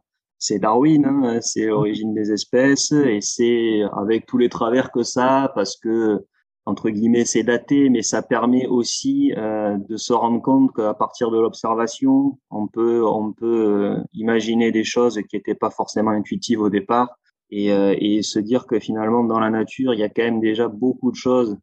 c'est 0.47 0.59
Darwin, 0.59 1.07
hein, 1.07 1.39
c'est 1.41 1.65
l'origine 1.65 2.13
des 2.13 2.31
espèces 2.31 2.93
et 2.93 3.21
c'est 3.23 3.81
avec 3.97 4.27
tous 4.27 4.37
les 4.37 4.51
travers 4.51 4.93
que 4.93 5.03
ça, 5.03 5.51
parce 5.55 5.79
que 5.79 6.23
entre 6.67 6.91
guillemets 6.91 7.25
c'est 7.25 7.45
daté, 7.45 7.89
mais 7.89 8.03
ça 8.03 8.21
permet 8.21 8.67
aussi 8.67 9.33
euh, 9.39 9.79
de 9.89 9.97
se 9.97 10.13
rendre 10.13 10.43
compte 10.43 10.71
qu'à 10.77 10.93
partir 10.93 11.31
de 11.31 11.39
l'observation, 11.41 12.39
on 12.51 12.67
peut 12.67 13.03
on 13.07 13.33
peut 13.33 13.97
euh, 13.97 14.03
imaginer 14.13 14.71
des 14.71 14.85
choses 14.85 15.19
qui 15.31 15.37
n'étaient 15.37 15.55
pas 15.55 15.71
forcément 15.71 16.11
intuitives 16.11 16.61
au 16.61 16.69
départ 16.69 17.09
et, 17.51 17.73
euh, 17.73 17.95
et 17.99 18.21
se 18.21 18.39
dire 18.39 18.67
que 18.67 18.79
finalement 18.79 19.25
dans 19.25 19.41
la 19.41 19.49
nature 19.49 19.95
il 19.95 20.01
y 20.01 20.05
a 20.05 20.11
quand 20.11 20.25
même 20.25 20.41
déjà 20.41 20.69
beaucoup 20.69 21.11
de 21.11 21.17
choses 21.17 21.57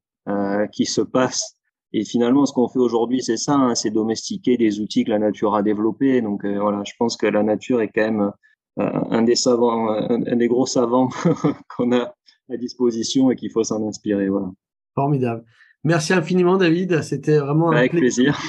qui 0.72 0.86
se 0.86 1.02
passent 1.02 1.58
et 1.94 2.06
finalement, 2.06 2.46
ce 2.46 2.54
qu'on 2.54 2.70
fait 2.70 2.80
aujourd'hui, 2.80 3.22
c'est 3.22 3.36
ça, 3.36 3.54
hein, 3.56 3.76
c'est 3.76 3.90
domestiquer 3.90 4.56
des 4.56 4.80
outils 4.80 5.04
que 5.04 5.10
la 5.10 5.20
nature 5.20 5.56
a 5.56 5.64
développés. 5.64 6.22
Donc 6.22 6.46
voilà, 6.46 6.84
je 6.86 6.94
pense 6.98 7.18
que 7.18 7.26
la 7.26 7.44
nature 7.44 7.82
est 7.82 7.90
quand 7.90 8.04
même 8.04 8.32
un 9.10 9.22
des 9.22 9.36
savants, 9.36 9.90
un, 9.90 10.36
des 10.36 10.48
gros 10.48 10.66
savants 10.66 11.10
qu'on 11.76 11.92
a 11.92 12.14
à 12.50 12.58
disposition 12.58 13.32
et 13.32 13.36
qu'il 13.36 13.52
faut 13.52 13.64
s'en 13.64 13.88
inspirer. 13.88 14.30
Voilà. 14.30 14.52
Formidable. 14.96 15.44
Merci 15.84 16.14
infiniment, 16.14 16.58
David. 16.58 17.02
C'était 17.02 17.40
vraiment 17.40 17.72
un 17.72 17.78
Avec 17.78 17.92
plaisir. 17.92 18.40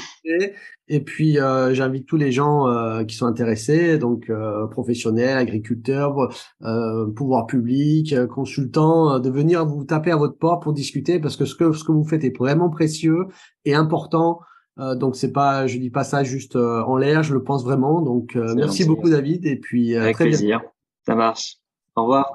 Et 0.88 1.00
puis, 1.00 1.38
euh, 1.38 1.72
j'invite 1.72 2.06
tous 2.06 2.18
les 2.18 2.30
gens 2.30 2.68
euh, 2.68 3.04
qui 3.04 3.16
sont 3.16 3.24
intéressés, 3.24 3.96
donc 3.96 4.28
euh, 4.28 4.66
professionnels, 4.66 5.38
agriculteurs, 5.38 6.14
euh, 6.62 7.06
pouvoir 7.06 7.46
public, 7.46 8.12
euh, 8.12 8.26
consultants, 8.26 9.18
de 9.18 9.30
venir 9.30 9.64
vous 9.64 9.84
taper 9.84 10.10
à 10.10 10.16
votre 10.16 10.36
porte 10.36 10.62
pour 10.62 10.74
discuter 10.74 11.18
parce 11.18 11.36
que 11.36 11.46
ce 11.46 11.54
que 11.54 11.72
ce 11.72 11.84
que 11.84 11.92
vous 11.92 12.04
faites 12.04 12.24
est 12.24 12.36
vraiment 12.36 12.68
précieux 12.68 13.28
et 13.64 13.74
important 13.74 14.40
donc 14.76 15.16
c'est 15.16 15.32
pas, 15.32 15.66
je 15.66 15.78
dis 15.78 15.90
pas 15.90 16.04
ça 16.04 16.24
juste 16.24 16.56
en 16.56 16.96
l'air, 16.96 17.22
je 17.22 17.34
le 17.34 17.42
pense 17.42 17.64
vraiment. 17.64 18.00
Donc 18.02 18.34
merci 18.34 18.84
beaucoup 18.84 19.10
David 19.10 19.46
et 19.46 19.56
puis 19.56 19.96
avec 19.96 20.16
plaisir. 20.16 20.62
Ça 21.06 21.14
marche. 21.14 21.56
Au 21.96 22.02
revoir. 22.02 22.30